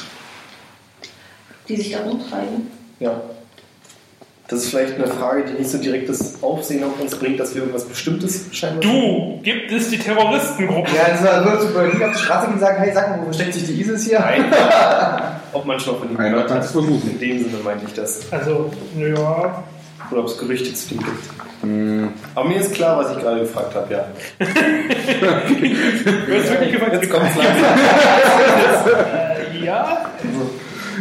Die 1.68 1.76
sich 1.76 1.92
da 1.92 2.00
rumtreiben. 2.00 2.70
Ja. 2.98 3.20
Das 4.48 4.64
ist 4.64 4.70
vielleicht 4.70 4.94
eine 4.94 5.06
Frage, 5.06 5.44
die 5.44 5.52
nicht 5.52 5.70
so 5.70 5.78
direkt 5.78 6.08
das 6.08 6.42
Aufsehen 6.42 6.82
auf 6.82 7.00
uns 7.00 7.14
bringt, 7.14 7.38
dass 7.38 7.54
wir 7.54 7.62
irgendwas 7.62 7.84
Bestimmtes 7.84 8.46
scheinbar. 8.50 8.80
Du, 8.80 9.40
gibt 9.42 9.70
es 9.70 9.90
die 9.90 9.98
Terroristengruppe? 9.98 10.90
Ja, 10.94 11.08
das 11.10 11.22
war 11.22 11.44
würdest 11.44 11.68
du 11.68 11.74
bei 11.74 11.84
mir 11.84 12.08
auf 12.08 12.16
die 12.16 12.18
Straße 12.18 12.46
gehen 12.46 12.54
und 12.54 12.60
sagen, 12.60 12.82
hey, 12.82 12.92
sag 12.92 13.10
mal, 13.10 13.20
wo 13.20 13.24
versteckt 13.26 13.54
sich 13.54 13.64
die 13.64 13.80
ISIS 13.80 14.04
hier? 14.06 14.18
Nein. 14.18 14.52
Ob 15.52 15.64
man 15.66 15.80
schon 15.80 15.98
von 15.98 16.10
ihm 16.10 16.16
Einer 16.16 16.30
gehört 16.30 16.48
kann 16.48 16.58
es 16.58 16.70
versuchen. 16.70 17.10
In 17.10 17.18
dem 17.18 17.38
Sinne 17.38 17.58
meinte 17.64 17.84
ich 17.86 17.94
das. 17.94 18.20
Also, 18.32 18.70
ja. 18.96 19.64
Oder 20.10 20.20
ob 20.20 20.26
es 20.26 20.38
Gerüchte 20.38 20.72
zu 20.74 20.88
dem 20.88 20.98
gibt. 20.98 21.30
Hm, 21.62 22.08
Aber 22.34 22.48
mir 22.48 22.60
ist 22.60 22.72
klar, 22.72 22.98
was 22.98 23.12
ich 23.12 23.18
gerade 23.22 23.40
gefragt 23.40 23.74
habe, 23.74 23.92
ja. 23.92 24.06
Du 24.38 26.34
hast 26.34 26.50
wirklich 26.50 26.72
gefragt, 26.72 26.92
Jetzt 26.94 27.10
kommt 27.10 27.24
es 27.30 27.36
langsam. 27.36 27.78
Äh, 29.60 29.64
ja. 29.64 30.10
Also, 30.18 30.50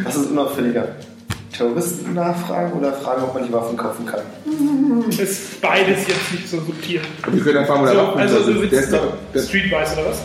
was 0.04 0.16
ist 0.16 0.32
unauffälliger? 0.32 0.88
Terroristen 1.56 2.14
nachfragen 2.14 2.72
oder 2.74 2.94
fragen, 2.94 3.24
ob 3.24 3.34
man 3.34 3.46
die 3.46 3.52
Waffen 3.52 3.76
kaufen 3.76 4.06
kann? 4.06 4.22
Ist 5.10 5.60
beides 5.62 6.08
jetzt 6.08 6.32
nicht 6.32 6.50
so 6.50 6.58
subtil. 6.62 7.02
wir 7.32 7.44
können 7.44 7.68
wo 7.68 7.86
der 7.86 7.94
So, 7.94 8.38
also 8.38 8.52
ist 8.52 8.94
doch, 8.94 9.14
der, 9.34 9.42
Streetwise 9.42 9.94
oder 9.94 10.10
was? 10.10 10.20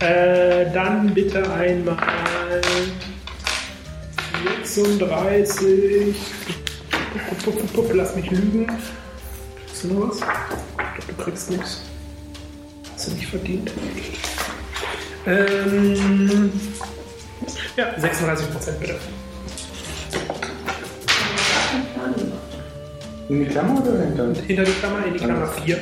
Äh, 0.00 0.70
dann 0.72 1.14
bitte 1.14 1.50
einmal 1.52 1.96
36. 4.62 6.14
Pup, 7.28 7.44
pup, 7.44 7.72
pup, 7.72 7.94
Lass 7.94 8.14
mich 8.14 8.30
lügen. 8.30 8.66
Hast 9.70 9.84
du 9.84 9.88
noch 9.88 10.10
was? 10.10 10.20
Du 10.20 11.24
kriegst 11.24 11.50
nichts. 11.50 11.82
Hast 12.94 13.08
du 13.08 13.12
nicht 13.12 13.26
verdient. 13.26 13.72
Ähm, 15.26 16.52
ja, 17.76 17.98
36 17.98 18.50
Prozent 18.50 18.80
bitte. 18.80 18.96
In 23.28 23.40
die 23.40 23.46
Klammer 23.46 23.82
oder 23.82 24.02
hinter? 24.02 24.42
Hinter 24.42 24.64
die 24.64 24.72
Klammer, 24.72 25.06
in 25.06 25.14
die 25.14 25.18
Klammer 25.18 25.48
4. 25.48 25.78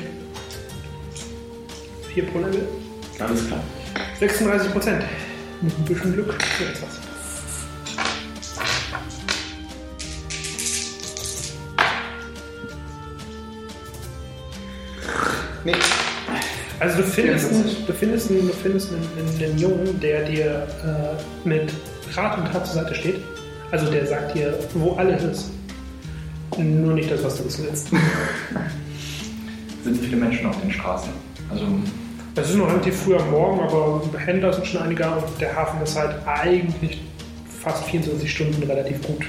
4 2.14 2.26
pro 2.26 2.38
Level. 2.38 2.68
Alles 3.18 3.46
klar. 3.46 3.60
36 4.28 4.72
Prozent. 4.72 5.02
Mit 5.60 5.78
ein 5.78 5.84
bisschen 5.84 6.14
Glück. 6.14 6.34
Ja, 6.60 6.66
jetzt 6.66 6.82
was. 6.82 7.00
Nee. 15.64 15.72
Also 16.80 16.96
du 16.98 17.02
findest, 17.04 17.48
44. 17.48 17.76
einen, 17.76 17.86
du 17.86 17.92
findest, 17.92 18.30
einen, 18.30 18.46
du 18.46 18.52
findest 18.54 18.92
einen, 18.92 19.08
einen, 19.18 19.44
einen 19.44 19.58
Jungen, 19.58 20.00
der 20.00 20.24
dir 20.24 20.66
äh, 20.84 21.48
mit 21.48 21.72
Rat 22.14 22.38
und 22.38 22.50
Tat 22.50 22.66
zur 22.66 22.82
Seite 22.82 22.94
steht. 22.94 23.20
Also 23.70 23.90
der 23.90 24.06
sagt 24.06 24.34
dir, 24.34 24.58
wo 24.74 24.94
alles 24.94 25.22
ist. 25.22 25.50
Nur 26.56 26.94
nicht 26.94 27.10
das, 27.10 27.22
was 27.24 27.36
du 27.36 27.44
wissen 27.44 27.66
willst. 27.66 27.88
Sind 29.84 29.98
viele 29.98 30.16
Menschen 30.16 30.46
auf 30.46 30.58
den 30.60 30.70
Straßen. 30.70 31.10
Also, 31.50 31.66
Es 32.36 32.50
ist 32.50 32.56
noch 32.56 32.68
relativ 32.68 33.00
früh 33.02 33.14
am 33.16 33.30
Morgen, 33.30 33.60
aber 33.60 34.02
Händler 34.18 34.52
sind 34.52 34.66
schon 34.66 34.82
einige 34.82 35.04
und 35.08 35.40
der 35.40 35.54
Hafen 35.54 35.80
ist 35.82 35.96
halt 35.96 36.16
eigentlich 36.26 37.00
fast 37.62 37.84
24 37.84 38.30
Stunden 38.30 38.62
relativ 38.64 39.00
gut 39.02 39.24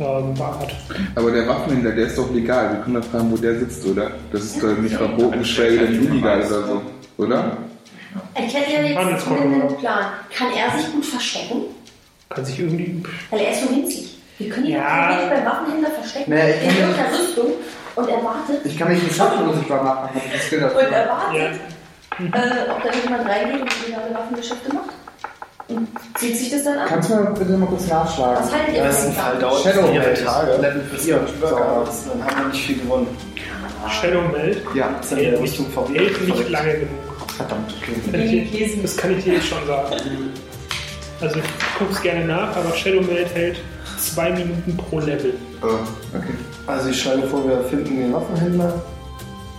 ähm, 0.00 0.34
bewacht. 0.34 0.74
aber 1.14 1.30
der 1.30 1.46
Waffenhändler, 1.46 1.92
der 1.92 2.06
ist 2.06 2.18
doch 2.18 2.30
legal. 2.32 2.72
Wir 2.72 2.80
können 2.82 3.00
doch 3.00 3.04
fragen, 3.08 3.30
wo 3.30 3.36
der 3.36 3.58
sitzt, 3.60 3.86
oder? 3.86 4.10
Das 4.32 4.42
ist 4.42 4.60
doch 4.62 4.76
nicht 4.78 4.96
verboten, 4.96 5.44
schwer 5.44 5.72
oder 5.74 5.90
illegal 5.90 6.38
oder 6.40 6.66
so. 6.66 6.82
Oder? 7.18 7.56
Erklärt 8.34 8.68
ihr 8.68 8.82
jetzt 8.88 8.98
Handelskonto, 8.98 9.42
den 9.44 9.60
ja. 9.60 9.66
Plan? 9.66 10.04
Kann 10.36 10.48
er 10.56 10.76
sich 10.78 10.92
gut 10.92 11.06
verstecken? 11.06 11.56
Kann 12.30 12.44
sich 12.44 12.58
irgendwie. 12.58 13.02
Weil 13.30 13.40
er 13.40 13.52
ist 13.52 13.62
so 13.62 13.70
winzig. 13.70 14.18
Wir 14.38 14.48
können 14.48 14.66
ihn 14.66 14.72
Ja. 14.72 15.10
ja. 15.10 15.16
nicht 15.16 15.30
beim 15.30 15.44
Waffenhändler 15.44 15.90
verstecken. 15.92 16.30
Naja, 16.32 16.48
ich 16.56 16.62
in 16.62 16.68
kann- 16.68 16.78
irgendeiner 16.78 17.18
Rüstung 17.18 17.46
und 17.94 18.08
er 18.08 18.24
wartet 18.24 18.60
Ich 18.66 18.76
kann 18.76 18.88
mich 18.88 19.00
nicht 19.04 19.14
schaffen, 19.14 19.38
hab 19.46 20.10
ich 20.16 20.32
das 20.32 20.50
gedacht. 20.50 20.74
und 20.74 20.80
er 20.92 21.08
wartet, 21.08 21.60
Ja. 22.18 22.26
äh, 22.26 22.70
ob 22.70 22.82
da 22.82 22.90
jemand 23.02 23.28
reingeht 23.28 23.60
und 23.62 23.70
illegale 23.86 24.14
Waffengeschäfte 24.14 24.72
macht. 24.74 24.90
Und 25.68 25.88
zieht 26.18 26.36
sich 26.36 26.50
das 26.50 26.64
dann 26.64 26.78
an. 26.78 26.88
Kannst 26.88 27.08
du 27.10 27.14
mal 27.14 27.32
bitte 27.32 27.52
mal 27.56 27.66
kurz 27.66 27.86
nachschlagen? 27.88 28.44
Was 28.44 28.52
haltet 28.52 28.74
ihr 28.76 28.82
besten 28.82 29.06
dem 29.12 29.14
Fall 29.16 29.38
dauert 29.38 29.62
Shadow 29.62 29.82
mehrere. 29.88 30.14
Tage, 30.24 30.52
Level 30.56 30.80
bis 30.92 31.06
ist. 31.88 32.08
Dann 32.08 32.24
haben 32.24 32.36
wir 32.42 32.48
nicht 32.52 32.66
viel 32.66 32.78
gewonnen. 32.80 33.06
Shadow 33.90 34.22
Meld 34.32 34.62
Ja, 34.74 34.90
Das 34.98 35.12
ist 35.12 35.18
in 35.18 35.30
der 35.30 35.40
Richtung 35.40 35.66
hält 35.94 36.26
nicht 36.28 36.48
lange 36.50 36.72
genug. 36.74 36.88
verdammt, 37.36 37.74
okay. 37.82 38.78
Das 38.82 38.96
kann 38.96 39.16
ich 39.18 39.24
dir 39.24 39.34
jetzt 39.34 39.46
schon 39.48 39.66
sagen. 39.66 39.94
Also 41.20 41.36
ich 41.38 41.44
guck's 41.78 42.02
gerne 42.02 42.24
nach, 42.26 42.54
aber 42.56 42.74
Shadow 42.74 43.00
Meld 43.02 43.34
hält 43.34 43.58
zwei 43.98 44.30
Minuten 44.30 44.76
pro 44.76 45.00
Level. 45.00 45.30
Äh, 45.62 45.66
okay. 46.16 46.34
Also 46.66 46.90
ich 46.90 47.00
schlage 47.00 47.22
vor, 47.24 47.46
wir 47.48 47.62
finden 47.64 47.96
den 47.96 48.12
Waffenhändler, 48.12 48.82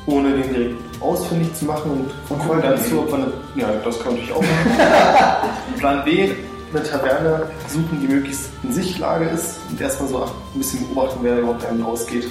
ohne 0.08 0.32
den 0.38 0.54
direkt 0.54 0.76
ausfindig 1.02 1.54
zu 1.56 1.66
machen 1.66 1.92
und 2.30 2.40
gucken 2.40 2.62
dann 2.62 2.78
zu, 2.84 3.00
ob 3.00 3.14
eine... 3.14 3.28
Ja, 3.56 3.68
das 3.84 4.00
kann 4.00 4.14
natürlich 4.14 4.34
auch 4.34 4.42
machen. 4.42 5.80
Plan 5.80 6.04
B, 6.06 6.32
eine 6.74 6.84
Taverne 6.84 7.50
suchen, 7.68 8.00
die 8.02 8.08
möglichst 8.08 8.50
in 8.64 8.74
Sichtlage 8.74 9.26
ist 9.26 9.58
und 9.70 9.80
erstmal 9.82 10.10
so 10.10 10.24
ein 10.24 10.30
bisschen 10.56 10.88
beobachten, 10.88 11.20
wer 11.22 11.40
überhaupt 11.40 11.66
einem 11.66 11.86
ausgeht. 11.86 12.28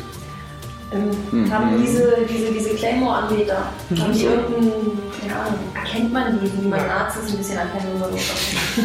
Ähm, 0.93 1.51
haben 1.53 1.83
diese, 1.83 2.19
diese, 2.29 2.53
diese 2.53 2.71
Claymore-Anbeter, 2.75 3.57
haben 3.99 4.13
die 4.13 4.25
irgendeinen, 4.25 4.99
keine 5.21 5.35
Ahnung, 5.41 5.59
erkennt 5.75 6.13
man 6.13 6.39
die, 6.41 6.63
wie 6.63 6.69
man 6.69 6.79
Arzt 6.81 7.17
ist, 7.19 7.33
ein 7.33 7.39
bisschen 7.39 7.59
erkennen 7.59 7.97
oder 7.97 8.11
so? 8.11 8.19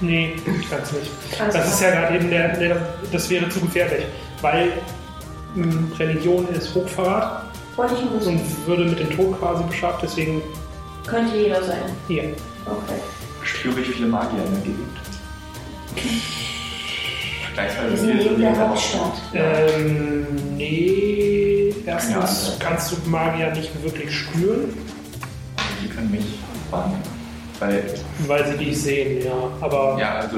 Nee, 0.00 0.34
ganz 0.68 0.92
nicht. 0.92 1.10
Alles 1.40 1.54
Das 1.54 1.74
ist 1.74 1.80
ja 1.80 1.90
gerade 1.90 2.16
eben 2.16 2.28
der, 2.28 2.56
der, 2.56 2.94
das 3.12 3.30
wäre 3.30 3.48
zu 3.48 3.60
gefährlich, 3.60 4.04
weil 4.40 4.72
mh, 5.54 5.96
Religion 5.98 6.48
ist 6.48 6.74
Hochverrat 6.74 7.45
Nur 7.76 7.90
wissen. 7.90 8.28
und 8.36 8.66
würde 8.66 8.84
mit 8.86 8.98
dem 8.98 9.10
Tod 9.10 9.38
quasi 9.38 9.62
bestraft, 9.64 10.00
deswegen 10.02 10.42
Könnte 11.06 11.36
jeder 11.36 11.62
sein. 11.62 11.78
hier. 12.08 12.24
Okay. 12.64 13.00
spüre 13.42 13.80
ich 13.80 13.88
viele 13.90 14.08
Magier 14.08 14.44
in 14.44 14.50
der 14.52 14.60
Gegend. 14.62 14.96
Vergleichsweise 17.44 17.90
Wir 17.90 17.96
sind 17.98 18.10
viele, 18.12 18.22
neben 18.24 18.36
die 18.36 18.42
der 18.42 18.58
Hauptstadt. 18.58 19.12
Ähm, 19.34 20.26
nee, 20.56 21.74
erstens 21.86 22.48
Ja. 22.48 22.54
kannst 22.66 22.92
du 22.92 22.96
Magier 23.10 23.50
nicht 23.52 23.82
wirklich 23.82 24.12
spüren, 24.14 24.74
Die 25.82 25.88
können 25.88 26.10
mich 26.10 26.24
warnen. 26.70 26.96
Weil, 27.60 27.84
weil 28.26 28.46
sie 28.50 28.56
dich 28.64 28.80
sehen, 28.82 29.24
ja. 29.24 29.32
Aber 29.60 29.96
ja, 30.00 30.16
also, 30.16 30.36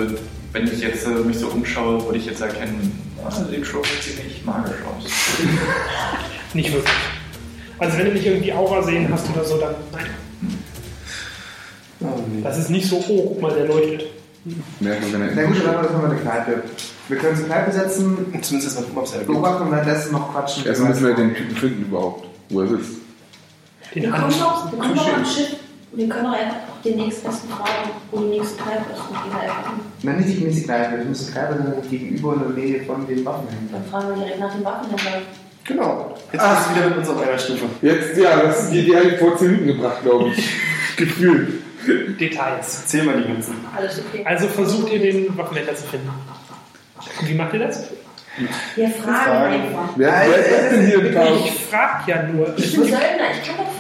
wenn 0.53 0.64
ich 0.66 0.80
jetzt 0.80 1.07
äh, 1.07 1.11
mich 1.11 1.39
so 1.39 1.49
umschaue, 1.49 2.05
würde 2.05 2.18
ich 2.18 2.26
jetzt 2.26 2.41
erkennen, 2.41 3.01
ah, 3.24 3.30
sieht 3.30 3.66
schon 3.66 3.80
ziemlich 4.03 4.45
magisch 4.45 4.76
aus. 4.86 5.11
nicht 6.55 6.72
wirklich. 6.72 6.93
Also 7.78 7.98
wenn 7.98 8.06
du 8.06 8.12
nicht 8.12 8.26
irgendwie 8.26 8.52
Aura 8.52 8.82
sehen 8.82 9.08
hast 9.12 9.26
oder 9.30 9.44
so, 9.44 9.58
dann 9.58 9.74
nein. 9.92 10.06
Oh, 12.00 12.06
nee. 12.32 12.42
Das 12.42 12.58
ist 12.58 12.70
nicht 12.70 12.88
so, 12.88 12.96
oh, 13.08 13.26
guck 13.28 13.40
mal, 13.40 13.52
der 13.52 13.66
leuchtet. 13.66 14.06
Merken 14.80 15.12
wir, 15.12 15.20
wenn 15.20 15.34
Na 15.34 15.42
gut, 15.44 15.56
dann 15.64 15.76
haben 15.76 16.02
wir 16.02 16.10
eine 16.10 16.20
Kneipe. 16.20 16.62
Wir 17.08 17.16
können 17.16 17.32
uns 17.32 17.40
eine 17.40 17.48
Kneipe 17.48 17.72
setzen, 17.72 18.16
Zumindest 18.40 18.52
erstmal 18.52 18.84
gucken, 18.84 18.98
ob 18.98 19.04
es 19.04 19.26
beobachten 19.26 19.62
und 19.64 19.72
währenddessen 19.72 20.12
noch 20.12 20.32
quatschen. 20.32 20.66
Erstmal 20.66 20.90
müssen 20.90 21.06
wir 21.06 21.14
den 21.14 21.34
Typen 21.34 21.56
finden 21.56 21.82
überhaupt, 21.82 22.26
wo 22.50 22.60
er 22.60 22.68
sitzt. 22.68 22.90
Den 23.94 24.02
Wir 24.02 24.10
kommen 24.10 24.24
Hand. 24.24 24.40
noch, 24.40 24.72
wir 24.72 24.78
kommen 24.78 24.94
noch 24.94 25.14
am 25.14 25.24
Schiff 25.24 25.56
Wir 25.92 26.08
können 26.08 26.26
auch 26.26 26.32
einfach 26.32 26.56
den 26.84 26.96
nächstbesten 26.96 27.50
fragen, 27.50 27.90
wo 28.10 28.20
die 28.20 28.28
nächste 28.28 28.62
Kneipe 28.62 28.92
ist 28.92 29.00
und. 29.00 30.04
Nein, 30.04 30.16
nicht 30.18 30.38
die 30.38 30.44
nächste 30.44 30.62
Kneipe. 30.64 30.98
Die 30.98 31.08
nächste 31.08 31.32
Kneipe 31.32 31.82
gegenüber 31.90 32.34
in 32.34 32.40
der 32.40 32.48
Nähe 32.50 32.84
von 32.84 33.06
den 33.06 33.24
Waffenhändlern. 33.24 33.82
Dann 33.82 33.90
fragen 33.90 34.08
wir 34.10 34.24
direkt 34.24 34.40
nach 34.40 34.54
dem 34.54 34.64
Waffenhändler. 34.64 35.22
Genau. 35.68 36.16
Jetzt 36.32 36.42
Ah. 36.44 36.54
bist 36.54 36.70
du 36.70 36.74
wieder 36.76 36.88
mit 36.88 36.98
uns 36.98 37.08
auf 37.08 37.22
einer 37.22 37.38
Stufe. 37.38 37.64
Jetzt, 37.82 38.16
ja, 38.18 38.36
das, 38.40 38.70
die, 38.70 38.84
die 38.84 38.96
habe 38.96 39.06
ich 39.08 39.18
vor 39.18 39.36
10 39.36 39.50
Minuten 39.50 39.66
gebracht, 39.68 40.02
glaube 40.02 40.30
ich. 40.30 40.50
Gefühlt. 40.96 41.48
Details. 42.20 42.80
Erzähl 42.82 43.04
mal 43.04 43.16
die 43.22 43.28
ganzen. 43.32 43.54
Alles 43.76 44.00
okay. 44.00 44.22
Also 44.26 44.48
versucht 44.48 44.92
ihr 44.92 44.98
den 44.98 45.36
Waffenhändler 45.38 45.74
zu 45.74 45.86
finden. 45.86 46.10
Wie 47.22 47.34
macht 47.34 47.54
ihr 47.54 47.60
das? 47.60 47.84
Wir 48.76 48.88
fragen 48.90 49.14
Fragen. 49.14 49.52
einfach. 49.54 49.88
Wer, 49.96 50.12
wer 50.28 50.38
ist 50.38 50.72
denn 50.72 50.86
hier 50.86 51.06
im 51.06 51.14
Chaos? 51.14 51.40
Ich 51.44 51.64
frag 51.64 52.06
ja 52.06 52.22
nur. 52.24 52.54
Ich 52.56 52.76
ich 52.78 52.84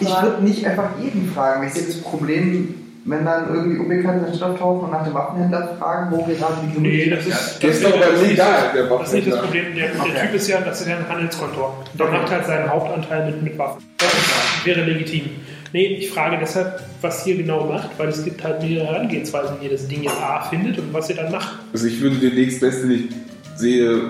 Ich 0.00 0.22
würde 0.22 0.42
nicht 0.42 0.66
einfach 0.66 0.90
jeden 1.00 1.30
fragen. 1.32 1.66
Ich 1.66 1.74
sehe 1.74 1.86
das 1.86 2.00
Problem, 2.00 2.87
wenn 3.08 3.24
dann 3.24 3.54
irgendwie 3.54 3.78
Unbekannte 3.78 4.26
in 4.26 4.30
der 4.32 4.36
Stadt 4.36 4.50
auftauchen 4.52 4.80
und 4.84 4.90
nach 4.90 5.04
dem 5.04 5.14
Waffenhändler 5.14 5.76
fragen, 5.78 6.10
wo 6.10 6.22
gerade 6.24 6.54
die 6.74 6.80
Nee, 6.80 7.10
das 7.10 7.26
ist, 7.26 7.62
Der 7.62 7.70
ist 7.70 7.82
das 7.84 7.92
das 7.92 8.22
ist 8.22 8.28
legal, 8.28 8.62
nicht- 8.62 8.74
der 8.74 8.84
Das 8.84 9.08
ist 9.08 9.14
nicht 9.14 9.26
das 9.28 9.34
Waffenhändler. 9.38 9.42
Problem. 9.42 9.74
Der, 9.76 9.88
der 9.88 10.00
Okay. 10.00 10.26
Typ 10.26 10.34
ist 10.34 10.48
ja, 10.48 10.60
das 10.60 10.80
ist 10.80 10.88
ja 10.88 10.96
ein 10.98 11.08
Handelskontor. 11.08 11.84
Der 11.98 12.06
Okay. 12.06 12.18
macht 12.18 12.30
halt 12.30 12.46
seinen 12.46 12.68
Hauptanteil 12.70 13.26
mit, 13.26 13.42
mit 13.42 13.58
Waffen. 13.58 13.82
Das 13.98 14.66
wäre 14.66 14.82
legitim. 14.84 15.30
Nee, 15.72 15.86
ich 15.98 16.10
frage 16.10 16.38
deshalb, 16.40 16.80
was 17.02 17.26
ihr 17.26 17.36
genau 17.36 17.66
macht, 17.66 17.90
weil 17.98 18.08
es 18.08 18.24
gibt 18.24 18.42
halt 18.42 18.62
mehrere 18.62 18.86
Herangehensweisen, 18.86 19.56
wie 19.60 19.66
ihr 19.66 19.72
das 19.72 19.86
Ding 19.86 20.02
jetzt 20.02 20.16
A 20.20 20.40
findet 20.42 20.78
und 20.78 20.92
was 20.94 21.10
ihr 21.10 21.16
dann 21.16 21.30
macht. 21.30 21.58
Also 21.72 21.86
ich 21.86 22.00
würde 22.00 22.16
den 22.16 22.34
nächstbesten, 22.34 22.88
den 22.88 23.08
ich 23.08 23.14
sehe, 23.60 24.00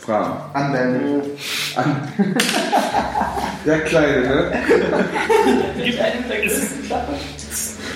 fragen. 0.00 0.34
Anwenden. 0.52 1.22
An. 1.76 2.08
Ja, 3.66 3.78
kleine, 3.78 4.20
ne? 4.20 4.52
Gibt, 5.82 5.98
es 6.44 6.58
ist 6.58 6.72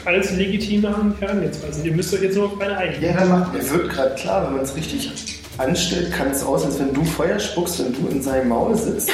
alles 0.08 0.32
legitime 0.32 0.88
Herangehensweisen. 1.20 1.84
Ihr 1.84 1.92
müsst 1.92 2.12
euch 2.14 2.22
jetzt 2.22 2.36
nur 2.36 2.46
auf 2.46 2.60
eine 2.60 2.76
einigen. 2.76 3.04
Ja, 3.04 3.12
dann 3.12 3.28
macht 3.28 3.52
Mir 3.52 3.70
wird 3.70 3.90
gerade 3.90 4.14
klar, 4.14 4.46
wenn 4.46 4.56
man 4.56 4.64
es 4.64 4.74
richtig 4.74 5.10
anstellt, 5.58 6.12
kann 6.12 6.30
es 6.30 6.42
aus, 6.42 6.64
als 6.64 6.78
wenn 6.80 6.94
du 6.94 7.04
Feuer 7.04 7.38
spuckst, 7.38 7.78
wenn 7.84 7.92
du 7.92 8.08
in 8.08 8.22
seinem 8.22 8.48
Maul 8.48 8.74
sitzt. 8.76 9.10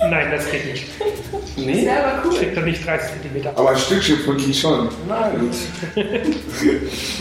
Nein, 0.00 0.30
das 0.30 0.48
geht 0.48 0.64
nicht. 0.64 0.84
Nee? 1.56 1.82
Selber 1.84 2.22
cool. 2.24 2.34
Kriegt 2.36 2.56
doch 2.56 2.64
nicht 2.64 2.86
30 2.86 3.10
cm. 3.20 3.48
Aber 3.56 3.70
ein 3.70 3.78
Stückchen 3.78 4.18
von 4.18 4.38
ihm 4.38 4.54
schon. 4.54 4.88
Nein. 5.08 5.50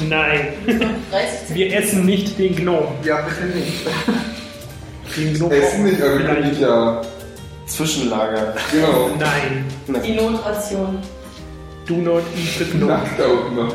Nein, 0.08 0.48
30 1.10 1.56
wir 1.56 1.76
essen 1.76 2.06
nicht 2.06 2.38
den 2.38 2.56
Gnom. 2.56 2.86
Ja, 3.04 3.22
bitte 3.22 3.46
nicht. 3.58 3.88
Den 5.18 5.34
Gnom 5.34 5.52
Essen 5.52 5.84
nicht, 5.86 6.02
aber 6.02 6.20
wir 6.20 6.26
können 6.26 6.36
vielleicht. 6.36 6.50
nicht 6.52 6.62
ja. 6.62 7.02
Zwischenlager. 7.66 8.54
Genau. 8.72 9.10
Nein, 9.20 9.66
Die 10.06 10.14
Notration. 10.14 11.00
Do 11.88 11.96
not 11.98 12.24
eat 12.36 12.58
the 12.60 12.66
Gnome. 12.66 12.94
Nackt 12.94 13.22
auch 13.22 13.48
immer. 13.52 13.68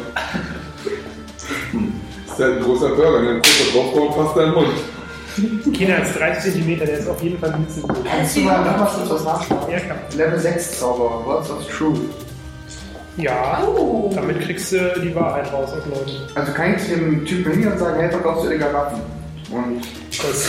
Ist 2.27 2.39
halt 2.39 2.57
ein 2.59 2.63
großer 2.63 2.89
Burger, 2.91 3.21
ne? 3.23 3.31
Ein 3.31 3.43
großer 3.43 3.73
draufkommt, 3.73 4.17
passt 4.17 4.37
da 4.37 4.45
im 4.45 4.53
Mund. 4.55 4.69
Kinder 5.75 5.97
als 5.97 6.13
30 6.15 6.53
cm, 6.55 6.79
der 6.81 6.99
ist 6.99 7.09
auf 7.09 7.23
jeden 7.23 7.39
Fall 7.39 7.53
ein 7.53 7.65
bisschen 7.65 7.83
gut. 7.85 8.05
Kannst 8.05 8.37
du 8.37 8.41
mal 8.41 8.63
noch 8.65 8.81
was 8.81 9.09
kurz? 9.09 9.25
Ja, 9.71 9.79
klar. 9.81 9.97
Level 10.17 10.39
6 10.39 10.79
Zauber, 10.79 11.25
Words 11.25 11.51
of 11.51 11.67
Truth. 11.75 12.01
Ja, 13.17 13.63
Oh. 13.67 14.11
damit 14.15 14.41
kriegst 14.41 14.73
du 14.73 15.01
die 15.03 15.15
Wahrheit 15.15 15.51
raus 15.53 15.71
aus 15.71 15.85
Leuten. 15.87 16.13
Also 16.35 16.53
kann 16.53 16.75
ich 16.77 16.83
dem 16.89 17.25
Typen 17.27 17.53
hingehen 17.53 17.73
und 17.73 17.79
sagen, 17.79 18.01
hey, 18.01 18.11
verkaufst 18.11 18.45
du 18.45 18.49
illegal 18.51 18.73
Waffen? 18.75 19.01
Und 19.51 19.83
Das, 20.11 20.49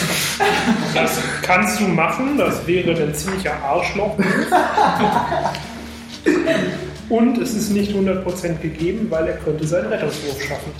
das 0.94 1.18
kannst 1.42 1.80
du 1.82 1.88
machen, 1.90 2.38
das 2.38 2.66
wäre 2.66 2.92
ein 2.92 3.14
ziemlicher 3.14 3.54
Arschloch. 3.64 4.16
Und 7.10 7.38
es 7.38 7.54
ist 7.54 7.70
nicht 7.72 7.92
100% 7.92 8.60
gegeben, 8.60 9.08
weil 9.10 9.28
er 9.28 9.38
könnte 9.38 9.66
seinen 9.68 9.88
Rettungswurf 9.88 10.42
schaffen. 10.42 10.72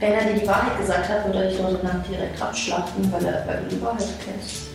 Wenn 0.00 0.12
er 0.12 0.24
dir 0.24 0.40
die 0.40 0.46
Wahrheit 0.46 0.78
gesagt 0.78 1.08
hat, 1.08 1.26
würde 1.26 1.44
er 1.44 1.48
dich 1.48 1.58
dort 1.58 1.82
dann 1.82 2.04
direkt 2.10 2.40
abschlachten, 2.40 3.10
weil, 3.12 3.24
er, 3.24 3.44
weil 3.46 3.62
die 3.70 3.80
Wahrheit 3.80 4.06
kennst. 4.24 4.66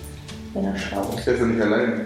Wenn 0.53 0.65
er 0.65 0.78
schlau 0.78 1.13
ist. 1.15 1.28
Ist 1.28 1.39
ja 1.39 1.45
nicht 1.45 1.61
alleine. 1.61 2.05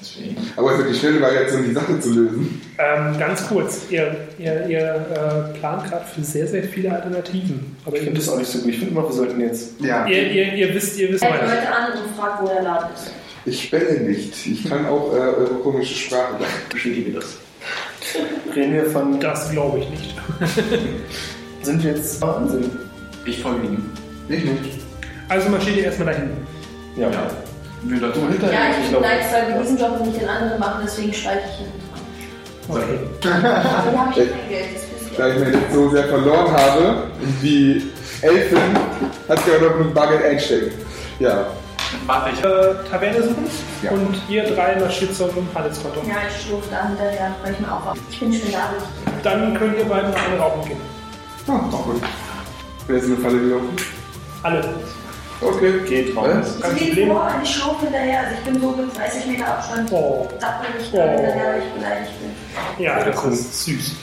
Deswegen. 0.00 0.36
Aber 0.56 0.78
ja 0.78 0.82
die 0.86 0.94
schnelle 0.94 1.20
Variation, 1.20 1.62
die 1.64 1.72
Sache 1.72 2.00
zu 2.00 2.10
lösen. 2.14 2.62
Ähm, 2.78 3.18
ganz 3.18 3.46
kurz, 3.46 3.82
ihr, 3.90 4.16
ihr, 4.38 4.66
ihr 4.66 5.06
äh, 5.54 5.58
plant 5.58 5.84
gerade 5.84 6.06
für 6.06 6.22
sehr, 6.22 6.46
sehr 6.46 6.64
viele 6.64 6.94
Alternativen. 6.94 7.76
Aber 7.84 7.96
Ich 7.96 8.04
finde 8.04 8.18
das 8.18 8.28
auch 8.30 8.38
nicht 8.38 8.50
so 8.50 8.60
gut. 8.60 8.70
Ich 8.70 8.78
finde 8.78 8.92
immer, 8.92 9.02
wir 9.02 9.12
sollten 9.12 9.40
jetzt. 9.40 9.78
ja. 9.80 10.06
ihr, 10.06 10.30
ihr, 10.30 10.54
ihr 10.54 10.74
wisst, 10.74 10.98
ihr 10.98 11.12
wisst 11.12 11.22
Hält 11.22 11.42
meine. 11.42 11.54
Leute 11.54 11.68
an 11.68 11.92
und 11.92 12.16
fragt, 12.16 12.42
wo 12.42 12.46
der 12.46 12.62
Laden 12.62 12.94
ist. 12.94 13.12
Ich 13.46 13.64
spelle 13.64 14.00
nicht. 14.00 14.46
Ich 14.46 14.68
kann 14.68 14.86
auch 14.86 15.12
äh, 15.14 15.18
eure 15.18 15.54
komische 15.62 15.94
Sprache. 15.94 16.36
Bestätige 16.70 17.12
das. 17.12 17.36
Reden 18.54 18.74
wir 18.74 18.86
von. 18.90 19.18
Das 19.20 19.50
glaube 19.50 19.78
ich 19.80 19.88
nicht. 19.90 20.14
Sind 21.62 21.82
wir 21.82 21.92
jetzt 21.92 22.20
Wahnsinn? 22.20 22.70
Ich 23.24 23.40
folge 23.42 23.66
ihm. 23.66 23.90
Ich 24.28 24.44
nicht. 24.44 24.80
Also 25.28 25.48
marschiert 25.50 25.76
ihr 25.78 25.84
erstmal 25.84 26.12
dahin. 26.14 26.30
Ja. 26.96 27.10
Ja. 27.10 27.30
Wir 27.82 27.98
Du 27.98 28.06
dazu. 28.08 28.20
hinter 28.28 28.52
Ja, 28.52 28.58
ich 28.70 28.84
ich 28.84 28.90
glaube. 28.90 29.06
bleibe 29.06 29.24
weil 29.32 29.54
wir 29.54 29.62
diesen 29.62 29.78
Job 29.78 29.98
und 30.00 30.06
nicht 30.06 30.20
den 30.20 30.28
anderen 30.28 30.60
machen, 30.60 30.80
deswegen 30.84 31.12
steige 31.14 31.40
ich 31.46 31.56
hinten 31.58 31.80
dran. 32.68 32.82
Okay. 32.82 32.98
Aber 33.32 33.92
wir 33.92 33.98
haben 34.00 34.12
eh 34.12 34.26
kein 34.26 34.48
Geld, 34.48 34.66
Da 35.16 35.28
ich 35.28 35.38
mir 35.38 35.46
jetzt 35.52 35.72
so 35.72 35.90
sehr 35.90 36.04
verloren 36.04 36.50
habe, 36.52 37.06
die 37.42 37.90
Elfin 38.22 38.58
hat 39.28 39.44
sich 39.44 39.54
aber 39.54 39.66
noch 39.70 39.78
genug 39.78 39.94
Bargeld 39.94 40.24
einstecken. 40.24 40.72
Ja. 41.20 41.46
Warte 42.06 42.30
ich. 42.30 42.38
Äh, 42.40 42.88
Taverne 42.90 43.22
suchen 43.22 43.50
Ja. 43.82 43.90
und 43.92 44.16
ihr 44.28 44.44
drei 44.54 44.76
marschiert 44.78 45.14
zum 45.14 45.30
Handelskonto. 45.54 46.00
Ja, 46.06 46.16
ich 46.28 46.44
schlurfe 46.46 46.68
da 46.70 46.86
hinterher, 46.88 47.34
weil 47.42 47.52
ich 47.52 47.60
mir 47.60 47.72
auch 47.72 47.94
Ich 48.10 48.20
bin 48.20 48.32
spendabel. 48.32 48.78
Dann 49.22 49.54
könnt 49.54 49.78
ihr 49.78 49.84
beiden 49.84 50.10
mal 50.10 50.20
alle 50.30 50.38
rauchen 50.40 50.68
gehen. 50.68 50.80
Ah, 51.48 51.60
auch 51.72 51.84
gut. 51.84 52.02
Wer 52.86 52.96
ist 52.96 53.04
in 53.06 53.14
eine 53.14 53.22
Falle 53.22 53.38
gelaufen? 53.40 53.76
Alle. 54.42 54.74
Okay. 55.42 55.80
Geht 55.86 56.14
raus. 56.16 56.58
Kein 56.60 56.76
geht 56.76 56.88
Problem. 56.88 57.08
vor, 57.12 57.30
ich 57.42 57.50
schlurfe 57.50 57.84
hinterher. 57.86 58.20
Also 58.20 58.32
ich 58.38 58.44
bin 58.44 58.60
so 58.60 58.70
mit 58.72 58.96
30 58.98 59.26
Meter 59.26 59.48
Abstand. 59.48 59.90
Oh. 59.92 60.28
Zappel 60.38 60.66
ich 60.78 60.88
Oh. 60.92 60.96
da 60.98 61.02
hinterher, 61.04 61.46
weil 61.54 61.58
ich 61.62 61.72
beleidigt 61.72 62.12
bin. 62.20 62.84
Ja, 62.84 63.02
das 63.04 63.24
ist 63.24 63.64
süß. 63.64 63.94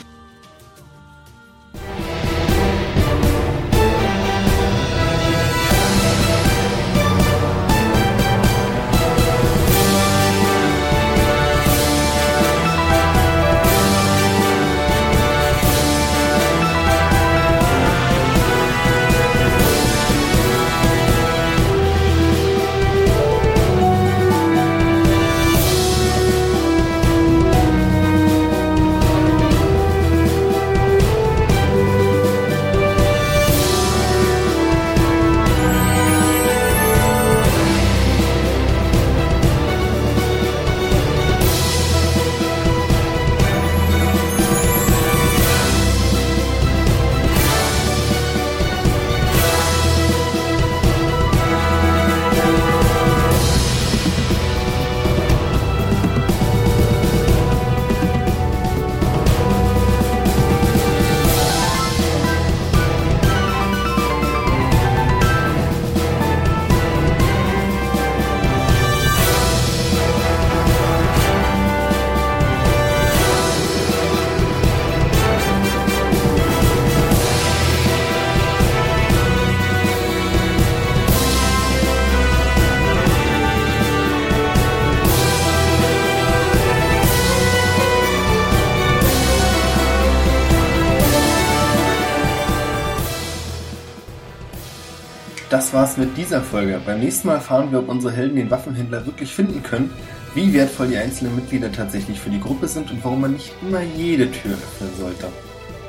Das 95.67 95.73
war's 95.73 95.97
mit 95.97 96.15
dieser 96.15 96.41
Folge. 96.41 96.79
Beim 96.85 97.01
nächsten 97.01 97.27
Mal 97.27 97.33
erfahren 97.33 97.73
wir, 97.73 97.79
ob 97.79 97.89
unsere 97.89 98.13
Helden 98.13 98.37
den 98.37 98.49
Waffenhändler 98.49 99.05
wirklich 99.05 99.33
finden 99.33 99.61
können, 99.63 99.91
wie 100.33 100.53
wertvoll 100.53 100.87
die 100.87 100.95
einzelnen 100.95 101.35
Mitglieder 101.35 101.69
tatsächlich 101.69 102.21
für 102.21 102.29
die 102.29 102.39
Gruppe 102.39 102.69
sind 102.69 102.89
und 102.89 103.03
warum 103.03 103.19
man 103.19 103.33
nicht 103.33 103.51
immer 103.61 103.81
jede 103.81 104.31
Tür 104.31 104.53
öffnen 104.53 104.89
sollte. 104.97 105.27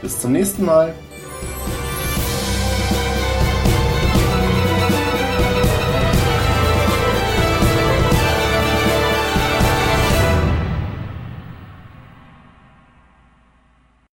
Bis 0.03 0.21
zum 0.21 0.33
nächsten 0.33 0.65
Mal. 0.65 0.93